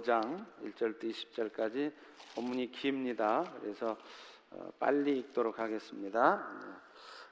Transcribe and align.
5장 0.00 0.44
1절부터 0.64 1.10
20절까지 1.10 1.92
본문이 2.34 2.70
깁니다. 2.72 3.44
그래서 3.60 3.96
어, 4.50 4.70
빨리 4.78 5.18
읽도록 5.18 5.58
하겠습니다. 5.58 6.46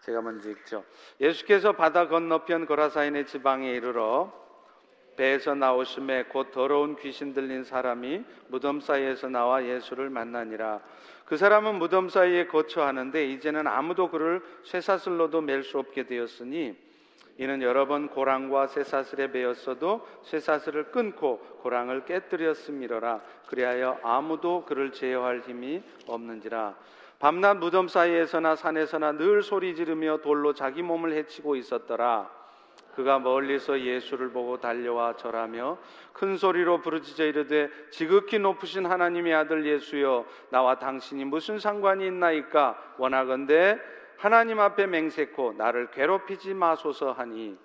제가 0.02 0.20
먼저 0.22 0.50
읽죠. 0.50 0.84
예수께서 1.20 1.72
바다 1.72 2.08
건너편 2.08 2.66
거라사인의 2.66 3.26
지방에 3.26 3.70
이르러 3.72 4.32
배에서 5.16 5.54
나오심에 5.54 6.24
곧 6.24 6.52
더러운 6.52 6.94
귀신 6.96 7.34
들린 7.34 7.64
사람이 7.64 8.24
무덤 8.48 8.80
사이에서 8.80 9.28
나와 9.28 9.64
예수를 9.64 10.10
만나니라. 10.10 10.80
그 11.24 11.36
사람은 11.36 11.74
무덤 11.74 12.08
사이에 12.08 12.46
거처하는데 12.46 13.26
이제는 13.26 13.66
아무도 13.66 14.10
그를 14.10 14.40
쇠사슬로도 14.64 15.40
맬 15.40 15.64
수 15.64 15.78
없게 15.78 16.04
되었으니 16.06 16.76
이는 17.38 17.62
여러 17.62 17.86
번 17.86 18.08
고랑과 18.08 18.66
쇠사슬에 18.66 19.30
베었어도 19.30 20.06
쇠사슬을 20.22 20.90
끊고 20.90 21.38
고랑을 21.62 22.04
깨뜨렸음이로라. 22.04 23.20
그리하여 23.46 23.98
아무도 24.02 24.64
그를 24.64 24.92
제어할 24.92 25.40
힘이 25.40 25.82
없는지라. 26.08 26.74
밤낮 27.20 27.54
무덤 27.54 27.88
사이에서나 27.88 28.56
산에서나 28.56 29.12
늘 29.12 29.42
소리 29.42 29.74
지르며 29.74 30.18
돌로 30.18 30.52
자기 30.52 30.82
몸을 30.82 31.12
해치고 31.12 31.56
있었더라. 31.56 32.38
그가 32.94 33.20
멀리서 33.20 33.80
예수를 33.80 34.30
보고 34.30 34.58
달려와 34.58 35.14
절하며 35.16 35.78
큰 36.12 36.36
소리로 36.36 36.80
부르짖어 36.80 37.26
이르되 37.26 37.70
지극히 37.90 38.40
높으신 38.40 38.86
하나님의 38.86 39.34
아들 39.34 39.64
예수여 39.64 40.24
나와 40.50 40.80
당신이 40.80 41.24
무슨 41.24 41.60
상관이 41.60 42.04
있나이까 42.08 42.94
원하건대 42.98 43.78
하나님 44.18 44.58
앞에 44.58 44.88
맹세코 44.88 45.54
나를 45.56 45.92
괴롭히지 45.92 46.52
마소서 46.52 47.12
하니 47.12 47.56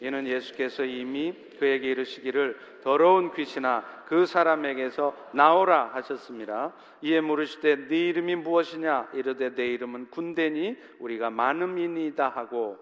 이는 0.00 0.26
예수께서 0.26 0.84
이미 0.84 1.34
그에게 1.58 1.88
이르시기를 1.88 2.58
더러운 2.82 3.32
귀신아 3.32 4.04
그 4.06 4.26
사람에게서 4.26 5.16
나오라 5.32 5.90
하셨습니다. 5.94 6.74
이에 7.00 7.22
물으시되 7.22 7.88
네 7.88 8.08
이름이 8.08 8.36
무엇이냐 8.36 9.08
이르되 9.14 9.54
내 9.54 9.68
이름은 9.68 10.10
군대니 10.10 10.76
우리가 10.98 11.30
많음이니다 11.30 12.28
하고 12.28 12.76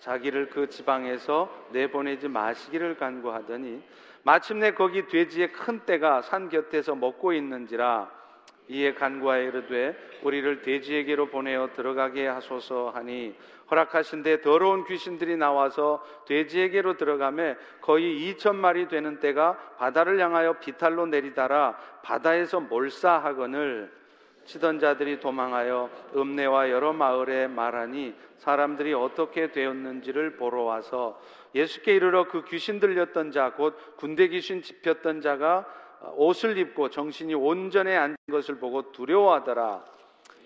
자기를 0.00 0.50
그 0.50 0.68
지방에서 0.68 1.50
내보내지 1.72 2.28
마시기를 2.28 2.98
간구하더니 2.98 3.82
마침내 4.22 4.72
거기 4.72 5.06
돼지의 5.06 5.52
큰 5.52 5.80
떼가 5.86 6.20
산 6.20 6.50
곁에서 6.50 6.94
먹고 6.94 7.32
있는지라 7.32 8.19
이에 8.70 8.94
간구하여 8.94 9.42
이르되 9.42 9.96
우리를 10.22 10.62
돼지에게로 10.62 11.26
보내어 11.26 11.70
들어가게 11.74 12.28
하소서 12.28 12.90
하니 12.94 13.34
허락하신 13.68 14.22
데 14.22 14.40
더러운 14.40 14.84
귀신들이 14.84 15.36
나와서 15.36 16.04
돼지에게로 16.26 16.96
들어가매 16.96 17.56
거의 17.80 18.32
2천 18.34 18.54
마리 18.54 18.86
되는 18.86 19.18
떼가 19.18 19.74
바다를 19.76 20.20
향하여 20.20 20.54
비탈로 20.60 21.06
내리다라 21.06 21.76
바다에서 22.02 22.60
몰사하거늘. 22.60 24.00
치던 24.44 24.80
자들이 24.80 25.20
도망하여 25.20 25.90
읍내와 26.16 26.70
여러 26.70 26.92
마을에 26.92 27.46
말하니 27.46 28.14
사람들이 28.38 28.94
어떻게 28.94 29.52
되었는지를 29.52 30.36
보러 30.36 30.62
와서 30.62 31.20
예수께 31.54 31.94
이르러 31.94 32.26
그 32.26 32.44
귀신 32.44 32.80
들렸던 32.80 33.32
자 33.32 33.50
곧 33.50 33.76
군대 33.96 34.28
귀신 34.28 34.62
집혔던 34.62 35.20
자가 35.20 35.66
옷을 36.16 36.58
입고 36.58 36.90
정신이 36.90 37.34
온전에 37.34 37.96
앉은 37.96 38.16
것을 38.30 38.56
보고 38.56 38.92
두려워하더라. 38.92 39.84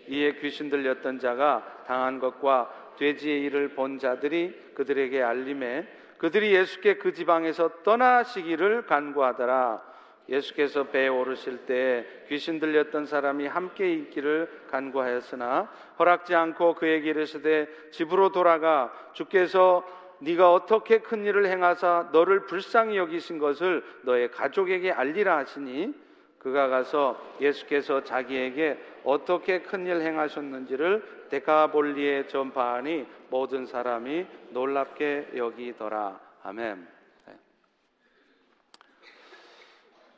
이에 0.09 0.35
귀신 0.35 0.69
들렸던 0.69 1.19
자가 1.19 1.85
당한 1.87 2.19
것과 2.19 2.95
돼지의 2.99 3.43
일을 3.43 3.71
본 3.71 3.99
자들이 3.99 4.73
그들에게 4.75 5.23
알림해 5.23 5.87
그들이 6.19 6.55
예수께 6.55 6.97
그 6.97 7.13
지방에서 7.13 7.83
떠나시기를 7.83 8.87
간구하더라. 8.87 9.95
예수께서 10.29 10.85
배에 10.85 11.09
오르실 11.09 11.67
때 11.67 12.07
귀신 12.29 12.59
들렸던 12.59 13.05
사람이 13.05 13.47
함께 13.47 13.93
있기를 13.93 14.49
간구하였으나 14.71 15.71
허락지 15.99 16.35
않고 16.35 16.77
그에게 16.77 17.11
이르시되 17.11 17.69
집으로 17.91 18.33
돌아가 18.33 18.91
주께서 19.13 19.85
네가 20.25 20.53
어떻게 20.53 20.99
큰 20.99 21.25
일을 21.25 21.47
행하사 21.47 22.09
너를 22.13 22.47
불쌍히 22.47 22.97
여기신 22.97 23.39
것을 23.39 23.85
너의 24.03 24.31
가족에게 24.31 24.91
알리라 24.91 25.37
하시니 25.39 25.95
그가 26.39 26.69
가서 26.69 27.19
예수께서 27.41 28.05
자기에게 28.05 28.79
어떻게 29.05 29.63
큰 29.63 29.87
일 29.87 30.01
행하셨는지를 30.01 31.29
데카볼리에 31.31 32.27
전파하니 32.29 33.07
모든 33.31 33.67
사람이 33.67 34.27
놀랍게 34.51 35.33
여기더라. 35.37 36.21
아멘. 36.43 36.89
네. 37.27 37.39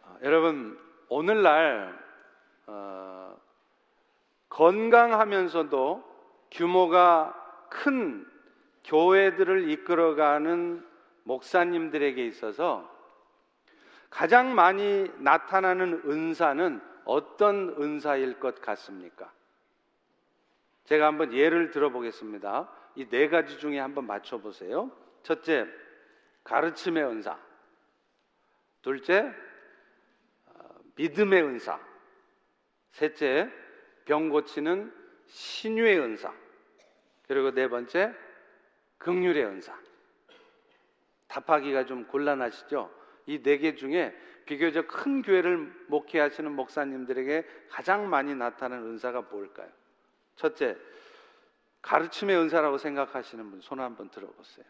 아, 0.04 0.16
여러분 0.22 0.78
오늘날 1.08 1.98
어, 2.66 3.36
건강하면서도 4.48 6.04
규모가 6.50 7.66
큰 7.70 8.26
교회들을 8.86 9.68
이끌어가는 9.70 10.86
목사님들에게 11.24 12.24
있어서 12.26 12.90
가장 14.10 14.54
많이 14.54 15.10
나타나는 15.18 16.02
은사는 16.06 16.80
어떤 17.04 17.70
은사일 17.80 18.40
것 18.40 18.60
같습니까? 18.60 19.32
제가 20.84 21.06
한번 21.06 21.32
예를 21.32 21.70
들어보겠습니다. 21.70 22.70
이 22.96 23.04
네 23.10 23.28
가지 23.28 23.58
중에 23.58 23.78
한번 23.78 24.06
맞춰보세요. 24.06 24.90
첫째, 25.22 25.66
가르침의 26.44 27.04
은사. 27.04 27.38
둘째, 28.82 29.34
어, 30.46 30.52
믿음의 30.94 31.42
은사. 31.42 31.78
셋째, 32.92 33.50
병 34.04 34.30
고치는 34.30 34.92
신유의 35.26 35.98
은사. 35.98 36.32
그리고 37.26 37.50
네 37.50 37.68
번째, 37.68 38.14
극률의 38.98 39.44
은사. 39.44 39.76
답하기가 41.28 41.86
좀 41.86 42.06
곤란하시죠? 42.06 42.90
이 43.26 43.42
네 43.42 43.58
개 43.58 43.74
중에 43.74 44.16
비교적 44.46 44.86
큰 44.86 45.22
교회를 45.22 45.58
목회하시는 45.88 46.52
목사님들에게 46.52 47.44
가장 47.68 48.08
많이 48.08 48.34
나타나는 48.34 48.86
은사가 48.90 49.22
뭘까요? 49.22 49.68
첫째, 50.36 50.76
가르침의 51.82 52.36
은사라고 52.36 52.78
생각하시는 52.78 53.50
분 53.50 53.60
손 53.60 53.80
한번 53.80 54.08
들어보세요. 54.10 54.64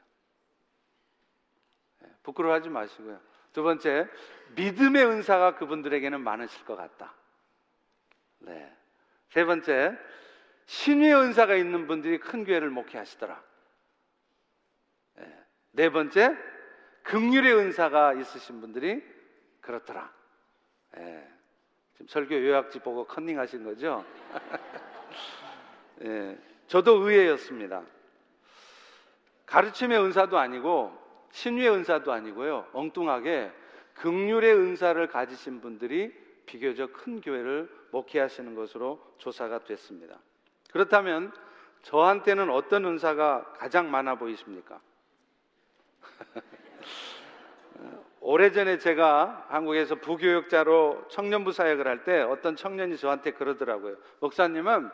네, 2.01 2.09
부끄러워하지 2.23 2.71
마시고요. 2.71 3.21
두 3.53 3.63
번째, 3.63 4.09
믿음의 4.55 5.05
은사가 5.07 5.57
그분들에게는 5.57 6.21
많으실 6.23 6.65
것 6.65 6.77
같다. 6.77 7.15
네. 8.39 8.73
세 9.31 9.45
번째, 9.45 9.97
신의 10.67 11.15
은사가 11.15 11.55
있는 11.57 11.87
분들이 11.87 12.19
큰 12.19 12.45
교회를 12.45 12.71
목회하시더라. 12.71 13.43
네. 15.77 15.83
네 15.85 15.91
번째, 15.91 16.35
극률의 17.03 17.55
은사가 17.55 18.15
있으신 18.15 18.63
분들이 18.63 19.05
그렇더라. 19.61 20.11
네. 20.95 21.29
지금 21.93 22.09
설교 22.09 22.35
요약지 22.35 22.81
보고 22.81 23.05
컨닝하신 23.05 23.63
거죠? 23.63 24.05
예, 26.03 26.39
저도 26.67 26.97
의외였습니다. 26.97 27.83
가르침의 29.45 30.01
은사도 30.01 30.39
아니고 30.39 30.97
신유의 31.31 31.71
은사도 31.71 32.11
아니고요. 32.11 32.67
엉뚱하게 32.73 33.53
극률의 33.95 34.55
은사를 34.55 35.07
가지신 35.09 35.61
분들이 35.61 36.13
비교적 36.47 36.93
큰 36.95 37.21
교회를 37.21 37.71
목회하시는 37.91 38.55
것으로 38.55 39.15
조사가 39.19 39.61
됐습니다. 39.65 40.19
그렇다면 40.71 41.33
저한테는 41.83 42.51
어떤 42.51 42.85
은사가 42.87 43.53
가장 43.59 43.91
많아 43.91 44.17
보이십니까? 44.17 44.81
오래전에 48.21 48.79
제가 48.79 49.47
한국에서 49.49 49.97
부교육자로 49.97 51.07
청년부 51.09 51.53
사역을 51.53 51.87
할 51.87 52.05
때 52.05 52.21
어떤 52.23 52.57
청년이 52.57 52.97
저한테 52.97 53.33
그러더라고요. 53.33 53.97
목사님은 54.21 54.91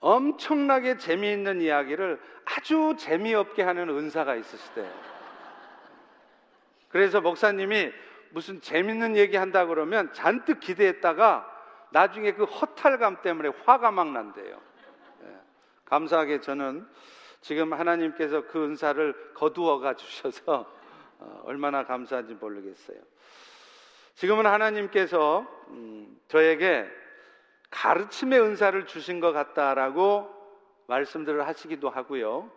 엄청나게 0.00 0.98
재미있는 0.98 1.60
이야기를 1.60 2.20
아주 2.44 2.94
재미없게 2.98 3.62
하는 3.62 3.88
은사가 3.88 4.34
있으시대요. 4.34 4.92
그래서 6.88 7.20
목사님이 7.20 7.92
무슨 8.30 8.60
재밌는 8.60 9.16
얘기 9.16 9.36
한다 9.36 9.66
그러면 9.66 10.12
잔뜩 10.12 10.60
기대했다가 10.60 11.48
나중에 11.90 12.32
그 12.32 12.44
허탈감 12.44 13.22
때문에 13.22 13.50
화가 13.64 13.90
막 13.92 14.10
난대요. 14.10 14.60
네. 15.20 15.36
감사하게 15.84 16.40
저는 16.40 16.86
지금 17.42 17.72
하나님께서 17.72 18.46
그 18.46 18.64
은사를 18.64 19.34
거두어가 19.34 19.94
주셔서 19.94 20.72
어, 21.18 21.42
얼마나 21.44 21.84
감사한지 21.84 22.34
모르겠어요. 22.34 22.98
지금은 24.14 24.46
하나님께서 24.46 25.46
음, 25.68 26.18
저에게 26.28 26.88
가르침의 27.70 28.40
은사를 28.40 28.86
주신 28.86 29.20
것 29.20 29.32
같다라고 29.32 30.30
말씀들을 30.86 31.46
하시기도 31.46 31.90
하고요. 31.90 32.50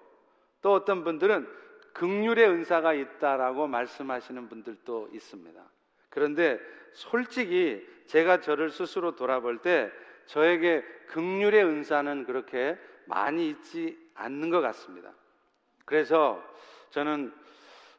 또 0.61 0.73
어떤 0.73 1.03
분들은 1.03 1.47
극률의 1.93 2.47
은사가 2.49 2.93
있다라고 2.93 3.67
말씀하시는 3.67 4.49
분들도 4.49 5.09
있습니다. 5.13 5.63
그런데 6.09 6.59
솔직히 6.91 7.88
제가 8.07 8.41
저를 8.41 8.69
스스로 8.69 9.15
돌아볼 9.15 9.59
때 9.59 9.91
저에게 10.25 10.83
극률의 11.07 11.63
은사는 11.63 12.25
그렇게 12.25 12.77
많이 13.05 13.49
있지 13.49 14.04
않는 14.15 14.50
것 14.50 14.62
같습니다. 14.62 15.12
그래서 15.85 16.41
저는 16.89 17.33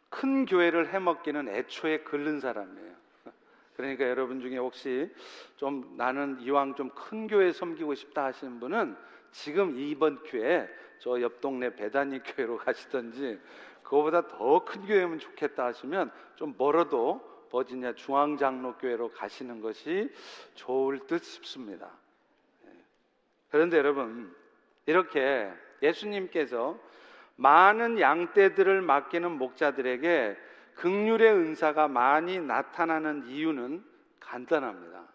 큰 0.08 0.46
교회를 0.46 0.92
해먹기는 0.92 1.48
애초에 1.48 1.98
글른 2.00 2.40
사람이에요. 2.40 2.94
그러니까 3.76 4.08
여러분 4.08 4.40
중에 4.40 4.56
혹시 4.58 5.12
좀 5.56 5.94
나는 5.96 6.40
이왕 6.40 6.74
좀 6.74 6.90
큰 6.90 7.26
교회 7.26 7.52
섬기고 7.52 7.94
싶다 7.94 8.24
하시는 8.24 8.58
분은 8.60 8.96
지금 9.32 9.78
이번 9.78 10.22
교회 10.24 10.68
저 10.98 11.20
옆 11.20 11.40
동네 11.40 11.74
배단위 11.74 12.20
교회로 12.20 12.56
가시든지 12.64 13.38
그거보다 13.82 14.26
더 14.28 14.64
큰 14.64 14.86
교회면 14.86 15.18
좋겠다 15.18 15.66
하시면 15.66 16.10
좀 16.36 16.54
멀어도 16.56 17.20
버지니아 17.50 17.92
중앙장로교회로 17.94 19.12
가시는 19.12 19.60
것이 19.60 20.10
좋을 20.54 21.06
듯 21.06 21.22
싶습니다. 21.22 21.90
예. 22.66 22.70
그런데 23.50 23.76
여러분 23.78 24.34
이렇게 24.86 25.52
예수님께서 25.82 26.78
많은 27.37 28.00
양떼들을 28.00 28.82
맡기는 28.82 29.31
목자들에게 29.32 30.37
극률의 30.75 31.32
은사가 31.32 31.88
많이 31.88 32.38
나타나는 32.38 33.26
이유는 33.28 33.84
간단합니다. 34.20 35.06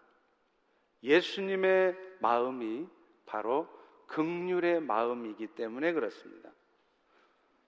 예수님의 1.02 1.96
마음이 2.20 2.86
바로 3.26 3.68
극률의 4.06 4.80
마음이기 4.80 5.48
때문에 5.48 5.92
그렇습니다. 5.92 6.50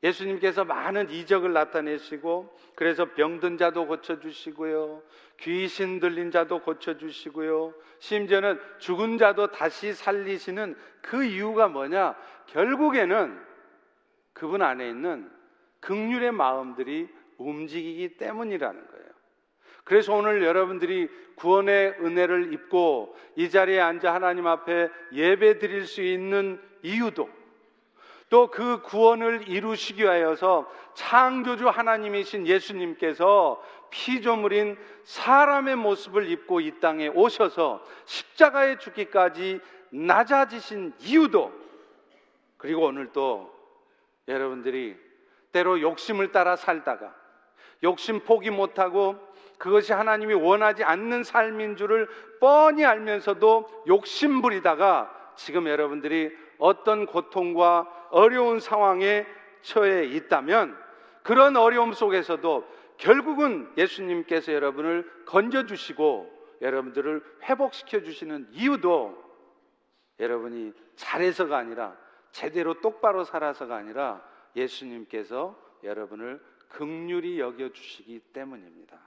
예수님께서 0.04 0.64
많은 0.64 1.08
이적을 1.10 1.54
나타내시고 1.54 2.54
그래서 2.74 3.06
병든 3.14 3.56
자도 3.56 3.86
고쳐 3.86 4.20
주시고요. 4.20 5.02
귀신 5.40 5.98
들린 5.98 6.30
자도 6.30 6.60
고쳐 6.60 6.98
주시고요. 6.98 7.72
심지어는 8.00 8.60
죽은 8.78 9.16
자도 9.16 9.48
다시 9.48 9.94
살리시는 9.94 10.76
그 11.00 11.24
이유가 11.24 11.68
뭐냐? 11.68 12.14
결국에는 12.46 13.40
그분 14.34 14.60
안에 14.60 14.88
있는 14.88 15.30
극률의 15.80 16.32
마음들이 16.32 17.08
움직이기 17.38 18.18
때문이라는 18.18 18.86
거예요. 18.86 19.04
그래서 19.84 20.14
오늘 20.14 20.42
여러분들이 20.42 21.08
구원의 21.36 21.96
은혜를 22.00 22.52
입고 22.52 23.16
이 23.36 23.48
자리에 23.48 23.80
앉아 23.80 24.12
하나님 24.12 24.46
앞에 24.46 24.90
예배 25.12 25.58
드릴 25.58 25.86
수 25.86 26.02
있는 26.02 26.60
이유도 26.82 27.28
또 28.34 28.48
그 28.48 28.82
구원을 28.82 29.48
이루시기 29.48 30.02
위하여서 30.02 30.69
창조주 30.94 31.69
하나님이신 31.69 32.48
예수님께서 32.48 33.62
피조물인 33.90 34.76
사람의 35.04 35.76
모습을 35.76 36.28
입고 36.28 36.58
이 36.58 36.81
땅에 36.81 37.06
오셔서 37.06 37.84
십자가에 38.06 38.78
죽기까지 38.78 39.60
낮아지신 39.90 40.94
이유도 40.98 41.52
그리고 42.56 42.86
오늘 42.86 43.12
또 43.12 43.54
여러분들이 44.26 44.96
때로 45.52 45.81
욕심을 45.81 46.32
따라 46.32 46.56
살다가 46.56 47.14
욕심 47.84 48.19
포기 48.19 48.50
못하고 48.50 49.14
그것이 49.58 49.92
하나님이 49.92 50.34
원하지 50.34 50.82
않는 50.82 51.22
삶인 51.22 51.76
줄을 51.76 52.08
뻔히 52.40 52.84
알면서도 52.84 53.84
욕심 53.86 54.42
부리다가 54.42 55.08
지금 55.36 55.69
여러분들이 55.69 56.36
어떤 56.58 57.06
고통과 57.06 57.88
어려운 58.10 58.60
상황에 58.60 59.26
처해 59.62 60.04
있다면 60.04 60.76
그런 61.22 61.56
어려움 61.56 61.92
속에서도 61.92 62.66
결국은 62.96 63.72
예수님께서 63.76 64.52
여러분을 64.52 65.10
건져주시고 65.26 66.32
여러분들을 66.60 67.22
회복시켜 67.42 68.02
주시는 68.02 68.48
이유도 68.52 69.22
여러분이 70.20 70.72
잘해서가 70.96 71.56
아니라 71.56 71.96
제대로 72.30 72.80
똑바로 72.80 73.24
살아서가 73.24 73.76
아니라 73.76 74.22
예수님께서 74.54 75.56
여러분을 75.82 76.40
극률이 76.68 77.40
여겨 77.40 77.70
주시기 77.70 78.20
때문입니다. 78.32 78.98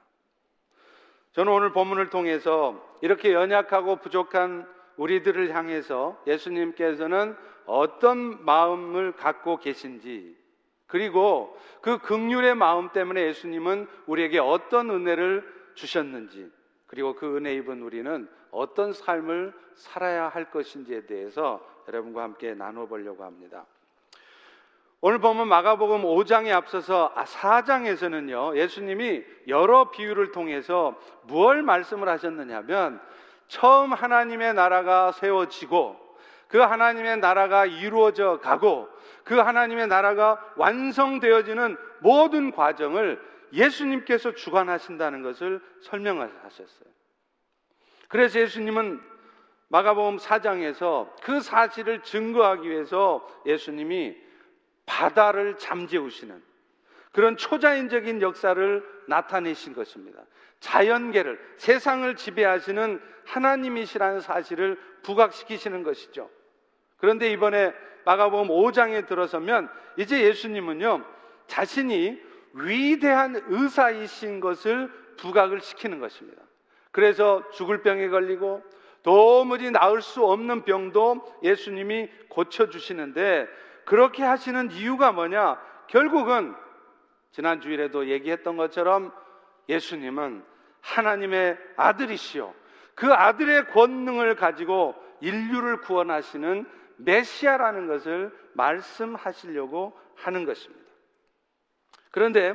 저는 1.33 1.51
오늘 1.51 1.71
본문을 1.71 2.09
통해서 2.09 2.83
이렇게 3.01 3.33
연약하고 3.33 3.97
부족한 3.97 4.67
우리들을 4.97 5.55
향해서 5.55 6.21
예수님께서는 6.27 7.35
어떤 7.65 8.43
마음을 8.45 9.13
갖고 9.13 9.57
계신지 9.57 10.35
그리고 10.87 11.57
그 11.81 11.99
극률의 11.99 12.55
마음 12.55 12.89
때문에 12.89 13.27
예수님은 13.27 13.87
우리에게 14.07 14.39
어떤 14.39 14.89
은혜를 14.89 15.43
주셨는지 15.75 16.49
그리고 16.87 17.15
그 17.15 17.35
은혜 17.35 17.53
입은 17.55 17.81
우리는 17.81 18.27
어떤 18.51 18.93
삶을 18.93 19.53
살아야 19.75 20.29
할 20.29 20.49
것인지에 20.49 21.05
대해서 21.05 21.65
여러분과 21.87 22.23
함께 22.23 22.53
나눠 22.53 22.87
보려고 22.87 23.23
합니다. 23.23 23.65
오늘 24.99 25.19
보면 25.19 25.47
마가복음 25.47 26.01
5장에 26.01 26.51
앞서서 26.51 27.13
4장에서는요, 27.13 28.53
아, 28.53 28.55
예수님이 28.55 29.23
여러 29.47 29.91
비유를 29.91 30.31
통해서 30.31 30.99
무엇 31.23 31.55
말씀을 31.57 32.09
하셨느냐면, 32.09 32.99
처음 33.47 33.93
하나님의 33.93 34.53
나라가 34.53 35.11
세워지고, 35.11 35.97
그 36.47 36.59
하나님의 36.59 37.17
나라가 37.17 37.65
이루어져 37.65 38.39
가고, 38.41 38.89
그 39.23 39.35
하나님의 39.35 39.87
나라가 39.87 40.41
완성되어지는 40.55 41.77
모든 41.99 42.51
과정을 42.51 43.21
예수님께서 43.53 44.33
주관하신다는 44.33 45.23
것을 45.23 45.61
설명하셨어요. 45.81 46.89
그래서 48.07 48.39
예수님은 48.39 49.01
마가복음 49.69 50.17
4장에서 50.17 51.09
그 51.21 51.41
사실을 51.41 52.01
증거하기 52.03 52.69
위해서 52.69 53.27
예수님이 53.45 54.15
바다를 54.85 55.57
잠재우시는 55.57 56.41
그런 57.11 57.35
초자연적인 57.35 58.21
역사를 58.21 59.03
나타내신 59.07 59.73
것입니다. 59.73 60.21
자연계를 60.59 61.39
세상을 61.57 62.15
지배하시는 62.15 63.01
하나님이시라는 63.25 64.21
사실을 64.21 64.79
부각시키시는 65.03 65.83
것이죠. 65.83 66.29
그런데 66.97 67.31
이번에 67.31 67.73
마가복음 68.05 68.47
5장에 68.47 69.05
들어서면 69.05 69.69
이제 69.97 70.23
예수님은요 70.23 71.03
자신이 71.47 72.21
위대한 72.53 73.41
의사이신 73.47 74.39
것을 74.39 74.91
부각을 75.17 75.61
시키는 75.61 75.99
것입니다. 75.99 76.41
그래서 76.91 77.43
죽을 77.51 77.81
병에 77.81 78.07
걸리고 78.07 78.63
도무지 79.03 79.71
나을 79.71 80.01
수 80.01 80.25
없는 80.25 80.63
병도 80.63 81.39
예수님이 81.43 82.09
고쳐 82.29 82.69
주시는데 82.69 83.47
그렇게 83.85 84.23
하시는 84.23 84.71
이유가 84.71 85.11
뭐냐? 85.11 85.59
결국은 85.87 86.55
지난 87.31 87.61
주일에도 87.61 88.07
얘기했던 88.07 88.57
것처럼 88.57 89.13
예수님은 89.69 90.43
하나님의 90.87 91.57
아들이시요. 91.75 92.53
그 92.95 93.13
아들의 93.13 93.67
권능을 93.67 94.35
가지고 94.35 94.95
인류를 95.21 95.81
구원하시는 95.81 96.65
메시아라는 96.97 97.87
것을 97.87 98.31
말씀하시려고 98.53 99.97
하는 100.15 100.45
것입니다. 100.45 100.85
그런데 102.11 102.53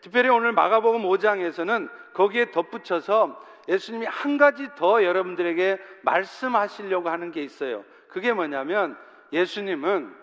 특별히 0.00 0.30
오늘 0.30 0.52
마가복음 0.52 1.02
5장에서는 1.02 1.90
거기에 2.14 2.50
덧붙여서 2.50 3.40
예수님이 3.68 4.06
한 4.06 4.38
가지 4.38 4.68
더 4.76 5.04
여러분들에게 5.04 5.78
말씀하시려고 6.02 7.10
하는 7.10 7.30
게 7.30 7.42
있어요. 7.42 7.84
그게 8.08 8.32
뭐냐면 8.32 8.96
예수님은 9.32 10.14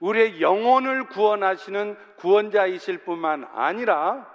우리의 0.00 0.40
영혼을 0.40 1.04
구원하시는 1.04 1.96
구원자이실 2.16 2.98
뿐만 2.98 3.46
아니라 3.52 4.26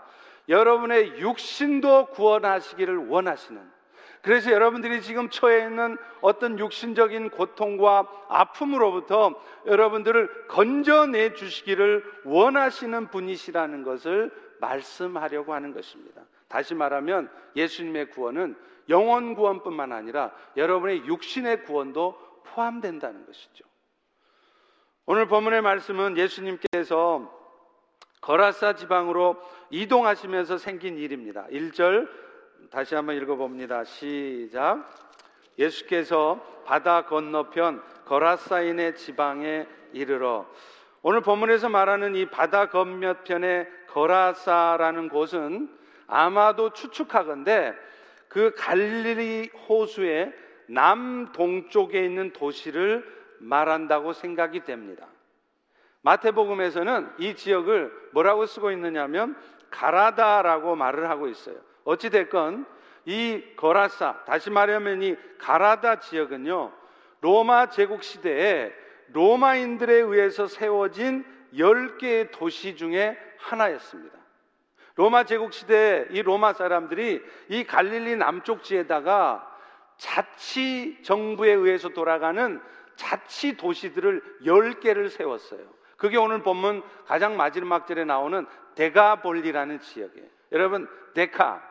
여러분의 0.50 1.20
육신도 1.20 2.08
구원하시기를 2.08 3.08
원하시는 3.08 3.76
그래서 4.22 4.52
여러분들이 4.52 5.04
지금 5.04 5.30
처해 5.30 5.68
있는 5.68 5.98
어떤 6.20 6.58
육신적인 6.58 7.30
고통과 7.30 8.08
아픔으로부터 8.28 9.40
여러분들을 9.68 10.48
건져내 10.48 11.34
주시기를 11.36 12.04
원하시는 12.26 13.10
분이시라는 13.10 13.84
것을 13.84 14.32
말씀하려고 14.60 15.54
하는 15.54 15.76
것입니다. 15.76 16.24
다시 16.48 16.74
말하면 16.74 17.30
예수님의 17.56 18.10
구원은 18.10 18.56
영혼 18.90 19.36
구원뿐만 19.36 19.92
아니라 19.92 20.32
여러분의 20.58 21.06
육신의 21.06 21.64
구원도 21.64 22.18
포함된다는 22.46 23.28
것이죠. 23.28 23.64
오늘 25.06 25.28
본문의 25.28 25.62
말씀은 25.62 26.18
예수님께서 26.18 27.32
거라사 28.26 28.74
지방으로 28.74 29.40
이동하시면서 29.70 30.58
생긴 30.58 30.98
일입니다. 30.98 31.46
1절 31.52 32.10
다시 32.72 32.96
한번 32.96 33.16
읽어봅니다. 33.18 33.84
시작. 33.84 34.84
예수께서 35.60 36.44
바다 36.66 37.06
건너편 37.06 37.84
거라사인의 38.06 38.96
지방에 38.96 39.68
이르러 39.94 40.48
오늘 41.04 41.22
본문에서 41.22 41.70
말하는 41.70 42.16
이 42.16 42.26
바다 42.26 42.66
건너편의 42.70 43.68
거라사라는 43.90 45.10
곳은 45.10 45.70
아마도 46.08 46.72
추측하건대 46.72 47.76
그 48.28 48.56
갈릴리 48.58 49.52
호수의 49.70 50.34
남동쪽에 50.66 52.04
있는 52.04 52.34
도시를 52.34 53.06
말한다고 53.38 54.14
생각이 54.14 54.64
됩니다. 54.64 55.06
마태복음에서는 56.06 57.14
이 57.18 57.36
지역을 57.36 58.10
뭐라고 58.12 58.46
쓰고 58.46 58.72
있느냐면 58.72 59.36
가라다라고 59.72 60.76
말을 60.76 61.10
하고 61.10 61.28
있어요. 61.28 61.58
어찌 61.84 62.12
됐건 62.12 62.68
이 63.06 63.44
거라사 63.56 64.24
다시 64.26 64.52
말하면 64.52 65.02
이 65.02 65.16
가라다 65.40 66.00
지역은요. 66.00 66.72
로마 67.22 67.70
제국 67.70 68.04
시대에 68.04 68.72
로마인들에 69.14 69.96
의해서 69.96 70.46
세워진 70.46 71.26
10개의 71.56 72.32
도시 72.32 72.76
중에 72.76 73.18
하나였습니다. 73.40 74.16
로마 74.96 75.24
제국 75.24 75.54
시대에 75.54 76.06
이 76.12 76.22
로마 76.22 76.54
사람들이 76.54 77.22
이 77.50 77.64
갈릴리 77.64 78.16
남쪽 78.16 78.62
지에다가 78.64 79.52
자치 79.98 81.02
정부에 81.02 81.52
의해서 81.52 81.90
돌아가는 81.90 82.62
자치 82.96 83.58
도시들을 83.58 84.22
10개를 84.44 85.10
세웠어요. 85.10 85.76
그게 86.06 86.18
오늘 86.18 86.44
본문 86.44 86.84
가장 87.08 87.36
마지막 87.36 87.88
절에 87.88 88.06
나오는 88.06 88.46
데가볼리라는 88.76 89.80
지역이에요. 89.80 90.28
여러분, 90.52 90.88
데카, 91.16 91.64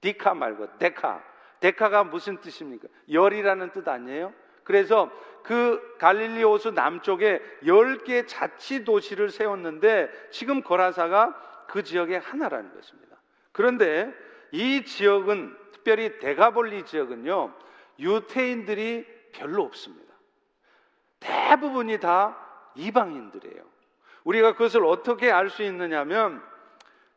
디카 0.00 0.34
말고 0.34 0.78
데카. 0.78 1.20
데카가 1.58 2.04
무슨 2.04 2.40
뜻입니까? 2.40 2.86
열이라는 3.10 3.72
뜻 3.72 3.88
아니에요? 3.88 4.32
그래서 4.62 5.10
그 5.42 5.96
갈릴리 5.98 6.44
호수 6.44 6.70
남쪽에 6.70 7.42
10개 7.64 8.28
자치 8.28 8.84
도시를 8.84 9.30
세웠는데 9.30 10.08
지금 10.30 10.62
거라사가 10.62 11.66
그 11.66 11.82
지역의 11.82 12.20
하나라는 12.20 12.72
것입니다. 12.72 13.16
그런데 13.50 14.14
이 14.52 14.84
지역은 14.84 15.56
특별히 15.72 16.16
데가볼리 16.20 16.84
지역은요. 16.84 17.52
유태인들이 17.98 19.04
별로 19.32 19.64
없습니다. 19.64 20.14
대부분이 21.18 21.98
다 21.98 22.49
이방인들이에요. 22.74 23.62
우리가 24.24 24.52
그것을 24.52 24.84
어떻게 24.84 25.30
알 25.30 25.48
수 25.48 25.62
있느냐면 25.62 26.42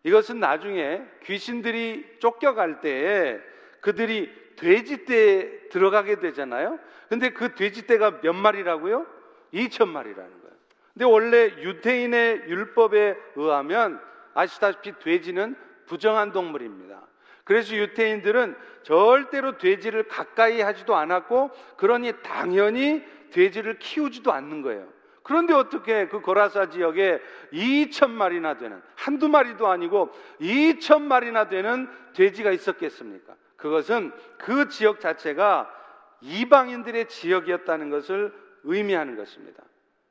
이것은 0.03 0.39
나중에 0.39 1.01
귀신들이 1.23 2.05
쫓겨갈 2.19 2.81
때에 2.81 3.39
그들이 3.81 4.31
돼지떼에 4.57 5.69
들어가게 5.69 6.19
되잖아요. 6.19 6.79
근데 7.09 7.29
그 7.29 7.55
돼지떼가 7.55 8.21
몇 8.21 8.33
마리라고요? 8.33 9.05
2천 9.53 9.87
마리라는 9.89 10.29
거예요. 10.41 10.55
근데 10.93 11.05
원래 11.05 11.45
유태인의 11.61 12.43
율법에 12.47 13.17
의하면 13.35 13.99
아시다시피 14.33 14.93
돼지는 14.99 15.55
부정한 15.85 16.31
동물입니다. 16.31 17.01
그래서 17.43 17.75
유태인들은 17.75 18.55
절대로 18.83 19.57
돼지를 19.57 20.07
가까이 20.07 20.61
하지도 20.61 20.95
않았고 20.95 21.51
그러니 21.77 22.13
당연히 22.23 23.03
돼지를 23.31 23.79
키우지도 23.79 24.31
않는 24.31 24.61
거예요. 24.61 24.87
그런데 25.23 25.53
어떻게 25.53 26.07
그 26.07 26.21
거라사 26.21 26.69
지역에 26.69 27.21
2천 27.53 28.11
마리나 28.11 28.57
되는 28.57 28.81
한두 28.95 29.29
마리도 29.29 29.67
아니고 29.67 30.11
2천 30.41 31.01
마리나 31.03 31.47
되는 31.47 31.89
돼지가 32.13 32.51
있었겠습니까? 32.51 33.33
그것은 33.55 34.11
그 34.37 34.67
지역 34.67 34.99
자체가 34.99 35.73
이방인들의 36.21 37.07
지역이었다는 37.07 37.89
것을 37.89 38.33
의미하는 38.63 39.15
것입니다. 39.15 39.63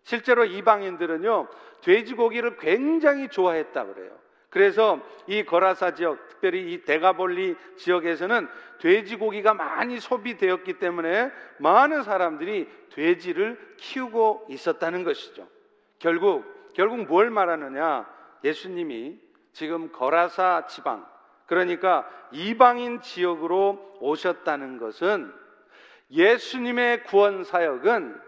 실제로 0.02 0.44
이방인들은요, 0.44 1.48
돼지고기를 1.82 2.56
굉장히 2.56 3.28
좋아했다 3.28 3.86
그래요. 3.86 4.18
그래서 4.52 5.00
이 5.26 5.44
거라사 5.44 5.94
지역, 5.94 6.28
특별히 6.28 6.74
이 6.74 6.84
데가볼리 6.84 7.56
지역에서는 7.78 8.46
돼지고기가 8.80 9.54
많이 9.54 9.98
소비되었기 9.98 10.74
때문에 10.74 11.32
많은 11.58 12.02
사람들이 12.02 12.68
돼지를 12.90 13.58
키우고 13.78 14.48
있었다는 14.50 15.04
것이죠. 15.04 15.48
결국, 15.98 16.44
결국 16.74 17.06
뭘 17.06 17.30
말하느냐? 17.30 18.06
예수님이 18.44 19.18
지금 19.54 19.90
거라사 19.90 20.66
지방, 20.66 21.06
그러니까 21.46 22.06
이방인 22.30 23.00
지역으로 23.00 23.96
오셨다는 24.00 24.76
것은 24.76 25.32
예수님의 26.10 27.04
구원 27.04 27.44
사역은 27.44 28.20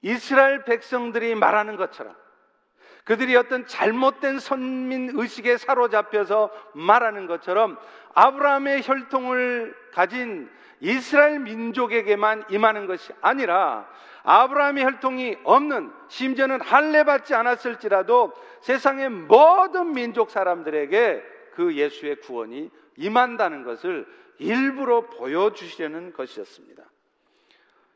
이스라엘 0.00 0.64
백성들이 0.64 1.34
말하는 1.34 1.76
것처럼 1.76 2.16
그들이 3.04 3.36
어떤 3.36 3.66
잘못된 3.66 4.38
선민 4.38 5.10
의식에 5.14 5.56
사로잡혀서 5.56 6.50
말하는 6.74 7.26
것처럼 7.26 7.78
아브라함의 8.14 8.82
혈통을 8.82 9.74
가진 9.92 10.50
이스라엘 10.80 11.40
민족에게만 11.40 12.44
임하는 12.50 12.86
것이 12.86 13.12
아니라 13.20 13.88
아브라함의 14.22 14.84
혈통이 14.84 15.38
없는 15.44 15.90
심지어는 16.08 16.60
할례 16.60 17.04
받지 17.04 17.34
않았을지라도 17.34 18.32
세상의 18.60 19.08
모든 19.08 19.92
민족 19.92 20.30
사람들에게 20.30 21.22
그 21.54 21.74
예수의 21.74 22.16
구원이 22.20 22.70
임한다는 22.96 23.64
것을 23.64 24.06
일부러 24.38 25.02
보여주시려는 25.02 26.12
것이었습니다. 26.12 26.82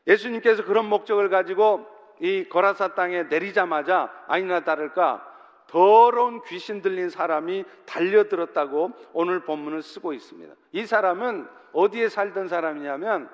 예수님께서 0.07 0.63
그런 0.65 0.87
목적을 0.87 1.29
가지고 1.29 1.87
이 2.19 2.47
거라사 2.49 2.95
땅에 2.95 3.23
내리자마자 3.23 4.11
아니나 4.27 4.61
다를까 4.61 5.33
더러운 5.67 6.41
귀신 6.43 6.81
들린 6.81 7.09
사람이 7.09 7.65
달려들었다고 7.85 8.91
오늘 9.13 9.41
본문을 9.41 9.81
쓰고 9.81 10.13
있습니다. 10.13 10.53
이 10.71 10.85
사람은 10.85 11.47
어디에 11.73 12.09
살던 12.09 12.47
사람이냐면 12.47 13.29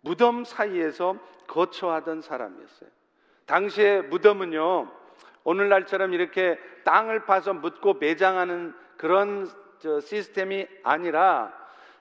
무덤 0.00 0.44
사이에서 0.44 1.16
거처하던 1.46 2.22
사람이었어요. 2.22 2.90
당시에 3.46 4.02
무덤은요, 4.02 4.90
오늘날처럼 5.44 6.12
이렇게 6.14 6.58
땅을 6.84 7.24
파서 7.24 7.52
묻고 7.52 7.94
매장하는 7.94 8.74
그런 8.96 9.48
시스템이 10.00 10.66
아니라 10.82 11.52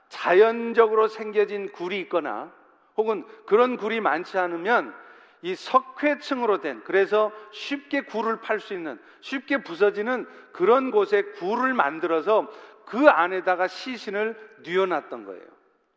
자연적으로 0.10 1.08
생겨진 1.08 1.72
굴이 1.72 2.00
있거나 2.02 2.52
혹은 2.98 3.26
그런 3.46 3.78
굴이 3.78 4.02
많지 4.02 4.38
않으면 4.38 4.94
이 5.42 5.56
석회층으로 5.56 6.62
된 6.62 6.84
그래서 6.84 7.32
쉽게 7.52 8.02
굴을 8.02 8.42
팔 8.42 8.60
수 8.60 8.74
있는 8.74 9.00
쉽게 9.22 9.64
부서지는 9.64 10.28
그런 10.52 10.92
곳에 10.92 11.24
굴을 11.24 11.74
만들어서 11.74 12.52
그 12.86 13.08
안에다가 13.08 13.68
시신을 13.68 14.38
뉘어놨던 14.64 15.26
거예요. 15.26 15.44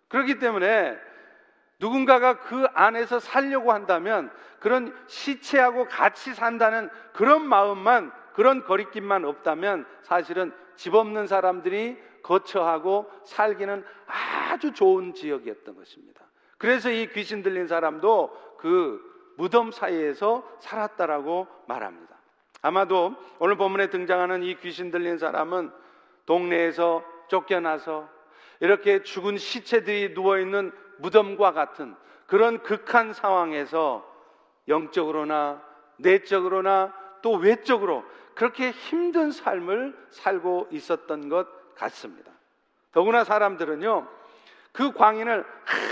그렇기 0.08 0.38
때문에 0.38 0.96
누군가가 1.78 2.38
그 2.38 2.66
안에서 2.72 3.18
살려고 3.18 3.72
한다면 3.72 4.30
그런 4.60 4.94
시체하고 5.06 5.88
같이 5.88 6.32
산다는 6.34 6.88
그런 7.12 7.46
마음만 7.46 8.12
그런 8.32 8.64
거리낌만 8.64 9.24
없다면 9.24 9.86
사실은 10.02 10.52
집 10.76 10.94
없는 10.94 11.26
사람들이 11.26 11.98
거처하고 12.22 13.10
살기는 13.24 13.84
아주 14.06 14.72
좋은 14.72 15.14
지역이었던 15.14 15.74
것입니다. 15.74 16.24
그래서 16.56 16.90
이 16.90 17.08
귀신 17.08 17.42
들린 17.42 17.66
사람도 17.66 18.56
그 18.58 19.13
무덤 19.36 19.70
사이에서 19.70 20.46
살았다라고 20.60 21.46
말합니다. 21.66 22.14
아마도 22.62 23.14
오늘 23.38 23.56
본문에 23.56 23.90
등장하는 23.90 24.42
이 24.42 24.56
귀신 24.56 24.90
들린 24.90 25.18
사람은 25.18 25.70
동네에서 26.26 27.04
쫓겨나서 27.28 28.08
이렇게 28.60 29.02
죽은 29.02 29.36
시체들이 29.36 30.14
누워 30.14 30.38
있는 30.38 30.72
무덤과 30.98 31.52
같은 31.52 31.94
그런 32.26 32.62
극한 32.62 33.12
상황에서 33.12 34.10
영적으로나 34.68 35.62
내적으로나 35.98 36.94
또 37.22 37.32
외적으로 37.32 38.04
그렇게 38.34 38.70
힘든 38.70 39.30
삶을 39.30 39.96
살고 40.10 40.68
있었던 40.70 41.28
것 41.28 41.74
같습니다. 41.74 42.32
더구나 42.92 43.24
사람들은요, 43.24 44.08
그 44.72 44.92
광인을 44.92 45.44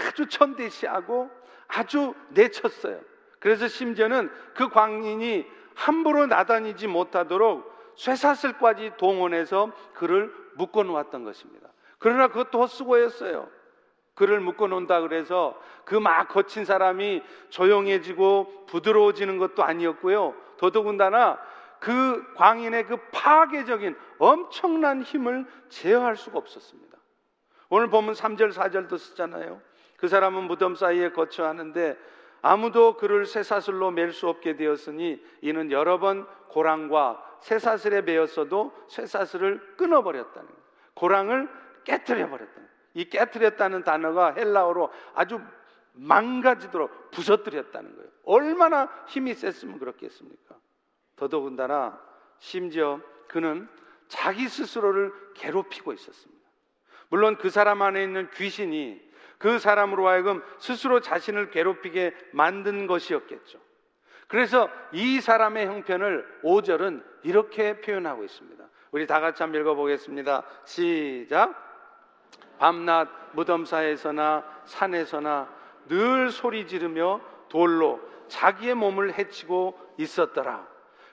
아주 0.09 0.29
천대시하고 0.29 1.31
아주 1.69 2.15
내쳤어요. 2.31 3.01
그래서 3.43 3.67
심지어는 3.67 4.31
그 4.55 4.69
광인이 4.69 5.45
함부로 5.75 6.27
나다니지 6.27 6.87
못하도록 6.87 7.73
쇠사슬까지 7.97 8.93
동원해서 8.99 9.73
그를 9.95 10.33
묶어 10.55 10.85
놓았던 10.85 11.25
것입니다. 11.25 11.69
그러나 11.99 12.29
그것도 12.29 12.61
헛수고였어요. 12.61 13.49
그를 14.15 14.39
묶어 14.39 14.69
놓는다 14.69 15.01
그래서 15.01 15.61
그 15.85 15.97
막 15.97 16.29
거친 16.29 16.65
사람이 16.65 17.21
조용해지고 17.49 18.67
부드러워지는 18.69 19.39
것도 19.39 19.65
아니었고요. 19.65 20.37
더더군다나 20.59 21.41
그 21.81 22.25
광인의 22.37 22.87
그 22.87 22.97
파괴적인 23.11 23.97
엄청난 24.19 25.03
힘을 25.03 25.47
제어할 25.69 26.15
수가 26.17 26.39
없었습니다. 26.39 26.97
오늘 27.71 27.91
보면 27.91 28.15
3절, 28.15 28.53
4절도 28.53 28.99
쓰잖아요. 28.99 29.61
그 29.97 30.07
사람은 30.07 30.45
무덤 30.45 30.77
사이에 30.77 31.11
거처하는데 31.11 31.99
아무도 32.43 32.97
그를 32.97 33.25
쇠사슬로 33.25 33.93
맬 33.93 34.11
수 34.11 34.29
없게 34.29 34.57
되었으니 34.57 35.25
이는 35.41 35.71
여러 35.71 35.99
번 35.99 36.27
고랑과 36.49 37.39
쇠사슬에 37.41 38.03
매였어도 38.03 38.73
쇠사슬을 38.89 39.77
끊어버렸다는 39.77 40.49
거예요. 40.49 40.63
고랑을 40.95 41.49
깨뜨려 41.85 42.29
버렸다. 42.29 42.61
이 42.95 43.09
깨뜨렸다는 43.09 43.85
단어가 43.85 44.33
헬라어로 44.35 44.91
아주 45.15 45.41
망가지도록 45.95 47.11
부서뜨렸다는 47.11 47.97
거예요. 47.97 48.11
얼마나 48.25 48.91
힘이 49.07 49.35
셌으면 49.35 49.79
그렇겠습니까? 49.79 50.57
더더군다나 51.17 52.01
심지어 52.39 53.01
그는 53.29 53.69
자기 54.09 54.49
스스로를 54.49 55.13
괴롭히고 55.35 55.93
있었습니다. 55.93 56.43
물론 57.09 57.37
그 57.37 57.51
사람 57.51 57.83
안에 57.83 58.03
있는 58.03 58.29
귀신이 58.31 59.01
그 59.43 59.59
사람으로 59.59 60.07
하여금 60.07 60.41
스스로 60.59 61.01
자신을 61.01 61.51
괴롭히게 61.51 62.15
만든 62.31 62.87
것이었겠죠. 62.87 63.59
그래서 64.29 64.71
이 64.93 65.21
사람의 65.21 65.67
형편을 65.67 66.41
5절은 66.45 67.03
이렇게 67.25 67.81
표현하고 67.81 68.23
있습니다. 68.23 68.65
우리 68.93 69.07
다 69.07 69.21
같이 69.21 69.43
한번 69.43 69.61
읽어보겠습니다. 69.61 70.45
시작. 70.65 71.55
밤낮 72.59 73.09
무덤 73.33 73.65
사에서나 73.65 74.45
산에서나 74.65 75.53
늘 75.89 76.31
소리 76.31 76.69
지르며 76.69 77.21
돌로 77.49 78.01
자기의 78.29 78.77
몸을 78.77 79.19
해치고 79.19 79.77
있었더라. 79.99 80.69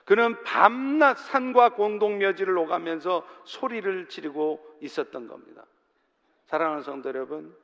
그는 0.05 0.41
밤낮 0.43 1.17
산과 1.17 1.69
공동묘지를 1.69 2.55
오가면서 2.59 3.27
소리를 3.43 4.07
지르고 4.07 4.63
있었던 4.81 5.27
겁니다. 5.27 5.65
사랑하는 6.45 6.83
성도 6.83 7.09
여러분, 7.09 7.55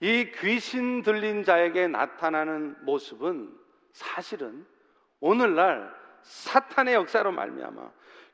이 0.00 0.30
귀신 0.40 1.02
들린 1.02 1.44
자에게 1.44 1.88
나타나는 1.88 2.76
모습은 2.84 3.52
사실은 3.92 4.66
오늘날 5.20 5.92
사탄의 6.22 6.94
역사로 6.94 7.32
말미암아 7.32 7.90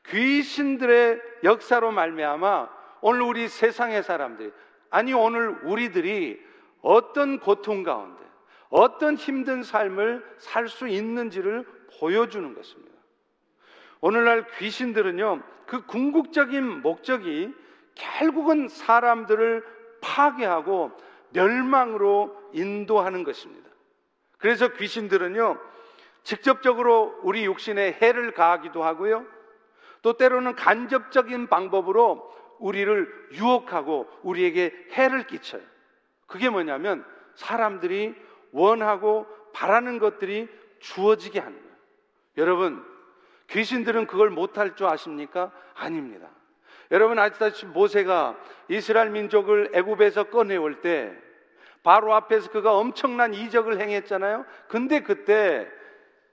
귀신들의 0.07 1.21
역사로 1.43 1.91
말미암아 1.91 2.69
오늘 3.01 3.21
우리 3.21 3.47
세상의 3.47 4.03
사람들이 4.03 4.51
아니 4.89 5.13
오늘 5.13 5.49
우리들이 5.63 6.39
어떤 6.81 7.39
고통 7.39 7.83
가운데 7.83 8.23
어떤 8.69 9.15
힘든 9.15 9.63
삶을 9.63 10.25
살 10.37 10.67
수 10.67 10.87
있는지를 10.87 11.65
보여주는 11.99 12.53
것입니다. 12.53 12.95
오늘날 14.01 14.45
귀신들은요, 14.57 15.41
그 15.65 15.85
궁극적인 15.85 16.81
목적이 16.81 17.53
결국은 17.95 18.67
사람들을 18.67 19.65
파괴하고 20.01 20.91
멸망으로 21.31 22.35
인도하는 22.53 23.23
것입니다. 23.23 23.69
그래서 24.37 24.69
귀신들은요, 24.69 25.57
직접적으로 26.23 27.19
우리 27.23 27.45
육신에 27.45 27.97
해를 28.01 28.33
가하기도 28.33 28.83
하고요, 28.83 29.25
또 30.01 30.13
때로는 30.13 30.55
간접적인 30.55 31.47
방법으로 31.47 32.35
우리를 32.59 33.29
유혹하고 33.33 34.09
우리에게 34.23 34.73
해를 34.91 35.27
끼쳐요. 35.27 35.61
그게 36.27 36.49
뭐냐면 36.49 37.05
사람들이 37.35 38.15
원하고 38.51 39.27
바라는 39.53 39.99
것들이 39.99 40.47
주어지게 40.79 41.39
하는 41.39 41.57
거예요. 41.57 41.75
여러분, 42.37 42.85
귀신들은 43.49 44.07
그걸 44.07 44.29
못할 44.29 44.75
줄 44.75 44.87
아십니까? 44.87 45.51
아닙니다. 45.73 46.29
여러분 46.91 47.19
아시다시피 47.19 47.67
모세가 47.67 48.37
이스라엘 48.69 49.09
민족을 49.09 49.71
애굽에서 49.73 50.25
꺼내올 50.25 50.81
때 50.81 51.13
바로 51.83 52.13
앞에서 52.13 52.51
그가 52.51 52.75
엄청난 52.75 53.33
이적을 53.33 53.79
행했잖아요. 53.79 54.45
근데 54.67 55.01
그때 55.01 55.67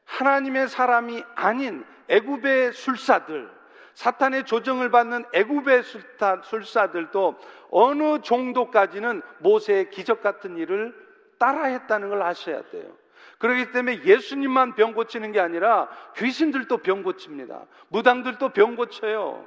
하나님의 0.04 0.68
사람이 0.68 1.22
아닌 1.34 1.84
애굽의 2.08 2.72
술사들 2.72 3.50
사탄의 3.94 4.44
조정을 4.44 4.90
받는 4.90 5.24
애굽의 5.32 5.82
술사들도 6.42 7.38
어느 7.70 8.20
정도까지는 8.20 9.22
모세의 9.38 9.90
기적 9.90 10.20
같은 10.20 10.56
일을 10.56 10.94
따라했다는 11.38 12.08
걸 12.08 12.22
아셔야 12.22 12.62
돼요. 12.70 12.96
그렇기 13.38 13.72
때문에 13.72 14.04
예수님만 14.04 14.74
병 14.74 14.94
고치는 14.94 15.32
게 15.32 15.40
아니라 15.40 15.88
귀신들도 16.16 16.78
병 16.78 17.02
고칩니다. 17.02 17.66
무당들도 17.88 18.50
병 18.50 18.74
고쳐요. 18.76 19.46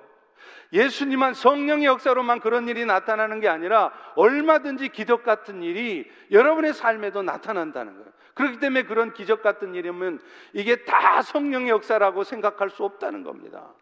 예수님만 0.73 1.33
성령의 1.33 1.85
역사로만 1.85 2.39
그런 2.39 2.67
일이 2.67 2.85
나타나는 2.85 3.39
게 3.39 3.47
아니라 3.47 3.91
얼마든지 4.15 4.89
기적 4.89 5.23
같은 5.23 5.63
일이 5.63 6.09
여러분의 6.31 6.73
삶에도 6.73 7.23
나타난다는 7.23 7.93
거예요. 7.93 8.07
그렇기 8.33 8.59
때문에 8.59 8.83
그런 8.83 9.13
기적 9.13 9.41
같은 9.41 9.73
일이면 9.73 10.19
이게 10.53 10.83
다 10.83 11.21
성령의 11.21 11.69
역사라고 11.69 12.23
생각할 12.23 12.69
수 12.69 12.83
없다는 12.83 13.23
겁니다. 13.23 13.73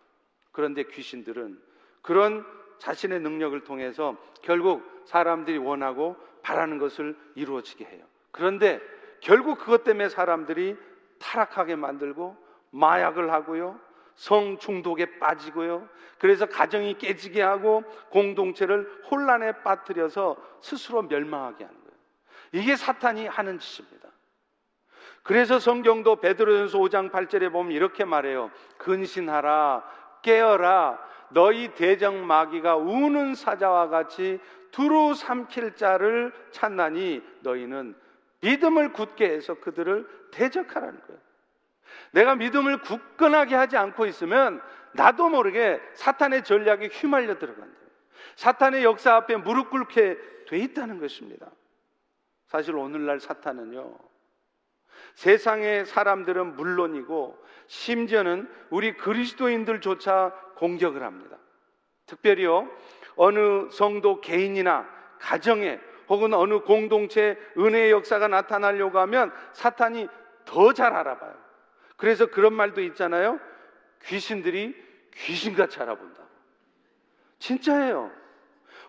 그런데 0.51 0.83
귀신들은 0.83 1.59
그런 2.01 2.45
자신의 2.77 3.19
능력을 3.19 3.59
통해서 3.63 4.17
결국 4.41 5.03
사람들이 5.05 5.57
원하고 5.57 6.15
바라는 6.43 6.77
것을 6.77 7.17
이루어지게 7.35 7.83
해요. 7.85 8.05
그런데 8.31 8.79
결국 9.19 9.59
그것 9.59 9.83
때문에 9.83 10.09
사람들이 10.09 10.77
타락하게 11.19 11.75
만들고 11.75 12.37
마약을 12.71 13.31
하고요. 13.31 13.79
성 14.15 14.57
중독에 14.57 15.19
빠지고요. 15.19 15.87
그래서 16.17 16.45
가정이 16.45 16.97
깨지게 16.97 17.41
하고 17.41 17.83
공동체를 18.09 19.03
혼란에 19.11 19.51
빠뜨려서 19.63 20.37
스스로 20.61 21.03
멸망하게 21.03 21.65
하는 21.65 21.79
거예요. 21.79 21.95
이게 22.53 22.75
사탄이 22.75 23.27
하는 23.27 23.59
짓입니다. 23.59 24.09
그래서 25.23 25.59
성경도 25.59 26.17
베드로전서 26.17 26.77
5장 26.79 27.11
8절에 27.11 27.51
보면 27.51 27.71
이렇게 27.71 28.05
말해요. 28.05 28.51
근신하라 28.77 29.83
깨어라 30.21 30.99
너희 31.29 31.73
대적 31.73 32.15
마귀가 32.15 32.75
우는 32.75 33.35
사자와 33.35 33.89
같이 33.89 34.39
두루 34.71 35.13
삼킬 35.13 35.75
자를 35.75 36.31
찾나니 36.51 37.23
너희는 37.41 37.95
믿음을 38.41 38.93
굳게 38.93 39.29
해서 39.29 39.55
그들을 39.55 40.07
대적하라는 40.31 41.01
거예요. 41.01 41.21
내가 42.11 42.35
믿음을 42.35 42.81
굳건하게 42.81 43.55
하지 43.55 43.77
않고 43.77 44.05
있으면 44.05 44.61
나도 44.93 45.29
모르게 45.29 45.81
사탄의 45.93 46.43
전략에 46.43 46.87
휘말려 46.87 47.37
들어간다. 47.37 47.75
사탄의 48.35 48.83
역사 48.83 49.15
앞에 49.15 49.35
무릎 49.37 49.69
꿇게 49.69 50.17
돼 50.47 50.57
있다는 50.57 50.99
것입니다. 50.99 51.47
사실 52.47 52.75
오늘날 52.75 53.19
사탄은요, 53.19 53.97
세상의 55.15 55.85
사람들은 55.85 56.55
물론이고 56.55 57.37
심지어는 57.67 58.49
우리 58.69 58.95
그리스도인들조차 58.95 60.31
공격을 60.55 61.03
합니다. 61.03 61.37
특별히요, 62.05 62.69
어느 63.15 63.69
성도 63.71 64.21
개인이나 64.21 64.87
가정에 65.19 65.79
혹은 66.07 66.33
어느 66.33 66.59
공동체 66.59 67.37
은혜의 67.57 67.91
역사가 67.91 68.27
나타나려고 68.27 68.99
하면 68.99 69.33
사탄이 69.53 70.07
더 70.45 70.73
잘 70.73 70.93
알아봐요. 70.93 71.44
그래서 71.97 72.25
그런 72.25 72.53
말도 72.53 72.81
있잖아요. 72.81 73.39
귀신들이 74.03 74.75
귀신같이 75.13 75.79
알아본다고. 75.79 76.27
진짜예요. 77.39 78.11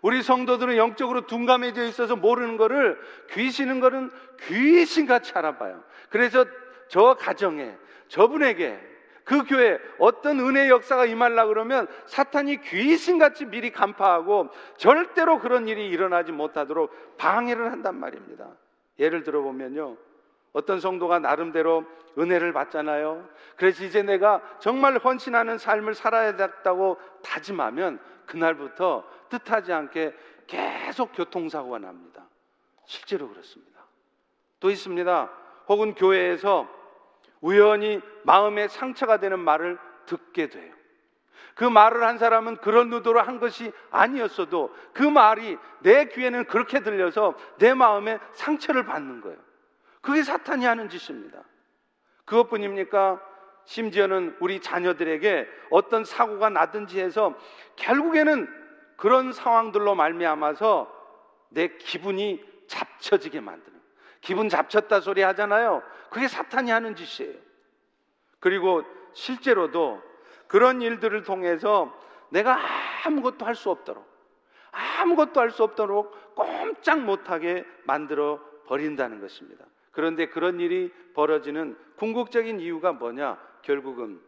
우리 0.03 0.23
성도들은 0.23 0.77
영적으로 0.77 1.27
둔감해져 1.27 1.85
있어서 1.85 2.17
모르는 2.17 2.57
거를 2.57 3.01
귀신은 3.31 3.81
거는 3.81 4.11
귀신같이 4.43 5.33
알아봐요. 5.35 5.83
그래서 6.11 6.45
저 6.89 7.15
가정에 7.15 7.75
저분에게 8.09 8.79
그 9.25 9.43
교회 9.45 9.81
어떤 9.99 10.39
은혜 10.39 10.69
역사가 10.69 11.07
임하려 11.07 11.49
그러면 11.49 11.89
사탄이 12.07 12.61
귀신같이 12.61 13.47
미리 13.47 13.73
간파하고 13.73 14.51
절대로 14.77 15.41
그런 15.41 15.67
일이 15.67 15.89
일어나지 15.89 16.31
못하도록 16.31 17.17
방해를 17.17 17.73
한단 17.73 17.97
말입니다. 17.97 18.49
예를 19.01 19.25
들어 19.25 19.43
보면요. 19.43 19.97
어떤 20.53 20.81
성도가 20.81 21.19
나름대로 21.19 21.85
은혜를 22.19 22.53
받잖아요. 22.53 23.29
그래서 23.57 23.85
이제 23.85 24.03
내가 24.03 24.41
정말 24.59 24.97
헌신하는 24.97 25.59
삶을 25.59 25.95
살아야겠다고 25.95 26.99
다짐하면 27.23 28.01
그날부터 28.27 29.05
뜻하지 29.29 29.73
않게 29.73 30.15
계속 30.47 31.13
교통사고가 31.13 31.79
납니다. 31.79 32.25
실제로 32.87 33.29
그렇습니다. 33.29 33.81
또 34.61 34.71
있습니다. 34.71 35.31
혹은 35.69 35.95
교회에서 35.95 36.69
우연히 37.41 38.01
마음에 38.23 38.69
상처가 38.69 39.19
되는 39.19 39.39
말을 39.39 39.79
듣게 40.07 40.49
돼요. 40.49 40.73
그 41.55 41.65
말을 41.65 42.05
한 42.05 42.19
사람은 42.19 42.59
그런 42.59 42.93
의도로 42.93 43.21
한 43.21 43.41
것이 43.41 43.73
아니었어도 43.91 44.75
그 44.93 45.03
말이 45.03 45.57
내 45.81 46.07
귀에는 46.07 46.45
그렇게 46.45 46.81
들려서 46.81 47.35
내 47.59 47.75
마음에 47.75 48.19
상처를 48.35 48.85
받는 48.85 49.23
거예요. 49.23 49.39
그게 50.07 50.23
사탄이 50.23 50.65
하는 50.65 50.89
짓입니다. 50.89 51.43
그것뿐입니까? 52.27 53.21
심지어는 53.65 54.37
우리 54.39 54.61
자녀들에게 54.61 55.49
어떤 55.71 56.05
사고가 56.05 56.49
나든지 56.49 57.01
해서 57.01 57.35
결국에는 57.75 58.49
그런 58.97 59.33
상황들로 59.33 59.97
말미암아서 59.97 60.95
내 61.49 61.77
기분이 61.77 62.41
잡쳐지게 62.69 63.41
만드는 63.41 63.81
기분 64.21 64.49
잡쳤다 64.49 65.01
소리 65.01 65.23
하잖아요. 65.23 65.83
그게 66.11 66.29
사탄이 66.29 66.71
하는 66.71 66.95
짓이에요. 66.95 67.37
그리고 68.39 68.85
실제로도 69.13 70.01
그런 70.47 70.83
일들을 70.83 71.25
통해서 71.25 71.93
내가 72.29 72.57
아무것도 73.05 73.45
할 73.45 73.57
수 73.57 73.71
없도록 73.71 74.07
아무것도 74.71 75.41
할 75.41 75.51
수 75.51 75.65
없도록 75.65 76.37
꼼짝 76.37 77.01
못하게 77.01 77.65
만들어 77.83 78.39
버린다는 78.69 79.21
것입니다. 79.21 79.65
그런데 79.97 80.27
그런 80.27 80.61
일이 80.61 80.93
벌어지는 81.15 81.75
궁극적인 81.97 82.61
이유가 82.61 82.93
뭐냐? 82.93 83.39
결국은 83.63 84.21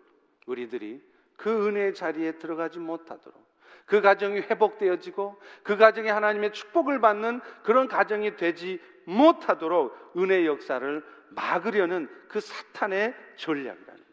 우리들이 0.46 0.98
그 1.36 1.68
은혜의 1.68 1.92
자리에 1.92 2.38
들어가지 2.38 2.78
못하도록 2.78 3.38
그 3.84 4.00
가정이 4.00 4.40
회복되어지고 4.40 5.38
그 5.62 5.76
가정이 5.76 6.08
하나님의 6.08 6.54
축복을 6.54 7.02
받는 7.02 7.42
그런 7.62 7.86
가정이 7.86 8.36
되지 8.36 8.80
못하도록 9.04 10.14
은혜의 10.16 10.46
역사를 10.46 11.04
막으려는 11.28 12.08
그 12.28 12.40
사탄의 12.40 13.14
전략이라는. 13.36 14.04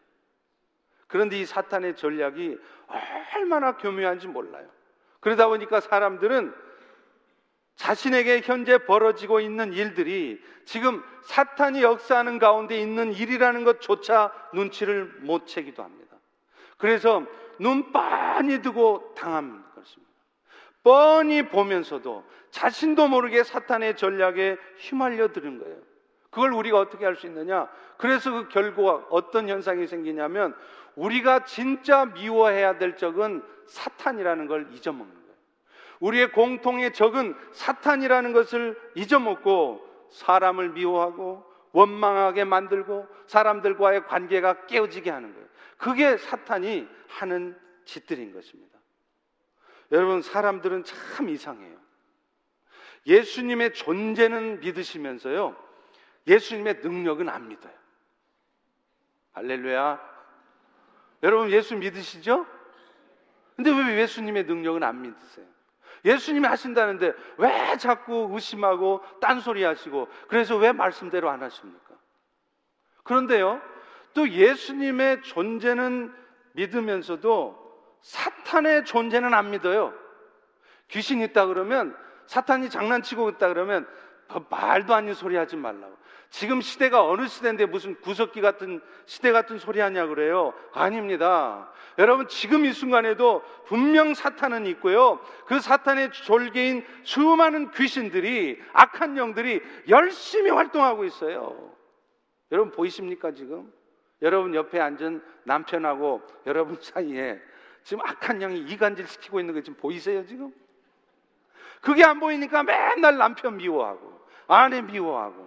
그런데 1.06 1.40
이 1.40 1.46
사탄의 1.46 1.96
전략이 1.96 2.58
얼마나 3.34 3.78
교묘한지 3.78 4.28
몰라요. 4.28 4.68
그러다 5.20 5.48
보니까 5.48 5.80
사람들은 5.80 6.52
자신에게 7.76 8.40
현재 8.42 8.78
벌어지고 8.78 9.40
있는 9.40 9.72
일들이 9.72 10.42
지금 10.64 11.02
사탄이 11.24 11.82
역사하는 11.82 12.38
가운데 12.38 12.80
있는 12.80 13.12
일이라는 13.12 13.64
것조차 13.64 14.32
눈치를 14.54 15.04
못 15.20 15.46
채기도 15.46 15.82
합니다. 15.82 16.16
그래서 16.78 17.22
눈 17.58 17.92
뻔히 17.92 18.60
두고 18.62 19.14
당하는 19.16 19.62
것입니다. 19.74 20.12
뻔히 20.82 21.48
보면서도 21.48 22.24
자신도 22.50 23.08
모르게 23.08 23.44
사탄의 23.44 23.96
전략에 23.96 24.56
휘말려 24.78 25.32
드는 25.32 25.58
거예요. 25.58 25.76
그걸 26.30 26.52
우리가 26.52 26.78
어떻게 26.78 27.04
할 27.04 27.16
수 27.16 27.26
있느냐? 27.26 27.68
그래서 27.96 28.30
그 28.30 28.48
결과가 28.48 29.06
어떤 29.10 29.48
현상이 29.48 29.86
생기냐면 29.86 30.54
우리가 30.94 31.44
진짜 31.44 32.06
미워해야 32.06 32.78
될 32.78 32.96
적은 32.96 33.42
사탄이라는 33.66 34.46
걸 34.46 34.68
잊어먹는 34.72 35.12
거예요. 35.14 35.25
우리의 36.00 36.32
공통의 36.32 36.92
적은 36.92 37.34
사탄이라는 37.52 38.32
것을 38.32 38.78
잊어먹고 38.94 40.08
사람을 40.10 40.70
미워하고 40.70 41.44
원망하게 41.72 42.44
만들고 42.44 43.06
사람들과의 43.26 44.06
관계가 44.06 44.66
깨어지게 44.66 45.10
하는 45.10 45.34
거예요. 45.34 45.46
그게 45.76 46.16
사탄이 46.16 46.88
하는 47.08 47.58
짓들인 47.84 48.32
것입니다. 48.32 48.78
여러분, 49.92 50.22
사람들은 50.22 50.84
참 50.84 51.28
이상해요. 51.28 51.76
예수님의 53.06 53.74
존재는 53.74 54.60
믿으시면서요, 54.60 55.56
예수님의 56.26 56.80
능력은 56.82 57.28
안 57.28 57.48
믿어요. 57.48 57.74
할렐루야. 59.32 60.16
여러분, 61.22 61.50
예수 61.50 61.76
믿으시죠? 61.76 62.46
근데 63.54 63.70
왜 63.70 64.00
예수님의 64.02 64.44
능력은 64.44 64.82
안 64.82 65.02
믿으세요? 65.02 65.46
예수님이 66.06 66.46
하신다는데 66.46 67.12
왜 67.36 67.76
자꾸 67.76 68.30
의심하고 68.32 69.02
딴소리 69.20 69.64
하시고 69.64 70.08
그래서 70.28 70.56
왜 70.56 70.72
말씀대로 70.72 71.28
안 71.28 71.42
하십니까? 71.42 71.94
그런데요, 73.02 73.60
또 74.14 74.28
예수님의 74.28 75.22
존재는 75.22 76.14
믿으면서도 76.52 77.66
사탄의 78.00 78.84
존재는 78.84 79.34
안 79.34 79.50
믿어요. 79.50 79.92
귀신 80.88 81.20
있다 81.20 81.46
그러면 81.46 81.96
사탄이 82.26 82.70
장난치고 82.70 83.28
있다 83.30 83.48
그러면 83.48 83.86
말도 84.48 84.94
아닌 84.94 85.12
소리 85.12 85.36
하지 85.36 85.56
말라고. 85.56 85.96
지금 86.30 86.60
시대가 86.60 87.04
어느 87.04 87.26
시대인데 87.26 87.66
무슨 87.66 87.94
구석기 88.00 88.40
같은 88.40 88.80
시대 89.06 89.32
같은 89.32 89.58
소리 89.58 89.80
하냐 89.80 90.06
그래요? 90.06 90.52
아닙니다. 90.72 91.70
여러분 91.98 92.28
지금 92.28 92.64
이 92.64 92.72
순간에도 92.72 93.42
분명 93.66 94.14
사탄은 94.14 94.66
있고요. 94.66 95.20
그 95.46 95.60
사탄의 95.60 96.12
졸개인 96.12 96.84
수많은 97.04 97.70
귀신들이 97.70 98.60
악한 98.72 99.16
영들이 99.16 99.62
열심히 99.88 100.50
활동하고 100.50 101.04
있어요. 101.04 101.72
여러분 102.52 102.72
보이십니까 102.72 103.32
지금? 103.32 103.72
여러분 104.22 104.54
옆에 104.54 104.80
앉은 104.80 105.22
남편하고 105.44 106.22
여러분 106.46 106.76
사이에 106.80 107.40
지금 107.82 108.02
악한 108.04 108.40
영이 108.40 108.60
이간질 108.60 109.06
시키고 109.06 109.40
있는 109.40 109.54
거 109.54 109.60
지금 109.60 109.78
보이세요 109.78 110.26
지금? 110.26 110.52
그게 111.80 112.02
안 112.02 112.18
보이니까 112.18 112.62
맨날 112.62 113.16
남편 113.18 113.56
미워하고 113.58 114.20
아내 114.48 114.80
미워하고 114.80 115.45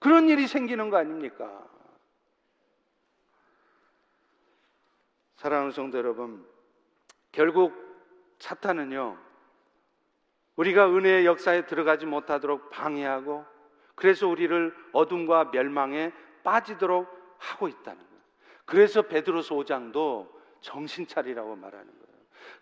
그런 0.00 0.28
일이 0.28 0.48
생기는 0.48 0.90
거 0.90 0.96
아닙니까? 0.96 1.64
사랑하는 5.36 5.70
성도 5.70 5.98
여러분, 5.98 6.46
결국 7.32 7.72
사탄은요, 8.38 9.16
우리가 10.56 10.90
은혜의 10.90 11.26
역사에 11.26 11.66
들어가지 11.66 12.06
못하도록 12.06 12.70
방해하고, 12.70 13.44
그래서 13.94 14.26
우리를 14.26 14.74
어둠과 14.92 15.50
멸망에 15.52 16.12
빠지도록 16.42 17.08
하고 17.38 17.68
있다는 17.68 17.98
거예요. 17.98 18.20
그래서 18.64 19.02
베드로서 19.02 19.54
5장도 19.54 20.30
정신 20.60 21.06
차리라고 21.06 21.56
말하는 21.56 21.86
거예요. 21.86 22.09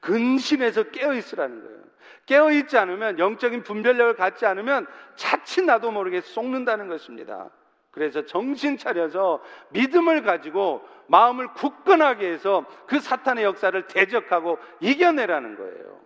근심해서 0.01 0.85
깨어 0.85 1.15
있으라는 1.15 1.63
거예요. 1.63 1.79
깨어 2.27 2.53
있지 2.53 2.77
않으면 2.77 3.19
영적인 3.19 3.63
분별력을 3.63 4.15
갖지 4.15 4.47
않으면 4.47 4.87
자칫 5.17 5.63
나도 5.63 5.91
모르게 5.91 6.21
속는다는 6.21 6.89
것입니다. 6.89 7.51
그래서 7.91 8.25
정신 8.27 8.77
차려서 8.77 9.43
믿음을 9.71 10.23
가지고 10.23 10.87
마음을 11.09 11.53
굳건하게 11.55 12.31
해서 12.31 12.65
그 12.87 13.01
사탄의 13.01 13.45
역사를 13.45 13.87
대적하고 13.87 14.59
이겨내라는 14.81 15.57
거예요. 15.57 15.99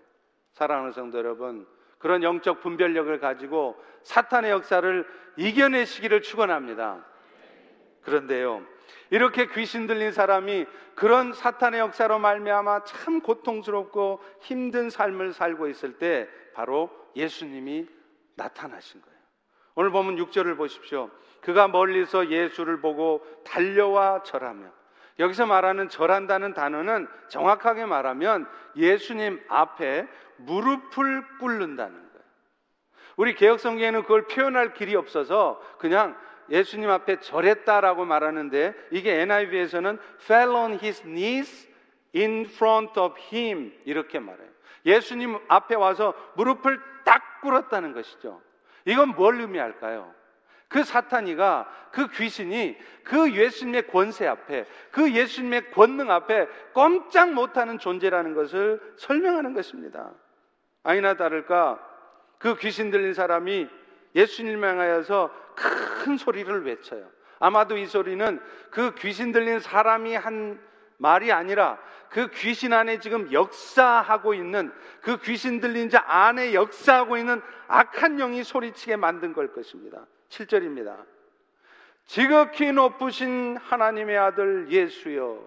사랑하는 0.53 0.93
성도 0.93 1.19
여러분, 1.19 1.67
그런 1.99 2.23
영적 2.23 2.61
분별력을 2.61 3.19
가지고 3.21 3.77
사탄의 4.05 4.51
역사를 4.51 5.07
이겨내시기를 5.37 6.23
축원합니다. 6.23 7.05
그런데요, 8.05 8.63
이렇게 9.11 9.47
귀신 9.49 9.87
들린 9.87 10.13
사람이 10.13 10.67
그런 10.95 11.33
사탄의 11.33 11.81
역사로 11.81 12.19
말미암아 12.19 12.85
참 12.85 13.21
고통스럽고 13.21 14.23
힘든 14.41 14.91
삶을 14.91 15.33
살고 15.33 15.69
있을 15.69 15.99
때 15.99 16.29
바로 16.55 16.91
예수님이 17.17 17.89
나타나신 18.37 19.01
거예요. 19.01 19.19
오늘 19.75 19.91
보면 19.91 20.17
6절을 20.17 20.57
보십시오. 20.57 21.11
그가 21.41 21.69
멀리서 21.69 22.29
예수를 22.31 22.81
보고 22.81 23.27
달려와 23.45 24.23
절하며 24.23 24.67
여기서 25.19 25.47
말하는 25.47 25.89
절한다는 25.89 26.55
단어는 26.55 27.09
정확하게 27.29 27.85
말하면 27.85 28.49
예수님 28.77 29.43
앞에 29.49 30.09
무릎을 30.37 31.39
꿇는다는 31.39 31.95
거예요. 31.95 32.25
우리 33.17 33.35
개혁 33.35 33.61
성경에는 33.61 34.03
그걸 34.03 34.27
표현할 34.27 34.73
길이 34.75 34.95
없어서 34.95 35.61
그냥 35.79 36.17
예수님 36.51 36.91
앞에 36.91 37.21
절했다라고 37.21 38.05
말하는데 38.05 38.75
이게 38.91 39.21
NIV에서는 39.23 39.99
fell 40.23 40.51
on 40.51 40.73
his 40.73 41.03
knees 41.03 41.69
in 42.15 42.43
front 42.47 42.99
of 42.99 43.15
him 43.33 43.73
이렇게 43.85 44.19
말해요. 44.19 44.49
예수님 44.85 45.39
앞에 45.49 45.75
와서 45.75 46.15
무릎을 46.35 46.81
딱 47.05 47.41
꿇었다는 47.41 47.93
것이죠. 47.93 48.41
이건 48.85 49.11
뭘 49.11 49.41
의미할까요? 49.41 50.13
그 50.69 50.85
사탄이가 50.85 51.69
그 51.93 52.09
귀신이 52.09 52.77
그 53.05 53.33
예수님의 53.33 53.89
권세 53.89 54.27
앞에 54.27 54.65
그 54.91 55.13
예수님의 55.13 55.71
권능 55.71 56.11
앞에 56.11 56.49
꼼짝 56.73 57.33
못하는 57.35 57.79
존재라는 57.79 58.35
것을 58.35 58.81
설명하는 58.97 59.53
것입니다. 59.53 60.11
아니나 60.83 61.15
다를까 61.15 61.79
그 62.39 62.57
귀신 62.57 62.91
들린 62.91 63.13
사람이 63.13 63.69
예수님을 64.15 64.69
향하여서 64.69 65.31
큰 65.55 66.17
소리를 66.17 66.65
외쳐요. 66.65 67.09
아마도 67.39 67.77
이 67.77 67.87
소리는 67.87 68.41
그 68.71 68.95
귀신 68.97 69.33
들린 69.33 69.59
사람이 69.59 70.15
한 70.15 70.61
말이 70.99 71.33
아니라 71.33 71.79
그 72.09 72.31
귀신 72.31 72.73
안에 72.73 73.01
지금 73.01 73.33
역사하고 73.33 74.35
있는 74.35 74.73
그 75.01 75.19
귀신 75.23 75.61
들린 75.61 75.91
자 75.91 76.05
안에 76.07 76.55
역사하고 76.55 77.17
있는 77.17 77.43
악한 77.67 78.19
영이 78.19 78.45
소리치게 78.45 78.97
만든 78.97 79.33
걸 79.33 79.53
것입니다. 79.53 80.07
7절입니다. 80.29 81.05
지극히 82.05 82.71
높으신 82.71 83.57
하나님의 83.57 84.17
아들 84.19 84.71
예수여 84.71 85.43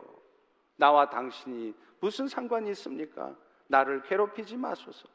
나와 0.75 1.09
당신이 1.09 1.73
무슨 1.99 2.27
상관이 2.27 2.69
있습니까? 2.71 3.35
나를 3.67 4.01
괴롭히지 4.03 4.57
마소서. 4.57 5.07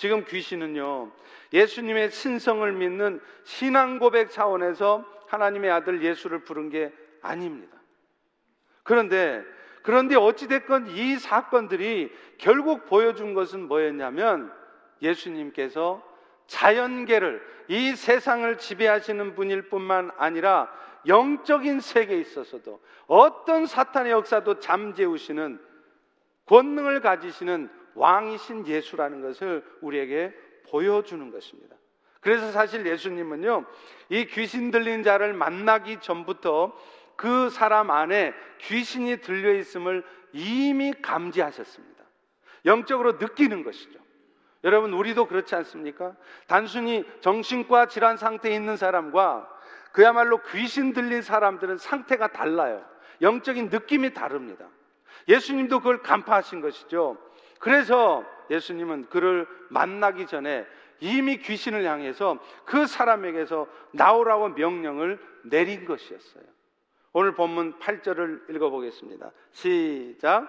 지금 0.00 0.24
귀신은요, 0.24 1.12
예수님의 1.52 2.10
신성을 2.10 2.72
믿는 2.72 3.20
신앙 3.44 3.98
고백 3.98 4.30
차원에서 4.30 5.04
하나님의 5.26 5.70
아들 5.70 6.02
예수를 6.02 6.42
부른 6.42 6.70
게 6.70 6.90
아닙니다. 7.20 7.76
그런데, 8.82 9.44
그런데 9.82 10.16
어찌됐건 10.16 10.86
이 10.86 11.16
사건들이 11.16 12.10
결국 12.38 12.86
보여준 12.86 13.34
것은 13.34 13.68
뭐였냐면 13.68 14.50
예수님께서 15.02 16.02
자연계를, 16.46 17.46
이 17.68 17.94
세상을 17.94 18.56
지배하시는 18.56 19.34
분일 19.34 19.68
뿐만 19.68 20.12
아니라 20.16 20.72
영적인 21.08 21.80
세계에 21.80 22.20
있어서도 22.20 22.80
어떤 23.06 23.66
사탄의 23.66 24.12
역사도 24.12 24.60
잠재우시는 24.60 25.60
권능을 26.46 27.02
가지시는 27.02 27.79
왕이신 28.00 28.66
예수라는 28.66 29.20
것을 29.20 29.62
우리에게 29.82 30.34
보여주는 30.70 31.30
것입니다. 31.30 31.76
그래서 32.20 32.50
사실 32.50 32.86
예수님은요, 32.86 33.66
이 34.08 34.24
귀신 34.26 34.70
들린 34.70 35.02
자를 35.02 35.34
만나기 35.34 36.00
전부터 36.00 36.74
그 37.16 37.50
사람 37.50 37.90
안에 37.90 38.34
귀신이 38.58 39.18
들려 39.18 39.54
있음을 39.54 40.02
이미 40.32 40.92
감지하셨습니다. 41.02 42.04
영적으로 42.64 43.12
느끼는 43.12 43.64
것이죠. 43.64 43.98
여러분, 44.64 44.92
우리도 44.94 45.26
그렇지 45.26 45.54
않습니까? 45.56 46.14
단순히 46.46 47.04
정신과 47.20 47.86
질환 47.86 48.16
상태에 48.16 48.54
있는 48.54 48.76
사람과 48.76 49.48
그야말로 49.92 50.40
귀신 50.52 50.92
들린 50.92 51.20
사람들은 51.20 51.76
상태가 51.78 52.28
달라요. 52.28 52.82
영적인 53.20 53.68
느낌이 53.68 54.14
다릅니다. 54.14 54.66
예수님도 55.28 55.78
그걸 55.78 56.02
간파하신 56.02 56.60
것이죠. 56.60 57.18
그래서 57.60 58.24
예수님은 58.50 59.08
그를 59.10 59.46
만나기 59.68 60.26
전에 60.26 60.66
이미 60.98 61.38
귀신을 61.38 61.84
향해서 61.84 62.38
그 62.64 62.86
사람에게서 62.86 63.68
나오라고 63.92 64.48
명령을 64.48 65.20
내린 65.44 65.84
것이었어요. 65.84 66.42
오늘 67.12 67.34
본문 67.34 67.78
8절을 67.78 68.50
읽어보겠습니다. 68.54 69.30
시작. 69.52 70.48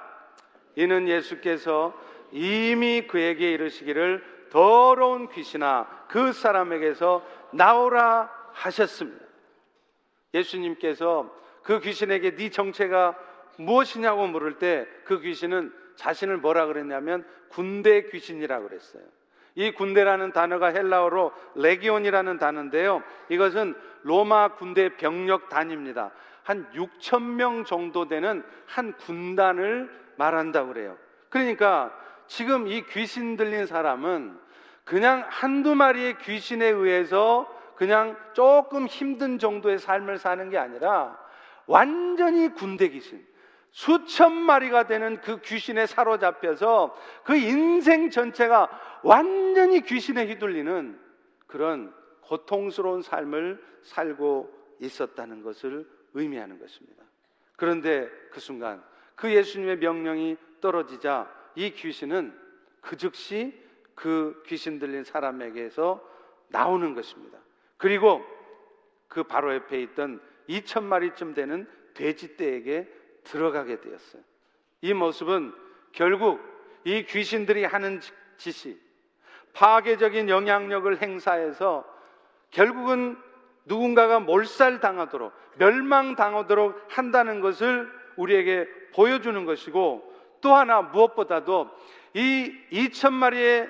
이는 0.75 1.07
예수께서 1.07 1.93
이미 2.31 3.05
그에게 3.07 3.51
이르시기를 3.51 4.49
더러운 4.49 5.29
귀신아 5.29 6.05
그 6.09 6.33
사람에게서 6.33 7.25
나오라 7.51 8.31
하셨습니다. 8.53 9.25
예수님께서 10.33 11.33
그 11.63 11.79
귀신에게 11.79 12.35
네 12.35 12.49
정체가 12.49 13.15
무엇이냐고 13.57 14.27
물을 14.27 14.57
때 14.57 14.87
그 15.05 15.19
귀신은 15.19 15.73
자신을 15.95 16.37
뭐라 16.37 16.65
그랬냐면 16.67 17.25
군대 17.49 18.03
귀신이라고 18.03 18.67
그랬어요. 18.67 19.03
이 19.55 19.71
군대라는 19.71 20.31
단어가 20.31 20.67
헬라어로 20.67 21.33
레기온이라는 21.55 22.37
단어인데요. 22.37 23.03
이것은 23.29 23.75
로마 24.03 24.55
군대 24.55 24.95
병력 24.95 25.49
단입니다. 25.49 26.11
한 26.43 26.69
6천 26.73 27.21
명 27.21 27.65
정도 27.65 28.07
되는 28.07 28.43
한 28.65 28.93
군단을 28.93 29.91
말한다고 30.15 30.73
그래요. 30.73 30.97
그러니까 31.29 31.95
지금 32.27 32.67
이 32.67 32.83
귀신 32.85 33.35
들린 33.35 33.65
사람은 33.65 34.37
그냥 34.83 35.25
한두 35.29 35.75
마리의 35.75 36.17
귀신에 36.19 36.65
의해서 36.65 37.47
그냥 37.75 38.15
조금 38.33 38.85
힘든 38.85 39.39
정도의 39.39 39.79
삶을 39.79 40.17
사는 40.17 40.49
게 40.49 40.57
아니라 40.57 41.17
완전히 41.65 42.49
군대 42.53 42.89
귀신, 42.89 43.25
수천 43.71 44.33
마리가 44.33 44.87
되는 44.87 45.19
그 45.21 45.39
귀신에 45.41 45.85
사로잡혀서 45.85 46.95
그 47.23 47.35
인생 47.35 48.09
전체가 48.09 48.99
완전히 49.03 49.81
귀신에 49.81 50.25
휘둘리는 50.27 50.99
그런 51.47 51.93
고통스러운 52.21 53.01
삶을 53.01 53.63
살고 53.81 54.51
있었다는 54.79 55.41
것을 55.43 55.87
의미하는 56.13 56.59
것입니다. 56.59 57.03
그런데 57.55 58.09
그 58.31 58.39
순간 58.39 58.83
그 59.15 59.31
예수님의 59.33 59.77
명령이 59.77 60.37
떨어지자 60.59 61.31
이 61.55 61.71
귀신은 61.71 62.37
그 62.81 62.97
즉시 62.97 63.53
그 63.95 64.41
귀신 64.47 64.79
들린 64.79 65.03
사람에게서 65.03 66.01
나오는 66.49 66.93
것입니다. 66.93 67.37
그리고 67.77 68.25
그 69.07 69.23
바로 69.23 69.53
옆에 69.53 69.81
있던 69.81 70.21
2천 70.49 70.83
마리쯤 70.83 71.33
되는 71.33 71.67
돼지떼에게 71.93 73.00
들어가게 73.23 73.79
되었어요. 73.81 74.21
이 74.81 74.93
모습은 74.93 75.53
결국 75.91 76.41
이 76.83 77.05
귀신들이 77.05 77.63
하는 77.63 78.01
짓이 78.37 78.77
파괴적인 79.53 80.29
영향력을 80.29 81.01
행사해서 81.01 81.85
결국은 82.49 83.17
누군가가 83.65 84.19
몰살당하도록 84.19 85.33
멸망당하도록 85.57 86.85
한다는 86.89 87.41
것을 87.41 87.89
우리에게 88.17 88.67
보여주는 88.93 89.45
것이고 89.45 90.11
또 90.41 90.55
하나 90.55 90.81
무엇보다도 90.81 91.69
이 92.13 92.53
2천 92.71 93.13
마리의 93.13 93.69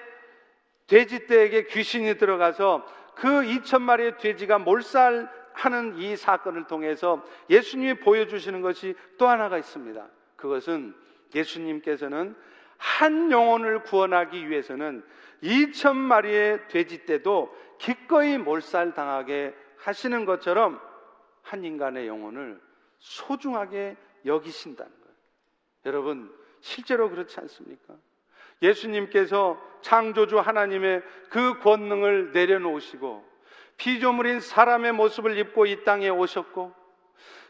돼지 0.87 1.27
떼에게 1.27 1.65
귀신이 1.67 2.17
들어가서 2.17 2.85
그 3.15 3.27
2천 3.27 3.81
마리의 3.81 4.17
돼지가 4.17 4.59
몰살 4.59 5.29
하는 5.53 5.97
이 5.97 6.15
사건을 6.15 6.67
통해서 6.67 7.23
예수님이 7.49 7.95
보여주시는 7.95 8.61
것이 8.61 8.95
또 9.17 9.27
하나가 9.27 9.57
있습니다. 9.57 10.07
그것은 10.35 10.95
예수님께서는 11.33 12.35
한 12.77 13.31
영혼을 13.31 13.83
구원하기 13.83 14.49
위해서는 14.49 15.03
2천 15.43 15.95
마리의 15.95 16.67
돼지 16.67 17.05
떼도 17.05 17.55
기꺼이 17.77 18.37
몰살당하게 18.37 19.55
하시는 19.77 20.25
것처럼 20.25 20.79
한 21.41 21.63
인간의 21.63 22.07
영혼을 22.07 22.59
소중하게 22.99 23.97
여기신다는 24.25 24.91
거예요. 24.91 25.15
여러분, 25.85 26.35
실제로 26.59 27.09
그렇지 27.09 27.39
않습니까? 27.39 27.95
예수님께서 28.61 29.59
창조주 29.81 30.39
하나님의 30.39 31.01
그 31.29 31.59
권능을 31.59 32.31
내려놓으시고 32.31 33.30
피조물인 33.81 34.41
사람의 34.41 34.91
모습을 34.91 35.39
입고 35.39 35.65
이 35.65 35.83
땅에 35.83 36.07
오셨고 36.07 36.71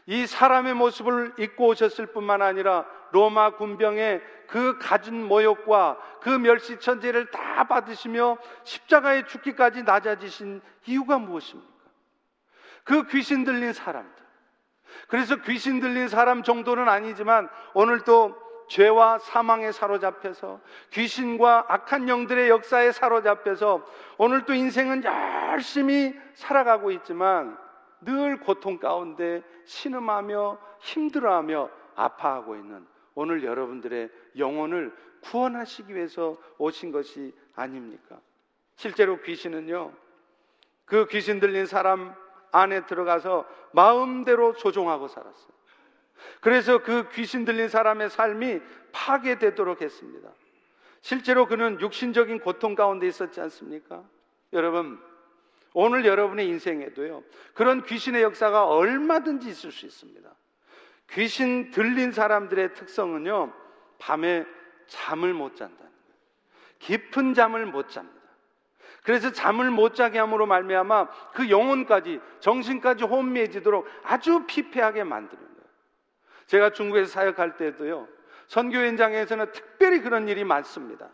이 0.06 0.26
사람의 0.26 0.72
모습을 0.72 1.34
입고 1.38 1.66
오셨을 1.66 2.06
뿐만 2.06 2.40
아니라 2.40 2.86
로마 3.10 3.50
군병의 3.56 4.22
그 4.48 4.78
가진 4.78 5.26
모욕과 5.28 5.98
그 6.22 6.30
멸시천재를 6.30 7.30
다 7.30 7.64
받으시며 7.64 8.38
십자가에 8.64 9.26
죽기까지 9.26 9.82
낮아지신 9.82 10.62
이유가 10.86 11.18
무엇입니까? 11.18 11.70
그 12.84 13.06
귀신 13.08 13.44
들린 13.44 13.74
사람들. 13.74 14.24
그래서 15.08 15.36
귀신 15.42 15.80
들린 15.80 16.08
사람 16.08 16.42
정도는 16.42 16.88
아니지만 16.88 17.50
오늘 17.74 18.00
또 18.04 18.34
죄와 18.72 19.18
사망에 19.18 19.70
사로잡혀서 19.70 20.58
귀신과 20.92 21.66
악한 21.68 22.08
영들의 22.08 22.48
역사에 22.48 22.92
사로잡혀서 22.92 23.86
오늘도 24.16 24.54
인생은 24.54 25.04
열심히 25.04 26.18
살아가고 26.32 26.90
있지만 26.92 27.58
늘 28.00 28.40
고통 28.40 28.78
가운데 28.78 29.42
신음하며 29.66 30.58
힘들어하며 30.80 31.68
아파하고 31.96 32.56
있는 32.56 32.86
오늘 33.14 33.44
여러분들의 33.44 34.08
영혼을 34.38 34.96
구원하시기 35.20 35.94
위해서 35.94 36.38
오신 36.56 36.92
것이 36.92 37.34
아닙니까? 37.54 38.18
실제로 38.76 39.20
귀신은요, 39.20 39.92
그 40.86 41.06
귀신 41.08 41.40
들린 41.40 41.66
사람 41.66 42.14
안에 42.52 42.86
들어가서 42.86 43.46
마음대로 43.72 44.54
조종하고 44.54 45.08
살았어요. 45.08 45.51
그래서 46.40 46.78
그 46.78 47.08
귀신 47.10 47.44
들린 47.44 47.68
사람의 47.68 48.10
삶이 48.10 48.60
파괴되도록 48.92 49.80
했습니다. 49.80 50.30
실제로 51.00 51.46
그는 51.46 51.80
육신적인 51.80 52.40
고통 52.40 52.74
가운데 52.74 53.06
있었지 53.06 53.40
않습니까? 53.40 54.04
여러분, 54.52 55.00
오늘 55.74 56.04
여러분의 56.04 56.46
인생에도요, 56.48 57.24
그런 57.54 57.82
귀신의 57.84 58.22
역사가 58.22 58.66
얼마든지 58.66 59.48
있을 59.48 59.72
수 59.72 59.86
있습니다. 59.86 60.28
귀신 61.10 61.70
들린 61.70 62.12
사람들의 62.12 62.74
특성은요, 62.74 63.52
밤에 63.98 64.44
잠을 64.86 65.32
못 65.34 65.56
잔다는 65.56 65.78
거예요. 65.78 65.92
깊은 66.78 67.34
잠을 67.34 67.66
못 67.66 67.88
잡니다. 67.88 68.20
그래서 69.02 69.32
잠을 69.32 69.70
못 69.70 69.94
자게 69.94 70.18
함으로 70.18 70.46
말미암아 70.46 71.08
그 71.32 71.50
영혼까지 71.50 72.20
정신까지 72.40 73.04
혼미해지도록 73.04 73.86
아주 74.04 74.44
피폐하게 74.46 75.04
만드는. 75.04 75.51
제가 76.52 76.68
중국에서 76.70 77.10
사역할 77.10 77.56
때도요. 77.56 78.06
선교 78.46 78.76
현장에서는 78.76 79.52
특별히 79.52 80.02
그런 80.02 80.28
일이 80.28 80.44
많습니다. 80.44 81.08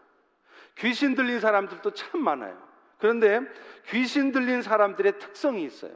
귀신 0.78 1.14
들린 1.14 1.38
사람들도 1.38 1.92
참 1.92 2.24
많아요. 2.24 2.60
그런데 2.98 3.40
귀신 3.86 4.32
들린 4.32 4.62
사람들의 4.62 5.20
특성이 5.20 5.62
있어요. 5.62 5.92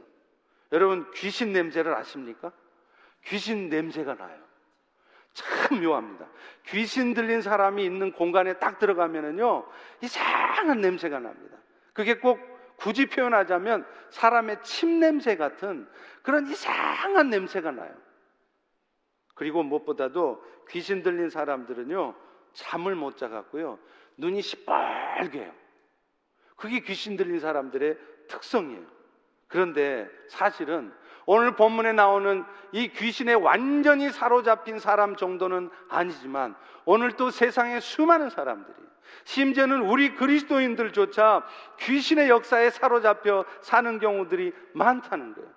여러분 0.71 1.11
귀신 1.11 1.51
냄새를 1.51 1.93
아십니까? 1.93 2.53
귀신 3.25 3.67
냄새가 3.67 4.15
나요. 4.15 4.39
참 5.33 5.81
묘합니다. 5.81 6.25
귀신 6.67 7.13
들린 7.13 7.41
사람이 7.41 7.83
있는 7.83 8.13
공간에 8.13 8.53
딱 8.59 8.79
들어가면은요, 8.79 9.67
이상한 9.99 10.79
냄새가 10.79 11.19
납니다. 11.19 11.57
그게 11.91 12.17
꼭 12.17 12.39
굳이 12.77 13.07
표현하자면 13.07 13.85
사람의 14.09 14.63
침 14.63 15.01
냄새 15.01 15.35
같은 15.35 15.85
그런 16.21 16.47
이상한 16.47 17.29
냄새가 17.29 17.71
나요. 17.71 17.93
그리고 19.33 19.63
무엇보다도 19.63 20.43
귀신 20.69 21.03
들린 21.03 21.29
사람들은요, 21.29 22.15
잠을 22.53 22.95
못 22.95 23.17
자갖고요, 23.17 23.79
눈이 24.17 24.41
시뻘개요. 24.41 25.51
그게 26.55 26.79
귀신 26.81 27.17
들린 27.17 27.39
사람들의 27.39 27.97
특성이에요. 28.27 28.85
그런데 29.47 30.09
사실은 30.29 30.93
오늘 31.25 31.55
본문에 31.55 31.93
나오는 31.93 32.43
이 32.71 32.89
귀신에 32.89 33.33
완전히 33.33 34.09
사로잡힌 34.09 34.79
사람 34.79 35.15
정도는 35.15 35.69
아니지만 35.89 36.55
오늘 36.85 37.13
또 37.13 37.29
세상에 37.29 37.79
수많은 37.79 38.29
사람들이 38.29 38.75
심지어는 39.25 39.81
우리 39.83 40.15
그리스도인들조차 40.15 41.45
귀신의 41.79 42.29
역사에 42.29 42.69
사로잡혀 42.71 43.45
사는 43.61 43.99
경우들이 43.99 44.53
많다는 44.73 45.33
거예요. 45.33 45.49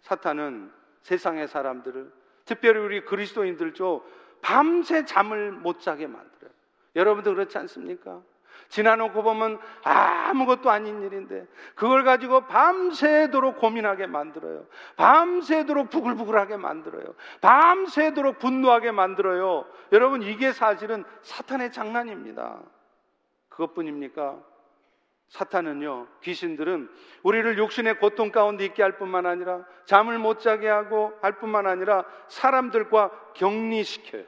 사탄은 0.00 0.72
세상의 1.02 1.48
사람들을 1.48 2.19
특별히 2.50 2.80
우리 2.80 3.04
그리스도인들조 3.04 4.04
밤새 4.42 5.04
잠을 5.04 5.52
못 5.52 5.78
자게 5.78 6.08
만들어요. 6.08 6.50
여러분도 6.96 7.32
그렇지 7.32 7.56
않습니까? 7.58 8.20
지나놓고 8.68 9.22
보면 9.22 9.60
아무것도 9.84 10.68
아닌 10.68 11.00
일인데 11.02 11.46
그걸 11.76 12.02
가지고 12.02 12.48
밤새도록 12.48 13.60
고민하게 13.60 14.08
만들어요. 14.08 14.66
밤새도록 14.96 15.90
부글부글하게 15.90 16.56
만들어요. 16.56 17.14
밤새도록 17.40 18.40
분노하게 18.40 18.90
만들어요. 18.90 19.66
여러분 19.92 20.22
이게 20.22 20.52
사실은 20.52 21.04
사탄의 21.22 21.70
장난입니다. 21.70 22.58
그것뿐입니까? 23.48 24.42
사탄은요, 25.30 26.08
귀신들은 26.22 26.90
우리를 27.22 27.58
육신의 27.58 27.98
고통 27.98 28.32
가운데 28.32 28.64
있게 28.64 28.82
할 28.82 28.98
뿐만 28.98 29.26
아니라 29.26 29.64
잠을 29.84 30.18
못 30.18 30.40
자게 30.40 30.68
하고 30.68 31.12
할 31.22 31.38
뿐만 31.38 31.66
아니라 31.66 32.04
사람들과 32.28 33.10
격리시켜요. 33.34 34.24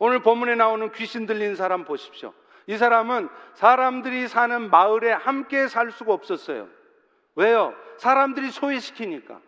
오늘 0.00 0.20
본문에 0.20 0.56
나오는 0.56 0.90
귀신 0.92 1.26
들린 1.26 1.54
사람 1.54 1.84
보십시오. 1.84 2.32
이 2.66 2.76
사람은 2.76 3.28
사람들이 3.54 4.26
사는 4.28 4.68
마을에 4.68 5.12
함께 5.12 5.68
살 5.68 5.90
수가 5.92 6.12
없었어요. 6.12 6.68
왜요? 7.36 7.72
사람들이 7.98 8.50
소외시키니까. 8.50 9.40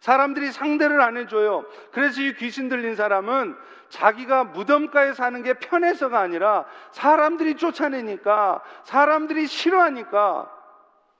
사람들이 0.00 0.52
상대를 0.52 1.00
안 1.00 1.16
해줘요. 1.16 1.64
그래서 1.92 2.20
이 2.22 2.34
귀신 2.34 2.68
들린 2.68 2.96
사람은 2.96 3.56
자기가 3.88 4.44
무덤가에 4.44 5.14
사는 5.14 5.42
게 5.42 5.54
편해서가 5.54 6.18
아니라 6.18 6.64
사람들이 6.92 7.56
쫓아내니까, 7.56 8.62
사람들이 8.84 9.46
싫어하니까 9.46 10.52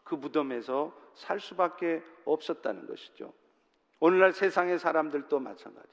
그 0.05 0.15
무덤에서 0.15 0.93
살 1.15 1.41
수밖에 1.41 2.03
없었다는 2.25 2.87
것이죠. 2.87 3.33
오늘날 3.99 4.33
세상의 4.33 4.79
사람들도 4.79 5.39
마찬가지. 5.41 5.89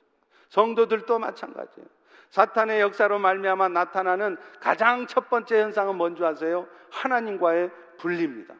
성도들도 0.49 1.19
마찬가지예요. 1.19 1.87
사탄의 2.29 2.81
역사로 2.81 3.19
말미암아 3.19 3.69
나타나는 3.69 4.37
가장 4.59 5.07
첫 5.07 5.29
번째 5.29 5.61
현상은 5.61 5.95
뭔지 5.95 6.23
아세요? 6.25 6.67
하나님과의 6.91 7.71
분리입니다. 7.97 8.55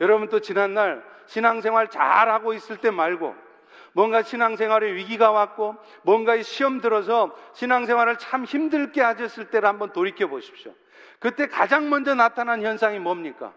여러분 0.00 0.28
또 0.28 0.40
지난날 0.40 1.04
신앙생활 1.26 1.88
잘 1.88 2.28
하고 2.28 2.54
있을 2.54 2.78
때 2.78 2.90
말고 2.90 3.34
뭔가 3.92 4.22
신앙생활에 4.22 4.94
위기가 4.94 5.30
왔고 5.30 5.76
뭔가 6.02 6.40
시험 6.42 6.80
들어서 6.80 7.34
신앙생활을 7.54 8.16
참 8.16 8.44
힘들게 8.44 9.00
하셨을 9.00 9.50
때를 9.50 9.68
한번 9.68 9.92
돌이켜 9.92 10.26
보십시오. 10.28 10.72
그때 11.18 11.46
가장 11.46 11.90
먼저 11.90 12.14
나타난 12.14 12.62
현상이 12.62 12.98
뭡니까? 12.98 13.52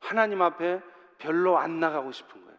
하나님 0.00 0.42
앞에 0.42 0.80
별로 1.18 1.58
안 1.58 1.80
나가고 1.80 2.12
싶은 2.12 2.42
거예요. 2.44 2.58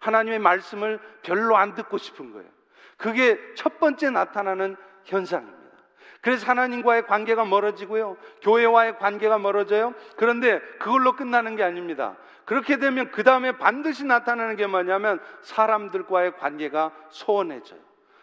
하나님의 0.00 0.38
말씀을 0.38 0.98
별로 1.22 1.56
안 1.56 1.74
듣고 1.74 1.98
싶은 1.98 2.32
거예요. 2.32 2.48
그게 2.96 3.38
첫 3.54 3.78
번째 3.78 4.10
나타나는 4.10 4.76
현상입니다. 5.04 5.62
그래서 6.20 6.46
하나님과의 6.46 7.06
관계가 7.06 7.44
멀어지고요. 7.44 8.16
교회와의 8.42 8.98
관계가 8.98 9.38
멀어져요. 9.38 9.92
그런데 10.16 10.60
그걸로 10.78 11.16
끝나는 11.16 11.56
게 11.56 11.64
아닙니다. 11.64 12.16
그렇게 12.44 12.78
되면 12.78 13.10
그 13.10 13.22
다음에 13.22 13.52
반드시 13.52 14.04
나타나는 14.04 14.56
게 14.56 14.66
뭐냐면 14.66 15.20
사람들과의 15.42 16.36
관계가 16.38 16.92
소원해져요. 17.10 17.80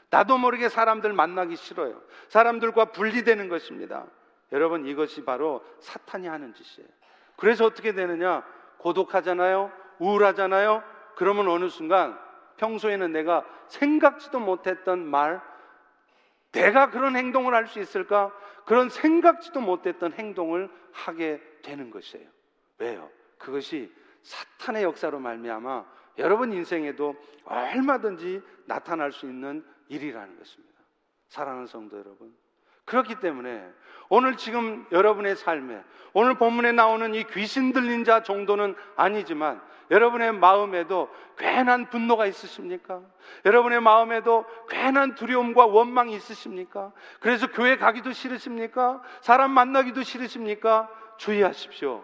나도 0.09 0.37
모르게 0.37 0.69
사람들 0.69 1.13
만나기 1.13 1.55
싫어요. 1.55 2.01
사람들과 2.29 2.85
분리되는 2.85 3.47
것입니다. 3.47 4.05
여러분 4.51 4.85
이것이 4.85 5.23
바로 5.23 5.63
사탄이 5.79 6.27
하는 6.27 6.53
짓이에요. 6.53 6.89
그래서 7.37 7.65
어떻게 7.65 7.93
되느냐? 7.93 8.43
고독하잖아요. 8.77 9.71
우울하잖아요. 9.99 10.83
그러면 11.15 11.47
어느 11.47 11.69
순간 11.69 12.17
평소에는 12.57 13.11
내가 13.11 13.45
생각지도 13.67 14.39
못했던 14.39 15.05
말, 15.05 15.41
내가 16.51 16.89
그런 16.89 17.15
행동을 17.15 17.53
할 17.53 17.67
수 17.67 17.79
있을까? 17.79 18.33
그런 18.65 18.89
생각지도 18.89 19.61
못했던 19.61 20.11
행동을 20.13 20.69
하게 20.91 21.41
되는 21.61 21.91
것이에요. 21.91 22.27
왜요? 22.79 23.09
그것이 23.37 23.93
사탄의 24.23 24.83
역사로 24.83 25.19
말미암아 25.19 25.85
여러분 26.17 26.51
인생에도 26.53 27.15
얼마든지 27.45 28.41
나타날 28.65 29.11
수 29.11 29.25
있는 29.25 29.65
일이라는 29.87 30.37
것입니다. 30.37 30.79
사랑하는 31.29 31.67
성도 31.67 31.97
여러분. 31.97 32.33
그렇기 32.85 33.15
때문에 33.15 33.67
오늘 34.09 34.35
지금 34.35 34.85
여러분의 34.91 35.35
삶에 35.35 35.83
오늘 36.13 36.35
본문에 36.35 36.71
나오는 36.71 37.13
이 37.13 37.23
귀신 37.25 37.71
들린 37.71 38.03
자 38.03 38.23
정도는 38.23 38.75
아니지만 38.95 39.61
여러분의 39.91 40.33
마음에도 40.33 41.09
괜한 41.37 41.89
분노가 41.89 42.25
있으십니까? 42.25 43.01
여러분의 43.45 43.81
마음에도 43.81 44.45
괜한 44.69 45.15
두려움과 45.15 45.65
원망이 45.65 46.15
있으십니까? 46.15 46.91
그래서 47.19 47.47
교회 47.51 47.77
가기도 47.77 48.11
싫으십니까? 48.11 49.01
사람 49.21 49.51
만나기도 49.51 50.03
싫으십니까? 50.03 50.89
주의하십시오. 51.17 52.03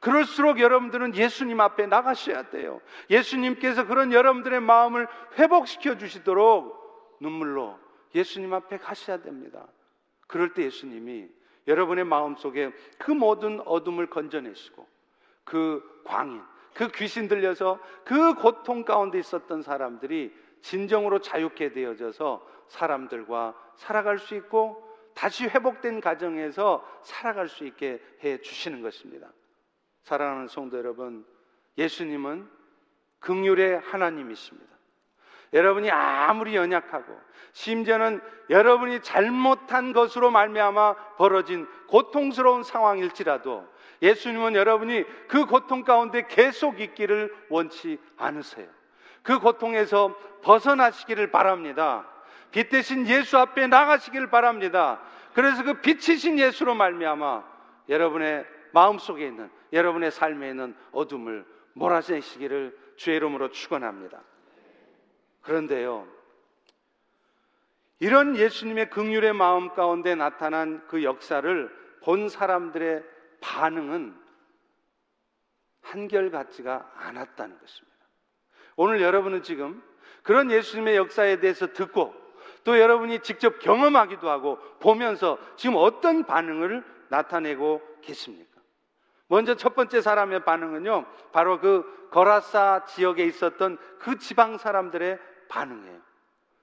그럴수록 0.00 0.60
여러분들은 0.60 1.14
예수님 1.16 1.60
앞에 1.60 1.86
나가셔야 1.86 2.50
돼요. 2.50 2.80
예수님께서 3.10 3.86
그런 3.86 4.12
여러분들의 4.12 4.60
마음을 4.60 5.08
회복시켜 5.38 5.96
주시도록 5.96 7.16
눈물로 7.20 7.78
예수님 8.14 8.52
앞에 8.52 8.78
가셔야 8.78 9.22
됩니다. 9.22 9.66
그럴 10.26 10.54
때 10.54 10.64
예수님이 10.64 11.28
여러분의 11.66 12.04
마음 12.04 12.36
속에 12.36 12.72
그 12.98 13.10
모든 13.10 13.60
어둠을 13.60 14.08
건져내시고 14.08 14.86
그 15.44 16.02
광인, 16.04 16.42
그 16.74 16.88
귀신 16.88 17.28
들려서 17.28 17.78
그 18.04 18.34
고통 18.34 18.84
가운데 18.84 19.18
있었던 19.18 19.62
사람들이 19.62 20.34
진정으로 20.62 21.20
자유케 21.20 21.72
되어져서 21.72 22.46
사람들과 22.68 23.54
살아갈 23.76 24.18
수 24.18 24.34
있고 24.34 24.84
다시 25.14 25.46
회복된 25.46 26.00
가정에서 26.00 26.86
살아갈 27.02 27.48
수 27.48 27.64
있게 27.64 28.02
해 28.22 28.40
주시는 28.40 28.82
것입니다. 28.82 29.28
사랑하는 30.06 30.46
성도 30.46 30.78
여러분, 30.78 31.26
예수님은 31.76 32.48
극률의 33.18 33.80
하나님이십니다. 33.80 34.72
여러분이 35.52 35.90
아무리 35.90 36.54
연약하고 36.54 37.18
심지어는 37.52 38.20
여러분이 38.48 39.00
잘못한 39.00 39.92
것으로 39.92 40.30
말미암아 40.30 41.16
벌어진 41.16 41.66
고통스러운 41.88 42.62
상황일지라도 42.62 43.66
예수님은 44.00 44.54
여러분이 44.54 45.04
그 45.26 45.44
고통 45.44 45.82
가운데 45.82 46.24
계속 46.28 46.80
있기를 46.80 47.34
원치 47.48 47.98
않으세요. 48.16 48.68
그 49.24 49.40
고통에서 49.40 50.16
벗어나시기를 50.42 51.32
바랍니다. 51.32 52.06
빛 52.52 52.68
대신 52.68 53.08
예수 53.08 53.38
앞에 53.38 53.66
나가시기를 53.66 54.30
바랍니다. 54.30 55.00
그래서 55.34 55.64
그 55.64 55.80
빛이신 55.80 56.38
예수로 56.38 56.76
말미암아 56.76 57.42
여러분의 57.88 58.46
마음속에 58.72 59.26
있는 59.26 59.50
여러분의 59.72 60.10
삶에 60.10 60.50
있는 60.50 60.76
어둠을 60.92 61.44
몰아내시기를 61.74 62.76
주의 62.96 63.16
이름으로 63.16 63.50
축원합니다. 63.50 64.22
그런데요. 65.42 66.06
이런 67.98 68.36
예수님의 68.36 68.90
극률의 68.90 69.32
마음 69.32 69.72
가운데 69.74 70.14
나타난 70.14 70.86
그 70.86 71.02
역사를 71.02 71.70
본 72.02 72.28
사람들의 72.28 73.04
반응은 73.40 74.14
한결같지가 75.82 76.92
않았다는 76.96 77.58
것입니다. 77.58 77.96
오늘 78.76 79.00
여러분은 79.00 79.42
지금 79.42 79.82
그런 80.22 80.50
예수님의 80.50 80.96
역사에 80.96 81.40
대해서 81.40 81.72
듣고 81.72 82.14
또 82.64 82.78
여러분이 82.78 83.20
직접 83.20 83.60
경험하기도 83.60 84.28
하고 84.28 84.58
보면서 84.80 85.38
지금 85.56 85.76
어떤 85.76 86.24
반응을 86.24 86.84
나타내고 87.08 87.80
계십니까? 88.02 88.55
먼저 89.28 89.54
첫 89.56 89.74
번째 89.74 90.00
사람의 90.00 90.44
반응은요, 90.44 91.04
바로 91.32 91.58
그 91.58 92.08
거라사 92.10 92.84
지역에 92.86 93.24
있었던 93.24 93.78
그 93.98 94.18
지방 94.18 94.58
사람들의 94.58 95.18
반응이에요. 95.48 95.98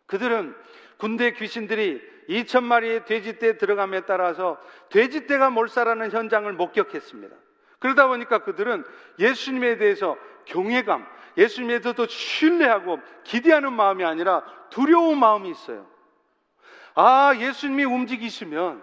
그들은 0.05 0.55
군대 0.97 1.31
귀신들이 1.33 2.01
2천 2.29 2.63
마리의 2.63 3.05
돼지떼에 3.05 3.57
들어감에 3.57 4.01
따라서 4.01 4.57
돼지떼가 4.89 5.49
몰살하는 5.49 6.11
현장을 6.11 6.51
목격했습니다. 6.53 7.35
그러다 7.79 8.07
보니까 8.07 8.39
그들은 8.39 8.85
예수님에 9.19 9.77
대해서 9.77 10.17
경외감, 10.45 11.05
예수님에 11.35 11.79
대해서 11.79 12.07
신뢰하고 12.07 12.99
기대하는 13.25 13.73
마음이 13.73 14.05
아니라 14.05 14.43
두려운 14.69 15.19
마음이 15.19 15.49
있어요. 15.49 15.85
아, 16.95 17.33
예수님이 17.35 17.83
움직이시면, 17.83 18.81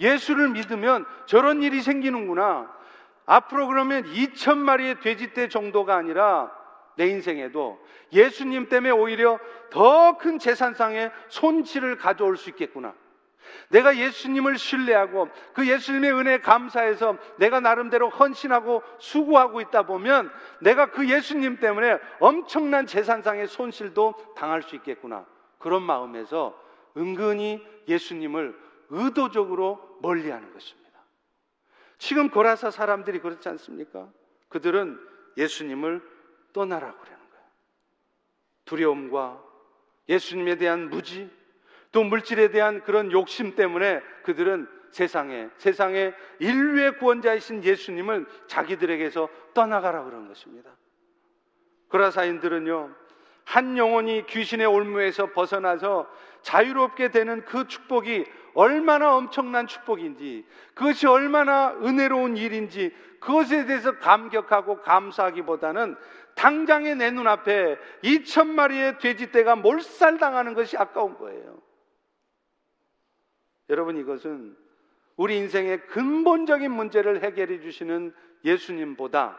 예수를 0.00 0.48
믿으면 0.50 1.06
저런 1.26 1.62
일이 1.62 1.80
생기는구나. 1.80 2.70
앞으로 3.26 3.68
그러면 3.68 4.04
2천 4.04 4.58
마리의 4.58 5.00
돼지떼 5.00 5.48
정도가 5.48 5.94
아니라 5.94 6.52
내 6.96 7.06
인생에도 7.06 7.78
예수님 8.12 8.68
때문에 8.68 8.90
오히려 8.90 9.38
더 9.70 10.18
큰 10.18 10.38
재산상의 10.38 11.10
손실을 11.28 11.96
가져올 11.96 12.36
수 12.36 12.50
있겠구나. 12.50 12.94
내가 13.68 13.96
예수님을 13.96 14.56
신뢰하고 14.56 15.28
그 15.52 15.68
예수님의 15.68 16.12
은혜에 16.12 16.38
감사해서 16.40 17.16
내가 17.38 17.60
나름대로 17.60 18.08
헌신하고 18.08 18.82
수고하고 18.98 19.60
있다 19.60 19.82
보면 19.84 20.30
내가 20.60 20.90
그 20.90 21.08
예수님 21.08 21.58
때문에 21.58 21.98
엄청난 22.20 22.86
재산상의 22.86 23.48
손실도 23.48 24.14
당할 24.36 24.62
수 24.62 24.76
있겠구나. 24.76 25.26
그런 25.58 25.82
마음에서 25.82 26.56
은근히 26.96 27.66
예수님을 27.88 28.56
의도적으로 28.90 29.98
멀리 30.02 30.30
하는 30.30 30.52
것입니다. 30.52 30.81
지금 32.02 32.30
고라사 32.30 32.72
사람들이 32.72 33.20
그렇지 33.20 33.48
않습니까? 33.48 34.10
그들은 34.48 34.98
예수님을 35.36 36.02
떠나라고 36.52 36.98
그러는 36.98 37.30
거예요. 37.30 37.44
두려움과 38.64 39.40
예수님에 40.08 40.56
대한 40.56 40.90
무지, 40.90 41.30
또 41.92 42.02
물질에 42.02 42.50
대한 42.50 42.82
그런 42.82 43.12
욕심 43.12 43.54
때문에 43.54 44.00
그들은 44.24 44.66
세상에 44.90 45.48
세상에 45.58 46.12
인류의 46.40 46.98
구원자이신 46.98 47.62
예수님을 47.62 48.26
자기들에게서 48.48 49.28
떠나가라 49.54 50.02
그런 50.02 50.26
것입니다. 50.26 50.76
그라사인들은요 51.88 52.96
한 53.44 53.76
영혼이 53.76 54.26
귀신의 54.26 54.66
올무에서 54.66 55.32
벗어나서 55.32 56.08
자유롭게 56.42 57.10
되는 57.10 57.44
그 57.44 57.66
축복이 57.66 58.24
얼마나 58.54 59.16
엄청난 59.16 59.66
축복인지 59.66 60.44
그것이 60.74 61.06
얼마나 61.06 61.72
은혜로운 61.82 62.36
일인지 62.36 62.94
그것에 63.20 63.66
대해서 63.66 63.98
감격하고 63.98 64.82
감사하기보다는 64.82 65.96
당장에 66.34 66.94
내 66.94 67.10
눈앞에 67.10 67.78
2천 68.02 68.48
마리의 68.48 68.98
돼지떼가 68.98 69.56
몰살당하는 69.56 70.54
것이 70.54 70.76
아까운 70.76 71.16
거예요. 71.18 71.60
여러분 73.68 73.96
이것은 73.96 74.56
우리 75.16 75.36
인생의 75.36 75.86
근본적인 75.86 76.70
문제를 76.70 77.22
해결해 77.22 77.60
주시는 77.60 78.14
예수님보다 78.44 79.38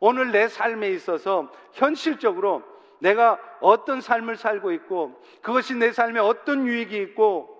오늘 0.00 0.30
내 0.30 0.48
삶에 0.48 0.90
있어서 0.90 1.52
현실적으로 1.72 2.62
내가 3.00 3.38
어떤 3.60 4.00
삶을 4.00 4.36
살고 4.36 4.72
있고 4.72 5.22
그것이 5.42 5.74
내 5.74 5.92
삶에 5.92 6.20
어떤 6.20 6.66
유익이 6.66 6.96
있고 7.02 7.54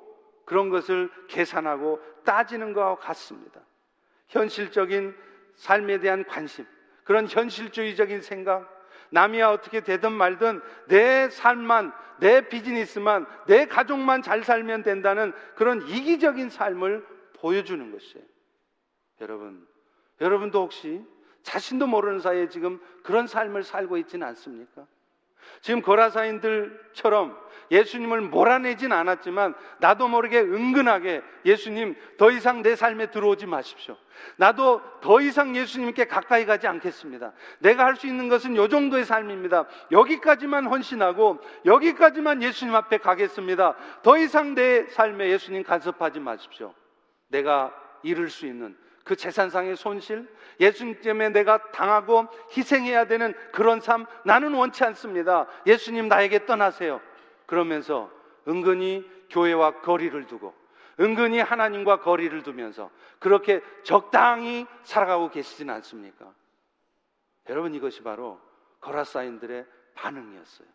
그런 0.44 0.70
것을 0.70 1.10
계산하고 1.28 2.00
따지는 2.24 2.72
것과 2.72 2.96
같습니다. 2.96 3.60
현실적인 4.28 5.14
삶에 5.56 5.98
대한 6.00 6.24
관심, 6.24 6.66
그런 7.04 7.26
현실주의적인 7.26 8.20
생각, 8.22 8.78
남이야 9.10 9.50
어떻게 9.50 9.80
되든 9.80 10.12
말든 10.12 10.60
내 10.88 11.28
삶만, 11.30 11.92
내 12.20 12.48
비즈니스만, 12.48 13.26
내 13.46 13.66
가족만 13.66 14.22
잘 14.22 14.42
살면 14.42 14.82
된다는 14.82 15.32
그런 15.54 15.86
이기적인 15.86 16.50
삶을 16.50 17.06
보여주는 17.34 17.90
것이에요. 17.90 18.24
여러분, 19.20 19.66
여러분도 20.20 20.62
혹시 20.62 21.04
자신도 21.42 21.86
모르는 21.86 22.20
사이에 22.20 22.48
지금 22.48 22.80
그런 23.02 23.26
삶을 23.26 23.62
살고 23.62 23.96
있지는 23.98 24.26
않습니까? 24.28 24.86
지금 25.60 25.82
거라사인들처럼 25.82 27.48
예수님을 27.70 28.22
몰아내진 28.22 28.92
않았지만 28.92 29.54
나도 29.78 30.08
모르게 30.08 30.40
은근하게 30.40 31.22
예수님 31.44 31.96
더 32.16 32.30
이상 32.30 32.62
내 32.62 32.74
삶에 32.76 33.10
들어오지 33.10 33.46
마십시오. 33.46 33.96
나도 34.36 34.80
더 35.00 35.20
이상 35.20 35.54
예수님께 35.54 36.06
가까이 36.06 36.46
가지 36.46 36.66
않겠습니다. 36.66 37.32
내가 37.58 37.84
할 37.84 37.96
수 37.96 38.06
있는 38.06 38.28
것은 38.28 38.56
요 38.56 38.68
정도의 38.68 39.04
삶입니다. 39.04 39.66
여기까지만 39.92 40.66
헌신하고 40.66 41.38
여기까지만 41.66 42.42
예수님 42.42 42.74
앞에 42.74 42.98
가겠습니다. 42.98 43.74
더 44.02 44.16
이상 44.16 44.54
내 44.54 44.86
삶에 44.86 45.28
예수님 45.28 45.62
간섭하지 45.62 46.20
마십시오. 46.20 46.74
내가 47.28 47.74
이룰 48.02 48.30
수 48.30 48.46
있는 48.46 48.76
그 49.08 49.16
재산상의 49.16 49.74
손실, 49.74 50.28
예수님 50.60 51.00
때문에 51.00 51.30
내가 51.30 51.70
당하고 51.72 52.26
희생해야 52.54 53.06
되는 53.06 53.32
그런 53.52 53.80
삶 53.80 54.04
나는 54.24 54.52
원치 54.52 54.84
않습니다. 54.84 55.46
예수님 55.66 56.08
나에게 56.08 56.44
떠나세요. 56.44 57.00
그러면서 57.46 58.10
은근히 58.46 59.08
교회와 59.30 59.80
거리를 59.80 60.26
두고 60.26 60.54
은근히 61.00 61.40
하나님과 61.40 62.00
거리를 62.00 62.42
두면서 62.42 62.90
그렇게 63.18 63.62
적당히 63.82 64.66
살아가고 64.82 65.30
계시진 65.30 65.70
않습니까? 65.70 66.30
여러분 67.48 67.74
이것이 67.74 68.02
바로 68.02 68.38
거라사인들의 68.80 69.64
반응이었어요. 69.94 70.68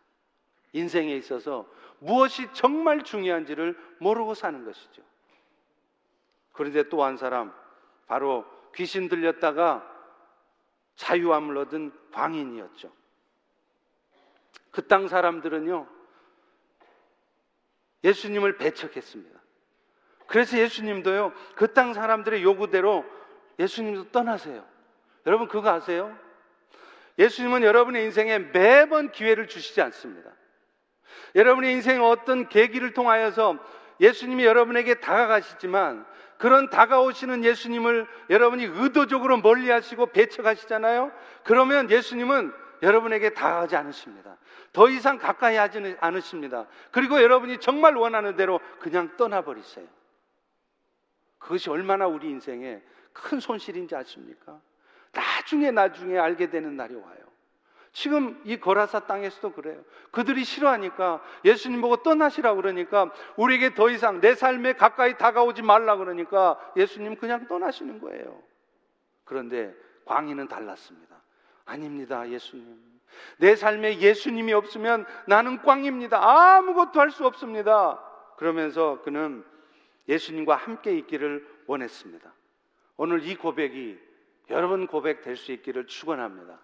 인생에 0.72 1.14
있어서 1.16 1.68
무엇이 2.00 2.48
정말 2.52 3.02
중요한지를 3.02 3.78
모르고 3.98 4.34
사는 4.34 4.64
것이죠. 4.64 5.02
그런데 6.50 6.88
또 6.88 7.04
한 7.04 7.16
사람 7.16 7.52
바로 8.06 8.44
귀신 8.74 9.08
들렸다가 9.08 9.88
자유함을 10.96 11.56
얻은 11.58 11.92
광인이었죠. 12.12 12.92
그 14.70 14.86
땅 14.88 15.06
사람들은요, 15.08 15.86
예수님을 18.02 18.56
배척했습니다. 18.58 19.40
그래서 20.26 20.58
예수님도요, 20.58 21.32
그 21.56 21.72
땅 21.72 21.94
사람들의 21.94 22.42
요구대로 22.42 23.04
예수님도 23.58 24.10
떠나세요. 24.10 24.66
여러분, 25.26 25.48
그거 25.48 25.70
아세요? 25.70 26.16
예수님은 27.18 27.62
여러분의 27.62 28.04
인생에 28.04 28.38
매번 28.38 29.12
기회를 29.12 29.46
주시지 29.46 29.80
않습니다. 29.80 30.30
여러분의 31.36 31.72
인생의 31.74 32.00
어떤 32.04 32.48
계기를 32.48 32.92
통하여서 32.92 33.58
예수님이 34.00 34.44
여러분에게 34.44 34.94
다가가시지만 34.94 36.04
그런 36.44 36.68
다가오시는 36.68 37.42
예수님을 37.42 38.06
여러분이 38.28 38.64
의도적으로 38.64 39.38
멀리 39.38 39.70
하시고 39.70 40.08
배척하시잖아요? 40.08 41.10
그러면 41.42 41.90
예수님은 41.90 42.52
여러분에게 42.82 43.30
다가가지 43.30 43.76
않으십니다. 43.76 44.36
더 44.74 44.90
이상 44.90 45.16
가까이 45.16 45.56
하지 45.56 45.96
않으십니다. 46.00 46.66
그리고 46.90 47.22
여러분이 47.22 47.60
정말 47.60 47.96
원하는 47.96 48.36
대로 48.36 48.60
그냥 48.78 49.16
떠나버리세요. 49.16 49.86
그것이 51.38 51.70
얼마나 51.70 52.06
우리 52.06 52.28
인생에 52.28 52.82
큰 53.14 53.40
손실인지 53.40 53.96
아십니까? 53.96 54.60
나중에 55.12 55.70
나중에 55.70 56.18
알게 56.18 56.50
되는 56.50 56.76
날이 56.76 56.94
와요. 56.94 57.23
지금 57.94 58.38
이 58.44 58.58
거라사 58.58 59.06
땅에서도 59.06 59.52
그래요. 59.52 59.80
그들이 60.10 60.44
싫어하니까 60.44 61.22
예수님 61.44 61.80
보고 61.80 62.02
떠나시라 62.02 62.54
그러니까 62.54 63.10
우리에게 63.36 63.74
더 63.74 63.88
이상 63.88 64.20
내 64.20 64.34
삶에 64.34 64.72
가까이 64.72 65.16
다가오지 65.16 65.62
말라 65.62 65.96
그러니까 65.96 66.58
예수님 66.76 67.16
그냥 67.16 67.46
떠나시는 67.46 68.00
거예요. 68.00 68.42
그런데 69.24 69.72
광희는 70.06 70.48
달랐습니다. 70.48 71.22
아닙니다, 71.64 72.28
예수님. 72.28 72.76
내 73.38 73.54
삶에 73.54 74.00
예수님이 74.00 74.52
없으면 74.52 75.06
나는 75.28 75.62
꽝입니다. 75.62 76.18
아무것도 76.20 77.00
할 77.00 77.12
수 77.12 77.24
없습니다. 77.24 78.02
그러면서 78.36 79.00
그는 79.02 79.44
예수님과 80.08 80.56
함께 80.56 80.98
있기를 80.98 81.46
원했습니다. 81.68 82.34
오늘 82.96 83.24
이 83.24 83.36
고백이 83.36 84.00
여러분 84.50 84.88
고백 84.88 85.22
될 85.22 85.36
수 85.36 85.52
있기를 85.52 85.86
축원합니다. 85.86 86.58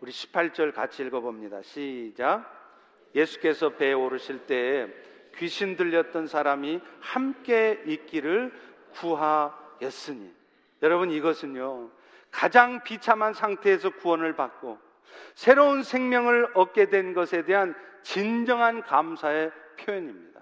우리 0.00 0.12
18절 0.12 0.74
같이 0.74 1.02
읽어봅니다. 1.02 1.62
시작. 1.62 2.54
예수께서 3.14 3.70
배에 3.70 3.92
오르실 3.92 4.46
때에 4.46 4.86
귀신 5.36 5.76
들렸던 5.76 6.26
사람이 6.26 6.80
함께 7.00 7.82
있기를 7.86 8.52
구하였으니. 8.92 10.32
여러분 10.82 11.10
이것은요. 11.10 11.90
가장 12.30 12.82
비참한 12.82 13.32
상태에서 13.32 13.90
구원을 13.90 14.36
받고 14.36 14.78
새로운 15.34 15.82
생명을 15.82 16.50
얻게 16.54 16.88
된 16.88 17.14
것에 17.14 17.44
대한 17.44 17.74
진정한 18.02 18.82
감사의 18.82 19.50
표현입니다. 19.78 20.40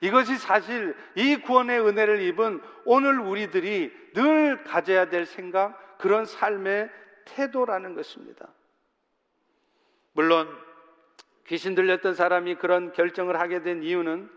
이것이 0.00 0.36
사실 0.36 0.96
이 1.14 1.36
구원의 1.36 1.80
은혜를 1.80 2.22
입은 2.22 2.60
오늘 2.84 3.20
우리들이 3.20 3.92
늘 4.14 4.64
가져야 4.64 5.08
될 5.08 5.26
생각, 5.26 5.98
그런 5.98 6.24
삶의 6.24 6.90
태도라는 7.24 7.94
것입니다. 7.94 8.48
물론 10.18 10.48
귀신 11.46 11.76
들렸던 11.76 12.14
사람이 12.14 12.56
그런 12.56 12.92
결정을 12.92 13.38
하게 13.38 13.62
된 13.62 13.84
이유는 13.84 14.28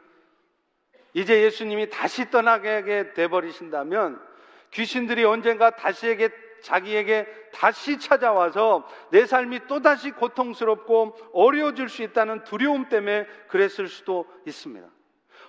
이제 1.14 1.42
예수님이 1.42 1.90
다시 1.90 2.30
떠나게 2.30 3.14
돼 3.14 3.28
버리신다면 3.28 4.22
귀신들이 4.70 5.24
언젠가 5.24 5.72
다시에게 5.72 6.30
자기에게 6.62 7.26
다시 7.52 7.98
찾아와서 7.98 8.88
내 9.10 9.26
삶이 9.26 9.62
또다시 9.66 10.12
고통스럽고 10.12 11.18
어려워질 11.34 11.90
수 11.90 12.04
있다는 12.04 12.44
두려움 12.44 12.88
때문에 12.88 13.26
그랬을 13.48 13.88
수도 13.88 14.28
있습니다. 14.46 14.88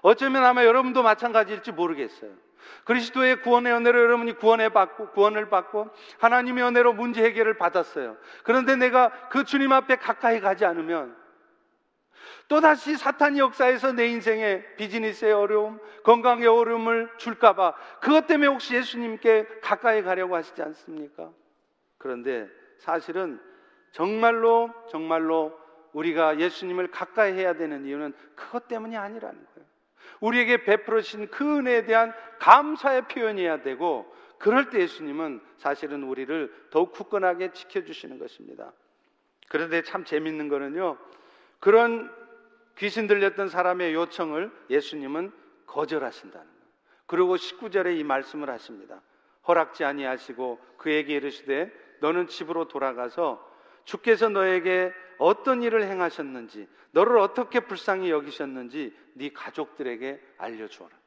어쩌면 0.01 0.47
아마 0.47 0.65
여러분도 0.65 1.03
마찬가지일지 1.03 1.73
모르겠어요. 1.73 2.33
그리스도의 2.85 3.43
구원의 3.43 3.73
은혜로 3.73 4.01
여러분이 4.01 4.35
구원해 4.35 4.69
받고 4.71 5.11
구원을 5.11 5.49
받고 5.49 5.89
하나님의 6.19 6.65
은혜로 6.65 6.93
문제 6.95 7.23
해결을 7.23 7.57
받았어요. 7.57 8.17
그런데 8.45 8.77
내가 8.77 9.11
그 9.31 9.45
주님 9.45 9.73
앞에 9.73 9.97
가까이 9.97 10.41
가지 10.41 10.65
않으면 10.65 11.17
또다시 12.49 12.97
사탄 12.97 13.39
역사에서 13.39 13.93
내 13.93 14.07
인생에 14.09 14.63
비즈니스의 14.77 15.33
어려움, 15.33 15.81
건강의 16.05 16.47
어려움을 16.47 17.11
줄까봐 17.17 17.75
그것 18.01 18.27
때문에 18.27 18.49
혹시 18.49 18.75
예수님께 18.75 19.47
가까이 19.63 20.03
가려고 20.03 20.37
하시지 20.37 20.61
않습니까? 20.63 21.31
그런데 21.99 22.49
사실은 22.79 23.41
정말로 23.93 24.71
정말로 24.91 25.59
우리가 25.93 26.39
예수님을 26.39 26.91
가까이 26.91 27.33
해야 27.33 27.55
되는 27.55 27.87
이유는 27.87 28.15
그것 28.35 28.67
때문이 28.69 28.97
아니라는 28.97 29.35
거예요. 29.37 29.52
우리에게 30.21 30.65
베풀으신 30.65 31.29
그 31.29 31.59
은혜에 31.59 31.85
대한 31.85 32.13
감사의 32.39 33.09
표현이어야 33.09 33.63
되고 33.63 34.13
그럴 34.39 34.71
때 34.71 34.81
예수님은 34.81 35.41
사실은 35.59 36.03
우리를 36.03 36.53
더욱 36.71 36.93
굳건하게 36.93 37.53
지켜주시는 37.53 38.19
것입니다. 38.19 38.73
그런데 39.49 39.83
참 39.83 40.05
재밌는 40.05 40.49
거는요. 40.49 40.99
그런 41.61 42.13
귀신 42.77 43.07
들렸던 43.07 43.49
사람의 43.49 43.95
요청을 43.95 44.51
예수님은 44.71 45.33
거절하신다는 45.67 46.47
거예요. 46.47 46.63
그리고 47.07 47.37
19절에 47.37 47.99
이 47.99 48.05
말씀을 48.05 48.51
하십니다. 48.51 49.01
허락지 49.47 49.85
아니하시고 49.85 50.59
그에게 50.79 51.15
이르시되 51.15 51.71
너는 52.01 52.27
집으로 52.27 52.67
돌아가서 52.69 53.52
주께서 53.85 54.29
너에게 54.29 54.93
어떤 55.19 55.63
일을 55.63 55.85
행하셨는지 55.85 56.69
너를 56.93 57.19
어떻게 57.19 57.61
불쌍히 57.61 58.11
여기셨는지 58.11 58.95
네 59.15 59.33
가족들에게 59.33 60.21
알려주어라. 60.39 61.03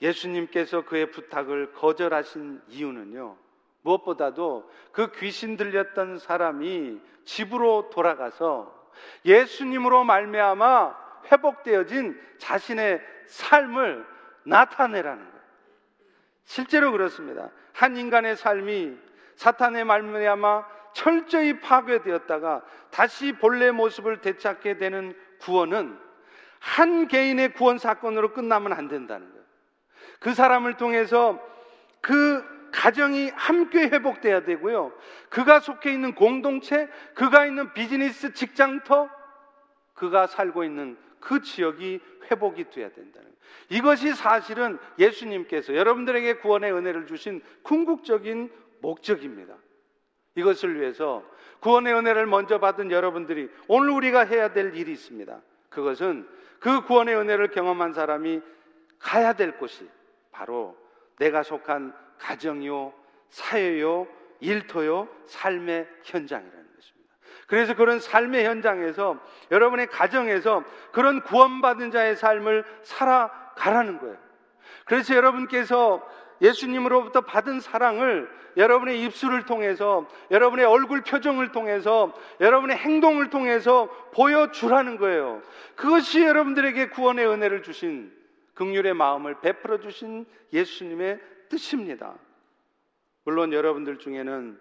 예수님께서 0.00 0.84
그의 0.84 1.10
부탁을 1.10 1.72
거절하신 1.72 2.60
이유는요. 2.68 3.36
무엇보다도 3.82 4.70
그 4.92 5.12
귀신 5.12 5.56
들렸던 5.56 6.18
사람이 6.18 7.00
집으로 7.24 7.90
돌아가서 7.90 8.90
예수님으로 9.24 10.04
말미암아 10.04 11.02
회복되어진 11.30 12.20
자신의 12.38 13.00
삶을 13.26 14.04
나타내라는 14.44 15.24
거예요. 15.24 15.42
실제로 16.44 16.90
그렇습니다. 16.90 17.50
한 17.72 17.96
인간의 17.96 18.36
삶이 18.36 18.98
사탄의 19.42 19.84
말미암아 19.84 20.64
철저히 20.92 21.58
파괴되었다가 21.58 22.62
다시 22.90 23.32
본래 23.32 23.72
모습을 23.72 24.20
되찾게 24.20 24.78
되는 24.78 25.16
구원은 25.40 25.98
한 26.60 27.08
개인의 27.08 27.54
구원 27.54 27.78
사건으로 27.78 28.34
끝나면 28.34 28.72
안 28.72 28.86
된다는 28.86 29.28
거예요. 29.28 29.44
그 30.20 30.32
사람을 30.32 30.76
통해서 30.76 31.40
그 32.00 32.44
가정이 32.70 33.30
함께 33.34 33.88
회복돼야 33.88 34.44
되고요. 34.44 34.92
그가 35.28 35.58
속해 35.58 35.92
있는 35.92 36.14
공동체, 36.14 36.88
그가 37.14 37.44
있는 37.44 37.72
비즈니스 37.72 38.32
직장터, 38.34 39.10
그가 39.94 40.28
살고 40.28 40.62
있는 40.62 40.96
그 41.18 41.42
지역이 41.42 42.00
회복이 42.30 42.70
돼야 42.70 42.88
된다는 42.90 43.12
거예요. 43.12 43.32
이것이 43.70 44.14
사실은 44.14 44.78
예수님께서 45.00 45.74
여러분들에게 45.74 46.34
구원의 46.34 46.72
은혜를 46.72 47.06
주신 47.06 47.42
궁극적인 47.62 48.62
목적입니다. 48.82 49.54
이것을 50.34 50.80
위해서 50.80 51.24
구원의 51.60 51.94
은혜를 51.94 52.26
먼저 52.26 52.58
받은 52.58 52.90
여러분들이 52.90 53.48
오늘 53.68 53.90
우리가 53.90 54.24
해야 54.24 54.52
될 54.52 54.74
일이 54.76 54.92
있습니다. 54.92 55.40
그것은 55.70 56.28
그 56.58 56.84
구원의 56.84 57.16
은혜를 57.16 57.48
경험한 57.48 57.92
사람이 57.92 58.40
가야 58.98 59.32
될 59.32 59.58
곳이 59.58 59.88
바로 60.30 60.76
내가 61.18 61.42
속한 61.42 61.94
가정이요, 62.18 62.92
사회요, 63.30 64.06
일터요, 64.40 65.08
삶의 65.26 65.88
현장이라는 66.02 66.74
것입니다. 66.76 67.14
그래서 67.46 67.74
그런 67.74 68.00
삶의 68.00 68.44
현장에서 68.44 69.18
여러분의 69.50 69.88
가정에서 69.88 70.64
그런 70.92 71.22
구원받은 71.22 71.90
자의 71.90 72.16
삶을 72.16 72.64
살아가라는 72.82 73.98
거예요. 73.98 74.16
그래서 74.84 75.14
여러분께서 75.14 76.06
예수님으로부터 76.42 77.22
받은 77.22 77.60
사랑을 77.60 78.28
여러분의 78.56 79.02
입술을 79.04 79.46
통해서, 79.46 80.06
여러분의 80.30 80.66
얼굴 80.66 81.02
표정을 81.02 81.52
통해서, 81.52 82.12
여러분의 82.40 82.76
행동을 82.76 83.30
통해서 83.30 83.86
보여주라는 84.12 84.98
거예요. 84.98 85.40
그것이 85.76 86.22
여러분들에게 86.22 86.88
구원의 86.90 87.26
은혜를 87.26 87.62
주신 87.62 88.12
극률의 88.54 88.92
마음을 88.94 89.40
베풀어 89.40 89.80
주신 89.80 90.26
예수님의 90.52 91.20
뜻입니다. 91.48 92.14
물론 93.24 93.52
여러분들 93.52 93.98
중에는 93.98 94.60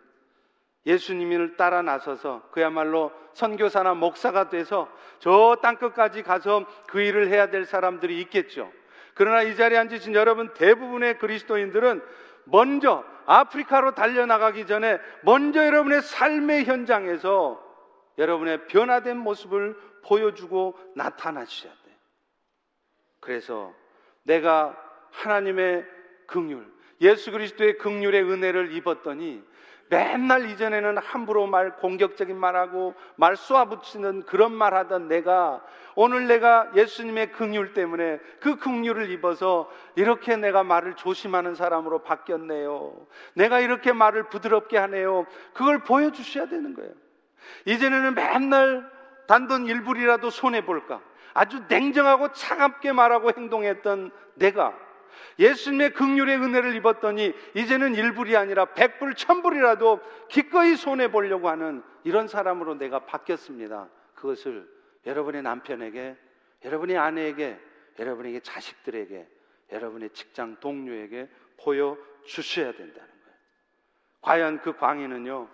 예수님을 0.85 1.57
따라 1.57 1.81
나서서 1.81 2.43
그야말로 2.51 3.11
선교사나 3.33 3.93
목사가 3.93 4.49
돼서 4.49 4.89
저 5.19 5.57
땅끝까지 5.61 6.23
가서 6.23 6.65
그 6.87 7.01
일을 7.01 7.27
해야 7.27 7.49
될 7.49 7.65
사람들이 7.65 8.19
있겠죠. 8.21 8.71
그러나 9.13 9.41
이 9.43 9.55
자리에 9.55 9.77
앉으신 9.77 10.13
여러분 10.13 10.53
대부분의 10.53 11.17
그리스도인들은 11.17 12.01
먼저 12.45 13.03
아프리카로 13.25 13.93
달려나가기 13.93 14.65
전에 14.65 14.99
먼저 15.23 15.65
여러분의 15.65 16.01
삶의 16.01 16.65
현장에서 16.65 17.61
여러분의 18.17 18.67
변화된 18.67 19.17
모습을 19.17 19.79
보여주고 20.03 20.77
나타나셔야 20.95 21.71
돼요. 21.71 21.95
그래서 23.19 23.73
내가 24.23 24.75
하나님의 25.11 25.85
긍휼, 26.27 26.65
예수 27.01 27.31
그리스도의 27.31 27.77
긍휼의 27.77 28.23
은혜를 28.23 28.73
입었더니 28.73 29.43
맨날 29.91 30.49
이전에는 30.49 30.97
함부로 30.99 31.47
말 31.47 31.75
공격적인 31.75 32.37
말하고 32.37 32.95
말 33.17 33.35
쏘아붙이는 33.35 34.23
그런 34.23 34.53
말 34.53 34.73
하던 34.73 35.09
내가 35.09 35.61
오늘 35.95 36.27
내가 36.27 36.71
예수님의 36.73 37.33
긍휼 37.33 37.73
때문에 37.73 38.19
그 38.39 38.55
긍휼을 38.55 39.11
입어서 39.11 39.69
이렇게 39.95 40.37
내가 40.37 40.63
말을 40.63 40.95
조심하는 40.95 41.55
사람으로 41.55 42.03
바뀌었네요. 42.03 43.05
내가 43.33 43.59
이렇게 43.59 43.91
말을 43.91 44.29
부드럽게 44.29 44.77
하네요. 44.77 45.25
그걸 45.53 45.79
보여주셔야 45.79 46.45
되는 46.45 46.73
거예요. 46.73 46.93
이전에는 47.65 48.15
맨날 48.15 48.89
단돈 49.27 49.67
일불이라도 49.67 50.29
손해 50.29 50.63
볼까 50.63 51.01
아주 51.33 51.65
냉정하고 51.67 52.31
차갑게 52.31 52.93
말하고 52.93 53.31
행동했던 53.35 54.11
내가 54.35 54.73
예수님의 55.39 55.93
극률의 55.93 56.37
은혜를 56.37 56.75
입었더니 56.75 57.33
이제는 57.55 57.95
일불이 57.95 58.35
아니라 58.35 58.65
백불, 58.65 59.15
천불이라도 59.15 59.99
기꺼이 60.29 60.75
손해 60.75 61.11
보려고 61.11 61.49
하는 61.49 61.83
이런 62.03 62.27
사람으로 62.27 62.75
내가 62.75 62.99
바뀌었습니다. 63.05 63.89
그것을 64.15 64.67
여러분의 65.05 65.41
남편에게, 65.41 66.15
여러분의 66.65 66.97
아내에게, 66.97 67.59
여러분에게 67.99 68.39
자식들에게, 68.41 69.27
여러분의 69.71 70.09
직장 70.11 70.57
동료에게 70.59 71.29
보여 71.57 71.97
주셔야 72.25 72.71
된다는 72.71 72.93
거예요. 72.95 73.37
과연 74.21 74.61
그 74.61 74.75
광해는요, 74.75 75.47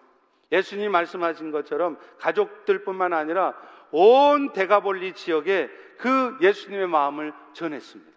예수님 0.51 0.91
말씀하신 0.91 1.51
것처럼 1.51 1.99
가족들뿐만 2.19 3.13
아니라 3.13 3.53
온 3.91 4.53
대가볼리 4.53 5.13
지역에 5.13 5.69
그 5.97 6.37
예수님의 6.41 6.87
마음을 6.87 7.33
전했습니다. 7.53 8.16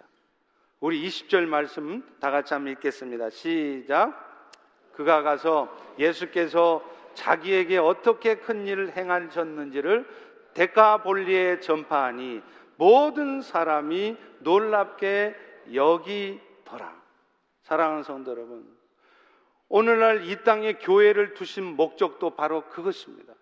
우리 0.81 1.07
20절 1.07 1.45
말씀 1.45 2.03
다 2.20 2.31
같이 2.31 2.55
한번 2.55 2.72
읽겠습니다. 2.72 3.28
시작. 3.28 4.14
그가 4.95 5.22
가서 5.22 5.74
예수께서 5.99 6.83
자기에게 7.12 7.76
어떻게 7.76 8.37
큰 8.37 8.66
일을 8.66 8.97
행하셨는지를 8.97 10.09
데카볼리에 10.55 11.61
전파하니 11.61 12.41
모든 12.76 13.43
사람이 13.43 14.16
놀랍게 14.39 15.37
여기더라. 15.74 16.99
사랑하는 17.62 18.03
성도 18.03 18.31
여러분, 18.31 18.66
오늘날 19.68 20.24
이 20.24 20.43
땅에 20.45 20.72
교회를 20.72 21.35
두신 21.35 21.62
목적도 21.76 22.31
바로 22.31 22.62
그것입니다. 22.70 23.35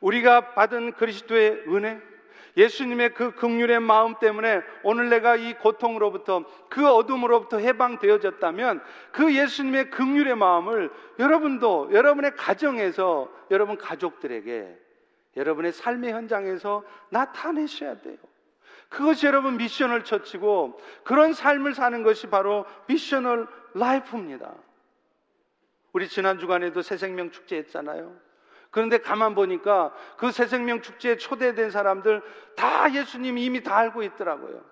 우리가 0.00 0.54
받은 0.54 0.92
그리스도의 0.92 1.64
은혜, 1.68 2.00
예수님의 2.56 3.14
그 3.14 3.34
극률의 3.34 3.80
마음 3.80 4.18
때문에 4.18 4.62
오늘 4.82 5.08
내가 5.08 5.36
이 5.36 5.54
고통으로부터 5.54 6.44
그 6.68 6.86
어둠으로부터 6.86 7.58
해방되어졌다면 7.58 8.82
그 9.10 9.34
예수님의 9.34 9.90
극률의 9.90 10.36
마음을 10.36 10.90
여러분도 11.18 11.90
여러분의 11.92 12.36
가정에서 12.36 13.30
여러분 13.50 13.78
가족들에게 13.78 14.78
여러분의 15.36 15.72
삶의 15.72 16.12
현장에서 16.12 16.84
나타내셔야 17.08 18.00
돼요. 18.00 18.18
그것이 18.90 19.26
여러분 19.26 19.56
미션을 19.56 20.04
처치고 20.04 20.78
그런 21.04 21.32
삶을 21.32 21.74
사는 21.74 22.02
것이 22.02 22.26
바로 22.26 22.66
미셔널 22.86 23.48
라이프입니다. 23.72 24.52
우리 25.92 26.08
지난 26.08 26.38
주간에도 26.38 26.82
새 26.82 26.98
생명 26.98 27.30
축제 27.30 27.56
했잖아요. 27.56 28.14
그런데 28.72 28.98
가만 28.98 29.34
보니까 29.34 29.92
그 30.16 30.32
새생명 30.32 30.80
축제에 30.80 31.18
초대된 31.18 31.70
사람들 31.70 32.22
다 32.56 32.92
예수님 32.92 33.36
이미 33.38 33.62
다 33.62 33.76
알고 33.76 34.02
있더라고요. 34.02 34.64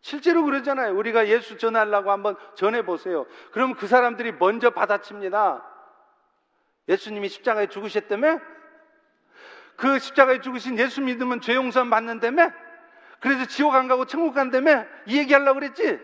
실제로 0.00 0.42
그러잖아요. 0.42 0.94
우리가 0.96 1.28
예수 1.28 1.56
전하려고 1.56 2.10
한번 2.10 2.36
전해보세요. 2.56 3.24
그럼 3.52 3.74
그 3.74 3.86
사람들이 3.86 4.32
먼저 4.32 4.70
받아칩니다. 4.70 5.64
예수님이 6.88 7.28
십자가에 7.28 7.68
죽으셨다며? 7.68 8.40
그 9.76 9.98
십자가에 10.00 10.40
죽으신 10.40 10.76
예수 10.78 11.00
믿으면 11.00 11.40
죄 11.40 11.54
용서 11.54 11.84
받는다며? 11.84 12.50
그래서 13.20 13.46
지옥 13.46 13.76
안 13.76 13.86
가고 13.86 14.06
천국 14.06 14.34
간다며? 14.34 14.84
이 15.06 15.18
얘기하려고 15.18 15.60
그랬지? 15.60 16.00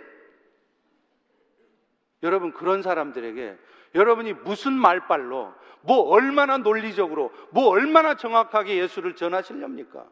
여러분, 2.22 2.52
그런 2.52 2.82
사람들에게 2.82 3.56
여러분이 3.94 4.34
무슨 4.44 4.72
말빨로, 4.72 5.54
뭐 5.82 6.08
얼마나 6.10 6.58
논리적으로, 6.58 7.32
뭐 7.50 7.68
얼마나 7.68 8.14
정확하게 8.14 8.76
예수를 8.78 9.16
전하시렵니까? 9.16 10.04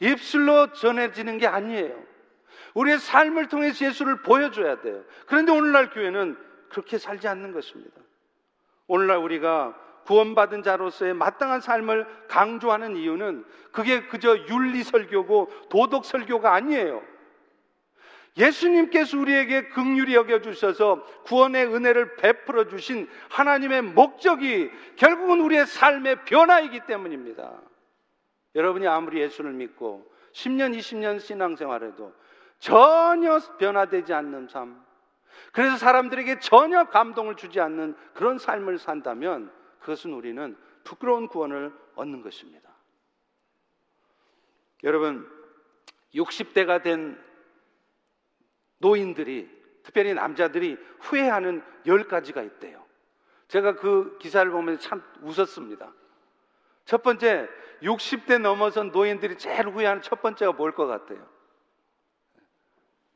입술로 0.00 0.72
전해지는 0.72 1.38
게 1.38 1.46
아니에요. 1.46 1.94
우리의 2.74 2.98
삶을 2.98 3.48
통해서 3.48 3.84
예수를 3.84 4.22
보여줘야 4.22 4.80
돼요. 4.80 5.02
그런데 5.26 5.52
오늘날 5.52 5.90
교회는 5.90 6.36
그렇게 6.68 6.98
살지 6.98 7.28
않는 7.28 7.52
것입니다. 7.52 8.00
오늘날 8.86 9.18
우리가 9.18 9.76
구원받은 10.06 10.62
자로서의 10.62 11.14
마땅한 11.14 11.60
삶을 11.60 12.06
강조하는 12.28 12.96
이유는 12.96 13.44
그게 13.70 14.06
그저 14.06 14.36
윤리 14.48 14.82
설교고 14.82 15.50
도덕 15.68 16.04
설교가 16.04 16.54
아니에요. 16.54 17.02
예수님께서 18.36 19.18
우리에게 19.18 19.68
극률이 19.68 20.14
여겨 20.14 20.40
주셔서 20.40 21.04
구원의 21.24 21.66
은혜를 21.66 22.16
베풀어 22.16 22.68
주신 22.68 23.08
하나님의 23.28 23.82
목적이 23.82 24.70
결국은 24.96 25.40
우리의 25.40 25.66
삶의 25.66 26.24
변화이기 26.24 26.80
때문입니다. 26.86 27.60
여러분이 28.54 28.86
아무리 28.86 29.20
예수를 29.20 29.52
믿고 29.52 30.10
10년, 30.32 30.76
20년 30.78 31.20
신앙생활에도 31.20 32.14
전혀 32.58 33.38
변화되지 33.58 34.12
않는 34.12 34.48
삶, 34.48 34.80
그래서 35.52 35.76
사람들에게 35.76 36.38
전혀 36.40 36.84
감동을 36.84 37.36
주지 37.36 37.60
않는 37.60 37.96
그런 38.14 38.38
삶을 38.38 38.78
산다면 38.78 39.50
그것은 39.80 40.12
우리는 40.12 40.56
부끄러운 40.84 41.28
구원을 41.28 41.72
얻는 41.94 42.22
것입니다. 42.22 42.70
여러분, 44.84 45.28
60대가 46.14 46.82
된 46.82 47.18
노인들이, 48.80 49.48
특별히 49.82 50.12
남자들이 50.14 50.76
후회하는 51.00 51.62
열 51.86 52.04
가지가 52.08 52.42
있대요. 52.42 52.84
제가 53.48 53.76
그 53.76 54.18
기사를 54.18 54.50
보면서 54.50 54.80
참 54.80 55.02
웃었습니다. 55.22 55.92
첫 56.84 57.02
번째, 57.02 57.48
60대 57.82 58.38
넘어선 58.38 58.90
노인들이 58.90 59.38
제일 59.38 59.68
후회하는 59.68 60.02
첫 60.02 60.20
번째가 60.20 60.52
뭘 60.52 60.72
것 60.72 60.86
같아요? 60.86 61.26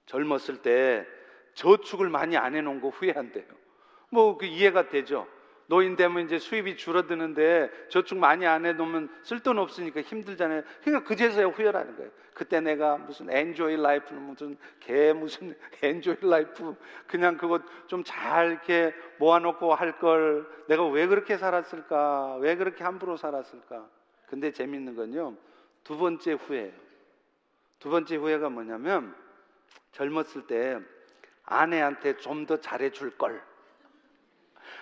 젊었을 0.07 0.63
때 0.63 1.07
저축을 1.55 2.09
많이 2.09 2.37
안 2.37 2.55
해놓은 2.55 2.81
거 2.81 2.89
후회한대요. 2.89 3.47
뭐 4.11 4.37
그 4.39 4.47
이해가 4.47 4.89
되죠. 4.89 5.27
노인 5.67 5.97
되면 5.97 6.25
이제 6.25 6.39
수입이 6.39 6.77
줄어드는데 6.77 7.71
저축 7.89 8.19
많이 8.19 8.47
안 8.47 8.67
해놓으면 8.67 9.09
쓸돈 9.23 9.59
없으니까 9.59 10.03
힘들잖아요. 10.03 10.63
그러니까 10.83 11.09
그제서야 11.09 11.47
후회라는 11.47 11.97
거예요. 11.97 12.11
그때 12.35 12.61
내가 12.61 12.97
무슨 12.99 13.31
enjoy 13.31 13.77
life는 13.77 14.21
무슨 14.23 14.57
개 14.81 15.13
무슨 15.13 15.57
enjoy 15.83 16.17
life 16.23 16.77
그냥 17.07 17.37
그거 17.37 17.61
좀잘 17.87 18.51
이렇게 18.51 18.95
모아놓고 19.19 19.75
할 19.75 19.99
걸 19.99 20.47
내가 20.67 20.85
왜 20.87 21.07
그렇게 21.07 21.37
살았을까? 21.39 22.37
왜 22.37 22.57
그렇게 22.57 22.83
함부로 22.85 23.17
살았을까? 23.17 23.89
근데 24.27 24.51
재밌는 24.53 24.97
건요. 24.97 25.37
두 25.85 25.97
번째 25.97 26.33
후회예요. 26.33 26.73
두 27.79 27.91
번째 27.91 28.17
후회가 28.17 28.49
뭐냐면 28.49 29.15
젊었을 29.93 30.47
때 30.47 30.81
아내한테 31.45 32.17
좀 32.17 32.47
더 32.47 32.59
잘해줄 32.59 33.17
걸. 33.17 33.41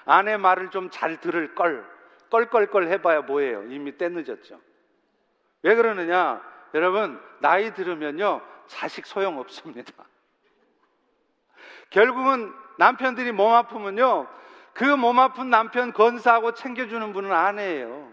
아내 0.05 0.37
말을 0.37 0.71
좀 0.71 0.91
잘 0.91 1.21
들을 1.21 1.55
걸. 1.55 1.85
껄껄껄 2.31 2.89
해봐야 2.89 3.23
뭐예요? 3.23 3.65
이미 3.65 3.97
때 3.99 4.09
늦었죠. 4.09 4.61
왜 5.63 5.75
그러느냐? 5.75 6.43
여러분, 6.75 7.21
나이 7.41 7.75
들으면요, 7.75 8.41
자식 8.67 9.07
소용 9.07 9.39
없습니다. 9.39 9.93
결국은 11.91 12.53
남편들이 12.79 13.33
몸 13.33 13.53
아프면요, 13.53 14.27
그 14.73 14.85
몸 14.97 15.19
아픈 15.19 15.51
남편 15.51 15.93
건사하고 15.93 16.55
챙겨주는 16.55 17.13
분은 17.13 17.31
아내예요. 17.31 18.11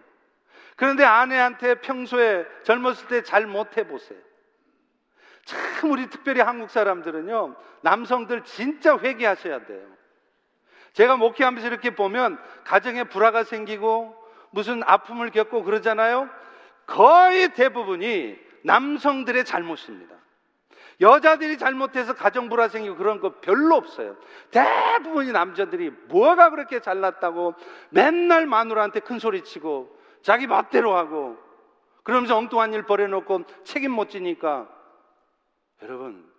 그런데 0.75 1.03
아내한테 1.05 1.75
평소에 1.75 2.45
젊었을 2.63 3.07
때 3.07 3.21
잘 3.23 3.45
못 3.47 3.77
해 3.77 3.87
보세요. 3.87 4.19
참 5.45 5.91
우리 5.91 6.07
특별히 6.09 6.41
한국 6.41 6.69
사람들은요, 6.69 7.55
남성들 7.81 8.43
진짜 8.43 8.97
회개하셔야 8.97 9.65
돼요. 9.65 9.87
제가 10.99 11.15
목회하면서 11.15 11.65
이렇게 11.65 11.95
보면 11.95 12.37
가정에 12.65 13.05
불화가 13.05 13.45
생기고 13.45 14.13
무슨 14.49 14.83
아픔을 14.83 15.31
겪고 15.31 15.63
그러잖아요. 15.63 16.29
거의 16.85 17.53
대부분이 17.53 18.37
남성들의 18.65 19.45
잘못입니다. 19.45 20.13
여자들이 20.99 21.57
잘못해서 21.57 22.13
가정 22.13 22.49
불화 22.49 22.67
생기고 22.67 22.97
그런 22.97 23.21
거 23.21 23.39
별로 23.39 23.75
없어요. 23.75 24.17
대부분이 24.51 25.31
남자들이 25.31 25.91
뭐가 26.09 26.49
그렇게 26.49 26.81
잘났다고 26.81 27.53
맨날 27.91 28.45
마누라한테 28.45 28.99
큰 28.99 29.19
소리 29.19 29.45
치고 29.45 29.97
자기 30.21 30.47
멋대로 30.47 30.97
하고 30.97 31.37
그러면서 32.03 32.35
엉뚱한 32.35 32.73
일 32.73 32.83
벌여놓고 32.83 33.45
책임 33.63 33.93
못 33.93 34.09
지니까 34.09 34.67
여러분, 35.81 36.29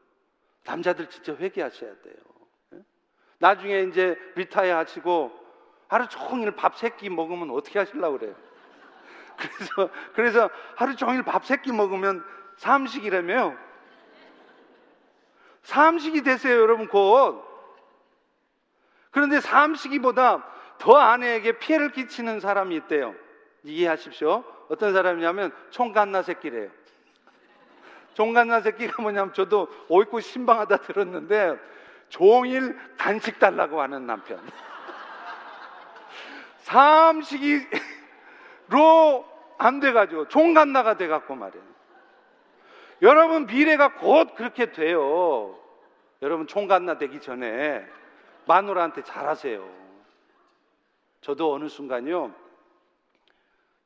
남자들 0.66 1.08
진짜 1.08 1.34
회개하셔야 1.34 1.94
돼요. 2.02 2.29
예? 3.40 3.46
나중에 3.46 3.82
이제 3.82 4.16
리타이어 4.36 4.76
하시고 4.76 5.32
하루 5.88 6.06
종일 6.08 6.52
밥 6.52 6.74
세 6.76 6.90
끼 6.96 7.10
먹으면 7.10 7.50
어떻게 7.50 7.78
하실라고 7.78 8.18
그래요? 8.18 8.34
그래서, 9.36 9.90
그래서 10.14 10.50
하루 10.76 10.94
종일 10.96 11.22
밥 11.22 11.42
세 11.44 11.56
끼 11.60 11.72
먹으면 11.72 12.24
삼식이라며요. 12.56 13.56
삼식이 15.62 16.22
되세요, 16.22 16.60
여러분, 16.60 16.86
곧. 16.88 17.42
그런데 19.10 19.40
삼식이보다 19.40 20.46
더 20.78 20.96
아내에게 20.96 21.58
피해를 21.58 21.92
끼치는 21.92 22.40
사람이 22.40 22.76
있대요. 22.76 23.14
이해하십시오. 23.64 24.44
어떤 24.68 24.92
사람이냐면 24.92 25.52
총갓나 25.70 26.22
새끼래요. 26.22 26.70
종갓나 28.14 28.60
새끼가 28.60 29.02
뭐냐면 29.02 29.32
저도 29.34 29.68
오이고 29.88 30.20
신방하다 30.20 30.78
들었는데 30.78 31.58
종일 32.10 32.78
간식 32.98 33.38
달라고 33.38 33.80
하는 33.80 34.06
남편. 34.06 34.38
삼식이로 36.58 37.70
안 39.58 39.80
돼가지고 39.80 40.28
종갓나가 40.28 40.96
돼갖고 40.96 41.34
말이에요. 41.34 41.64
여러분 43.02 43.46
미래가 43.46 43.94
곧 43.94 44.34
그렇게 44.34 44.72
돼요. 44.72 45.58
여러분 46.22 46.46
총갓나 46.46 46.98
되기 46.98 47.20
전에 47.20 47.86
마누라한테 48.46 49.02
잘하세요. 49.02 49.80
저도 51.22 51.54
어느 51.54 51.68
순간요 51.68 52.34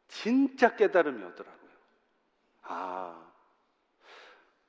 진짜 0.08 0.74
깨달음이 0.74 1.22
오더라고요. 1.24 1.70
아 2.62 3.33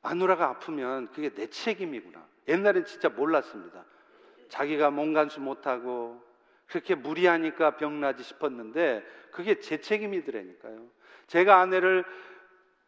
마누라가 0.06 0.50
아프면 0.50 1.08
그게 1.08 1.30
내 1.30 1.48
책임이구나. 1.48 2.24
옛날엔 2.48 2.86
진짜 2.86 3.10
몰랐습니다. 3.10 3.84
자기가 4.50 4.92
몸간수 4.92 5.42
못하고 5.42 6.22
그렇게 6.68 6.94
무리하니까 6.94 7.78
병나지 7.78 8.22
싶었는데 8.22 9.04
그게 9.32 9.60
제 9.60 9.82
책임이더라니까요. 9.82 10.86
제가 11.26 11.60
아내를 11.60 12.06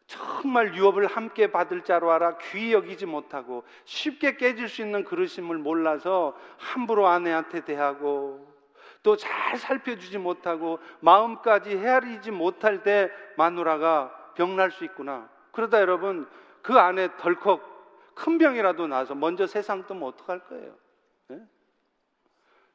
정말 0.06 0.76
유업을 0.76 1.08
함께 1.08 1.50
받을 1.50 1.82
자로 1.82 2.12
알아 2.12 2.38
귀히 2.38 2.72
여기지 2.72 3.04
못하고 3.06 3.64
쉽게 3.84 4.36
깨질 4.36 4.68
수 4.68 4.80
있는 4.80 5.02
그릇임을 5.02 5.58
몰라서 5.58 6.38
함부로 6.56 7.08
아내한테 7.08 7.64
대하고 7.64 8.46
또 9.02 9.16
잘 9.16 9.56
살펴주지 9.56 10.18
못하고 10.18 10.78
마음까지 11.00 11.76
헤아리지 11.76 12.30
못할 12.30 12.84
때 12.84 13.10
마누라가 13.36 14.32
병날 14.34 14.70
수 14.70 14.84
있구나. 14.84 15.28
그러다 15.50 15.80
여러분 15.80 16.28
그 16.68 16.78
안에 16.78 17.16
덜컥 17.16 18.14
큰 18.14 18.36
병이라도 18.36 18.88
나서 18.88 19.14
먼저 19.14 19.46
세상 19.46 19.86
뜨면 19.86 20.02
어떡할 20.02 20.40
거예요? 20.48 20.76
네? 21.28 21.40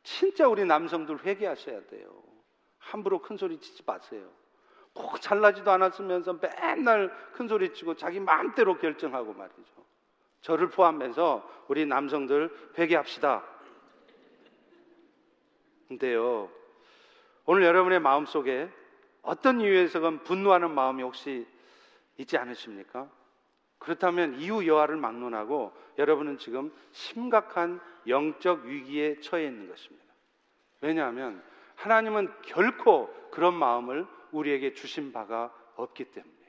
진짜 0.01 0.47
우리 0.47 0.65
남성들 0.65 1.23
회개하셔야 1.23 1.85
돼요. 1.85 2.23
함부로 2.79 3.21
큰 3.21 3.37
소리 3.37 3.59
치지 3.59 3.83
마세요. 3.85 4.27
꼭 4.93 5.21
잘나지도 5.21 5.69
않았으면서 5.69 6.39
맨날 6.41 7.15
큰 7.33 7.47
소리 7.47 7.71
치고 7.71 7.93
자기 7.95 8.19
마음대로 8.19 8.79
결정하고 8.79 9.33
말이죠. 9.33 9.85
저를 10.41 10.71
포함해서 10.71 11.47
우리 11.67 11.85
남성들 11.85 12.71
회개합시다. 12.79 13.43
근데요, 15.89 16.49
오늘 17.45 17.63
여러분의 17.63 17.99
마음 17.99 18.25
속에 18.25 18.71
어떤 19.21 19.61
이유에서건 19.61 20.23
분노하는 20.23 20.71
마음이 20.71 21.03
혹시 21.03 21.45
있지 22.17 22.39
않으십니까? 22.39 23.07
그렇다면 23.83 24.39
이후 24.39 24.65
여하를 24.65 24.95
막론하고 24.95 25.73
여러분은 25.97 26.37
지금 26.37 26.73
심각한 26.91 27.79
영적 28.07 28.63
위기에 28.65 29.19
처해 29.19 29.45
있는 29.45 29.67
것입니다. 29.67 30.03
왜냐하면 30.81 31.43
하나님은 31.75 32.31
결코 32.43 33.13
그런 33.31 33.53
마음을 33.53 34.07
우리에게 34.31 34.73
주신 34.73 35.11
바가 35.11 35.53
없기 35.75 36.05
때문이에요. 36.05 36.43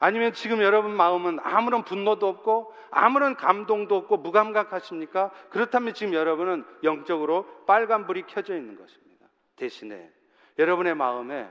아니면 0.00 0.32
지금 0.32 0.62
여러분 0.62 0.94
마음은 0.94 1.38
아무런 1.42 1.84
분노도 1.84 2.28
없고 2.28 2.72
아무런 2.90 3.34
감동도 3.34 3.96
없고 3.96 4.18
무감각하십니까? 4.18 5.30
그렇다면 5.50 5.92
지금 5.94 6.14
여러분은 6.14 6.64
영적으로 6.84 7.46
빨간불이 7.66 8.22
켜져 8.26 8.56
있는 8.56 8.76
것입니다. 8.76 9.26
대신에 9.56 10.10
여러분의 10.58 10.94
마음에 10.94 11.50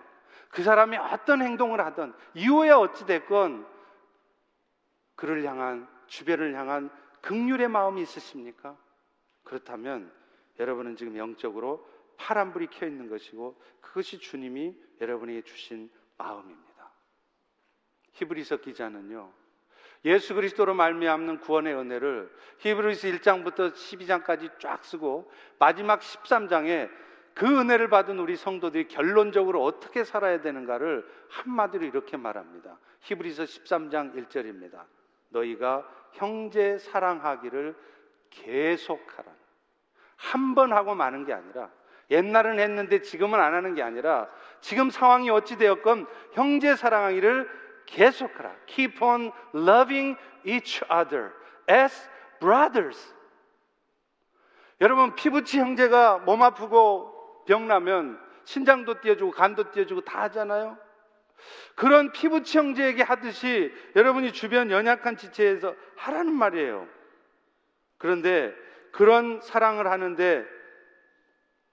그 0.49 0.63
사람이 0.63 0.97
어떤 0.97 1.41
행동을 1.41 1.81
하든 1.81 2.13
이후에 2.33 2.71
어찌됐건 2.71 3.76
그를 5.17 5.43
향한 5.43 5.89
주변을 6.05 6.53
향한 6.55 6.89
극률의 7.21 7.67
마음이 7.67 8.01
있으십니까? 8.03 8.77
그렇다면 9.43 10.13
여러분은 10.59 10.95
지금 10.95 11.17
영적으로 11.17 11.85
파란불이 12.17 12.67
켜 12.67 12.85
있는 12.85 13.09
것이고 13.09 13.59
그것이 13.81 14.19
주님이 14.19 14.75
여러분에게 15.01 15.41
주신 15.41 15.89
마음입니다. 16.17 16.91
히브리서 18.13 18.57
기자는요. 18.57 19.33
예수 20.05 20.35
그리스도로 20.35 20.75
말미암는 20.75 21.39
구원의 21.39 21.75
은혜를 21.75 22.31
히브리서 22.59 23.07
1장부터 23.07 23.73
12장까지 23.73 24.59
쫙 24.59 24.85
쓰고 24.85 25.31
마지막 25.57 25.99
13장에 25.99 26.89
그 27.33 27.45
은혜를 27.45 27.89
받은 27.89 28.19
우리 28.19 28.35
성도들이 28.35 28.87
결론적으로 28.87 29.63
어떻게 29.63 30.03
살아야 30.03 30.41
되는가를 30.41 31.07
한마디로 31.29 31.85
이렇게 31.85 32.17
말합니다. 32.17 32.79
히브리서 33.01 33.43
13장 33.43 34.13
1절입니다. 34.15 34.85
너희가 35.29 35.87
형제 36.13 36.77
사랑하기를 36.77 37.75
계속하라. 38.29 39.31
한 40.17 40.55
번 40.55 40.73
하고 40.73 40.95
마는 40.95 41.25
게 41.25 41.33
아니라 41.33 41.69
옛날은 42.09 42.59
했는데 42.59 43.01
지금은 43.01 43.39
안 43.39 43.53
하는 43.53 43.75
게 43.75 43.83
아니라 43.83 44.27
지금 44.61 44.89
상황이 44.89 45.29
어찌 45.29 45.57
되었건 45.57 46.07
형제 46.33 46.75
사랑하기를 46.75 47.49
계속하라. 47.85 48.55
Keep 48.65 49.03
on 49.03 49.31
loving 49.53 50.17
each 50.45 50.83
other 50.91 51.31
as 51.69 52.09
brothers. 52.39 53.15
여러분 54.81 55.15
피부치 55.15 55.59
형제가 55.59 56.19
몸 56.19 56.41
아프고 56.43 57.43
병 57.45 57.67
나면 57.67 58.19
신장도 58.45 59.01
띄워주고 59.01 59.31
간도 59.31 59.71
띄워주고 59.71 60.01
다 60.01 60.23
하잖아요. 60.23 60.77
그런 61.75 62.11
피부치 62.11 62.57
형제에게 62.57 63.03
하듯이 63.03 63.73
여러분이 63.95 64.33
주변 64.33 64.71
연약한 64.71 65.17
지체에서 65.17 65.75
하라는 65.95 66.33
말이에요. 66.33 66.87
그런데 67.97 68.53
그런 68.91 69.39
사랑을 69.41 69.87
하는데 69.87 70.45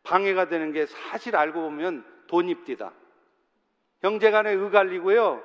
방해가 0.02 0.48
되는 0.48 0.72
게 0.72 0.86
사실 0.86 1.36
알고 1.36 1.60
보면 1.62 2.04
돈입디다. 2.26 2.92
형제 4.00 4.30
간에 4.30 4.50
의갈리고요. 4.52 5.42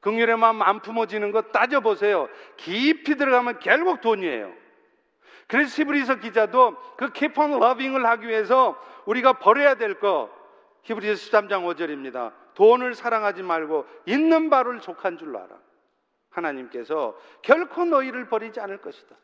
긍휼의 0.00 0.36
마음 0.36 0.62
안 0.62 0.80
품어지는 0.80 1.32
거 1.32 1.42
따져보세요. 1.42 2.28
깊이 2.56 3.16
들어가면 3.16 3.58
결국 3.58 4.00
돈이에요. 4.00 4.52
그래서 5.46 5.82
히브리서 5.82 6.16
기자도 6.16 6.76
그 6.96 7.12
keep 7.12 7.38
on 7.40 7.54
loving을 7.54 8.06
하기 8.06 8.28
위해서 8.28 8.80
우리가 9.06 9.34
버려야 9.34 9.74
될 9.74 9.98
거, 9.98 10.30
히브리서 10.82 11.14
13장 11.14 11.64
5절입니다. 11.64 12.32
돈을 12.54 12.94
사랑하지 12.94 13.42
말고 13.42 13.86
있는 14.06 14.50
바를 14.50 14.80
족한 14.80 15.18
줄로 15.18 15.38
알아. 15.38 15.48
하나님께서 16.30 17.16
결코 17.42 17.84
너희를 17.84 18.28
버리지 18.28 18.60
않을 18.60 18.78
것이다. 18.78 19.14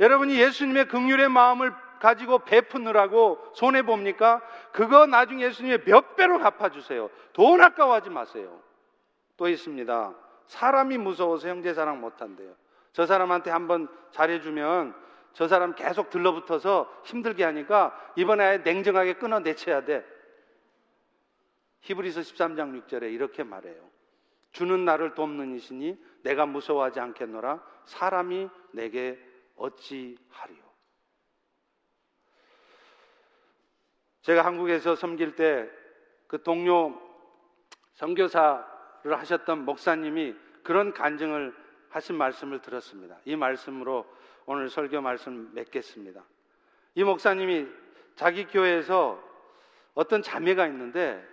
여러분이 0.00 0.38
예수님의 0.38 0.88
긍휼의 0.88 1.28
마음을 1.28 1.72
가지고 2.00 2.40
베푸느라고 2.40 3.38
손해 3.54 3.82
봅니까? 3.82 4.42
그거 4.72 5.06
나중에 5.06 5.44
예수님의 5.44 5.84
몇 5.84 6.16
배로 6.16 6.38
갚아 6.38 6.68
주세요. 6.70 7.10
돈 7.32 7.60
아까워하지 7.62 8.10
마세요. 8.10 8.60
또 9.36 9.48
있습니다. 9.48 10.14
사람이 10.46 10.98
무서워서 10.98 11.48
형제 11.48 11.74
사랑 11.74 12.00
못 12.00 12.20
한대요. 12.20 12.54
저 12.92 13.06
사람한테 13.06 13.50
한번 13.50 13.88
잘해 14.12 14.40
주면 14.40 14.94
저 15.32 15.48
사람 15.48 15.74
계속 15.74 16.08
들러붙어서 16.08 16.90
힘들게 17.04 17.44
하니까 17.44 17.94
이번에 18.16 18.58
냉정하게 18.58 19.14
끊어 19.14 19.40
내쳐야 19.40 19.84
돼. 19.84 20.04
히브리서 21.86 22.20
13장 22.20 22.86
6절에 22.86 23.12
이렇게 23.12 23.42
말해요. 23.42 23.88
주는 24.52 24.84
나를 24.84 25.14
돕는 25.14 25.54
이시니 25.54 25.98
내가 26.22 26.46
무서워하지 26.46 27.00
않겠노라. 27.00 27.62
사람이 27.84 28.48
내게 28.72 29.18
어찌하리요. 29.56 30.66
제가 34.22 34.44
한국에서 34.44 34.96
섬길 34.96 35.36
때 35.36 35.86
그 36.26 36.42
동료 36.42 37.00
선교사 37.94 38.66
하셨던 39.04 39.64
목사님이 39.64 40.34
그런 40.62 40.92
간증을 40.92 41.54
하신 41.90 42.16
말씀을 42.16 42.60
들었습니다. 42.60 43.18
이 43.24 43.36
말씀으로 43.36 44.04
오늘 44.44 44.68
설교 44.68 45.00
말씀 45.00 45.50
맺겠습니다. 45.54 46.24
이 46.96 47.04
목사님이 47.04 47.66
자기 48.16 48.46
교회에서 48.46 49.22
어떤 49.94 50.22
자매가 50.22 50.66
있는데 50.66 51.24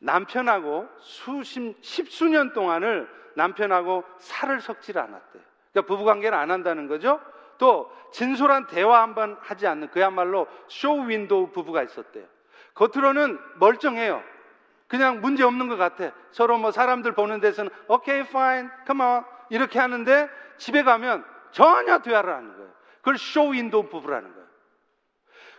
남편하고 0.00 0.88
수십, 0.98 1.76
십수년 1.80 2.52
동안을 2.52 3.08
남편하고 3.34 4.04
살을 4.18 4.60
섞질 4.60 4.98
않았대요. 4.98 5.42
그러니까 5.72 5.88
부부관계를 5.88 6.36
안 6.36 6.50
한다는 6.50 6.88
거죠. 6.88 7.20
또 7.58 7.92
진솔한 8.12 8.66
대화 8.66 9.02
한 9.02 9.14
번 9.14 9.36
하지 9.40 9.66
않는 9.66 9.90
그야말로 9.90 10.46
쇼 10.66 10.92
윈도우 10.94 11.52
부부가 11.52 11.82
있었대요. 11.82 12.24
겉으로는 12.74 13.38
멀쩡해요. 13.56 14.22
그냥 14.88 15.20
문제 15.20 15.44
없는 15.44 15.68
것 15.68 15.76
같아. 15.76 16.12
서로 16.32 16.58
뭐 16.58 16.72
사람들 16.72 17.12
보는 17.12 17.40
데서는 17.40 17.70
오케이, 17.86 18.24
fine, 18.24 18.70
come 18.86 19.11
on 19.11 19.24
이렇게 19.50 19.78
하는데 19.78 20.28
집에 20.56 20.82
가면 20.82 21.24
전혀 21.52 21.98
대화를 21.98 22.34
하는 22.34 22.56
거예요. 22.56 22.70
그걸 22.98 23.18
쇼 23.18 23.48
윈도우 23.50 23.88
부부라는 23.90 24.32
거예요. 24.32 24.39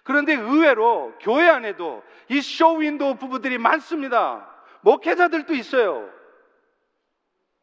그런데 0.03 0.33
의외로 0.33 1.13
교회 1.19 1.47
안에도 1.47 2.03
이 2.29 2.41
쇼윈도우 2.41 3.15
부부들이 3.15 3.57
많습니다. 3.57 4.47
목회자들도 4.81 5.53
있어요. 5.53 6.09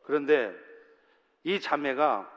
그런데 0.05 0.55
이 1.45 1.61
자매가 1.61 2.30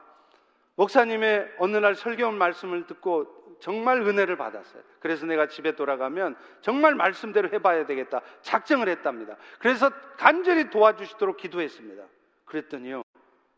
목사님의 0.76 1.54
어느 1.58 1.76
날 1.76 1.94
설교 1.94 2.30
말씀을 2.32 2.86
듣고 2.86 3.58
정말 3.60 4.00
은혜를 4.00 4.36
받았어요. 4.36 4.82
그래서 4.98 5.24
내가 5.24 5.46
집에 5.46 5.76
돌아가면 5.76 6.36
정말 6.62 6.94
말씀대로 6.96 7.48
해봐야 7.50 7.86
되겠다. 7.86 8.20
작정을 8.40 8.88
했답니다. 8.88 9.36
그래서 9.60 9.90
간절히 10.16 10.68
도와주시도록 10.70 11.36
기도했습니다. 11.36 12.02
그랬더니요. 12.44 13.01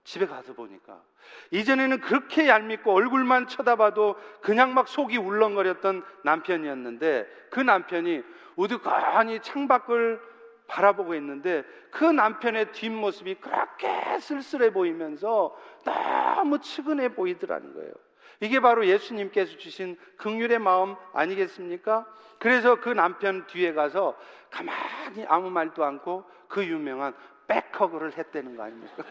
집에 0.05 0.26
가서 0.26 0.52
보니까 0.52 1.02
이전에는 1.50 2.00
그렇게 2.00 2.46
얄밉고 2.46 2.92
얼굴만 2.92 3.48
쳐다봐도 3.48 4.16
그냥 4.42 4.74
막 4.74 4.86
속이 4.86 5.16
울렁거렸던 5.16 6.05
남편이었는데 6.24 7.26
그 7.50 7.61
남편이 7.61 8.22
우두커니 8.57 9.40
창밖을 9.40 10.20
바라보고 10.66 11.14
있는데 11.16 11.64
그 11.90 12.05
남편의 12.05 12.72
뒷모습이 12.72 13.36
그렇게 13.36 14.18
쓸쓸해 14.18 14.72
보이면서 14.72 15.57
너무 15.84 16.59
측은해 16.61 17.14
보이더라는 17.14 17.74
거예요. 17.74 17.92
이게 18.40 18.61
바로 18.61 18.86
예수님께서 18.86 19.57
주신 19.57 19.96
극률의 20.16 20.59
마음 20.59 20.96
아니겠습니까? 21.12 22.07
그래서 22.38 22.80
그 22.80 22.90
남편 22.90 23.46
뒤에 23.46 23.72
가서 23.72 24.18
가만히 24.50 25.24
아무 25.28 25.50
말도 25.50 25.84
않고 25.84 26.24
그 26.48 26.64
유명한 26.64 27.14
백허그를 27.46 28.16
했다는 28.18 28.57
거 28.57 28.64
아닙니까? 28.64 29.05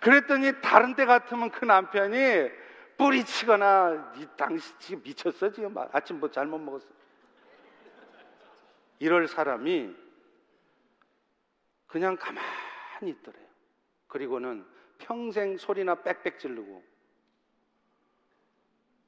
그랬더니 0.00 0.60
다른 0.60 0.94
때 0.94 1.04
같으면 1.04 1.50
그 1.50 1.64
남편이 1.64 2.50
뿌리치거나 2.96 4.14
이 4.16 4.26
당신 4.36 4.74
지금 4.78 5.02
미쳤어 5.02 5.50
지금 5.52 5.74
아침 5.92 6.18
뭐 6.20 6.30
잘못 6.30 6.58
먹었어 6.58 6.86
이럴 8.98 9.28
사람이 9.28 9.94
그냥 11.86 12.16
가만히 12.16 13.10
있더래요. 13.10 13.46
그리고는 14.06 14.66
평생 14.98 15.56
소리나 15.56 15.96
빽빽 15.96 16.38
지르고 16.38 16.82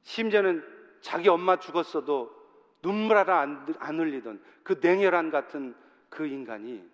심지어는 0.03 0.65
자기 1.01 1.29
엄마 1.29 1.59
죽었어도 1.59 2.37
눈물 2.83 3.17
하나 3.17 3.41
안, 3.41 3.75
안 3.79 3.99
흘리던 3.99 4.43
그 4.63 4.79
냉혈한 4.83 5.31
같은 5.31 5.75
그 6.09 6.27
인간이 6.27 6.89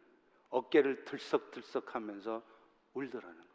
어깨를 0.51 1.05
들썩들썩 1.05 1.95
하면서 1.95 2.43
울더라는 2.95 3.37
거예요. 3.37 3.54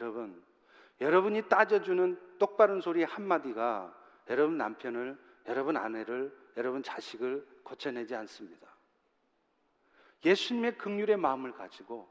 여러분, 0.00 0.42
여러분이 1.00 1.48
따져주는 1.48 2.18
똑바른 2.38 2.80
소리 2.80 3.02
한마디가 3.02 3.94
여러분 4.28 4.56
남편을, 4.58 5.18
여러분 5.46 5.76
아내를, 5.76 6.36
여러분 6.56 6.82
자식을 6.82 7.46
고쳐내지 7.62 8.14
않습니다. 8.14 8.66
예수님의 10.24 10.78
극률의 10.78 11.16
마음을 11.16 11.52
가지고 11.52 12.08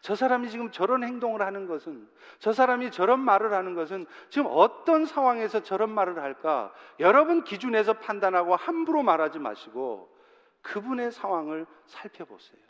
저 0.00 0.14
사람이 0.14 0.50
지금 0.50 0.70
저런 0.70 1.04
행동을 1.04 1.42
하는 1.42 1.66
것은, 1.66 2.08
저 2.38 2.52
사람이 2.52 2.90
저런 2.90 3.20
말을 3.20 3.52
하는 3.52 3.74
것은 3.74 4.06
지금 4.30 4.48
어떤 4.50 5.06
상황에서 5.06 5.62
저런 5.62 5.90
말을 5.90 6.18
할까? 6.18 6.72
여러분 6.98 7.44
기준에서 7.44 7.94
판단하고 7.94 8.56
함부로 8.56 9.02
말하지 9.02 9.38
마시고 9.38 10.12
그분의 10.62 11.12
상황을 11.12 11.66
살펴보세요. 11.86 12.60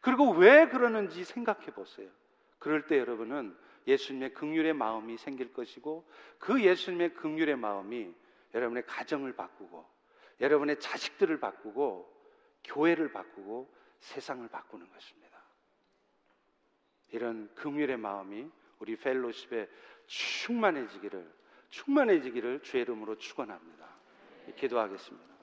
그리고 0.00 0.30
왜 0.32 0.68
그러는지 0.68 1.24
생각해 1.24 1.66
보세요. 1.66 2.08
그럴 2.58 2.86
때 2.86 2.98
여러분은 2.98 3.56
예수님의 3.86 4.34
긍휼의 4.34 4.72
마음이 4.74 5.16
생길 5.16 5.52
것이고 5.52 6.08
그 6.38 6.62
예수님의 6.62 7.14
긍휼의 7.14 7.56
마음이 7.56 8.12
여러분의 8.54 8.84
가정을 8.86 9.34
바꾸고 9.34 9.86
여러분의 10.40 10.80
자식들을 10.80 11.38
바꾸고 11.40 12.12
교회를 12.64 13.12
바꾸고 13.12 13.72
세상을 14.00 14.46
바꾸는 14.48 14.90
것입니다. 14.90 15.42
이런 17.12 17.52
긍휼의 17.54 17.96
마음이 17.96 18.50
우리 18.78 18.96
펠로십에 18.96 19.68
충만해지기를 20.06 21.34
충만해지기를 21.70 22.62
주의 22.62 22.82
이름으로 22.82 23.16
축원합니다. 23.16 23.88
기도하겠습니다. 24.56 25.35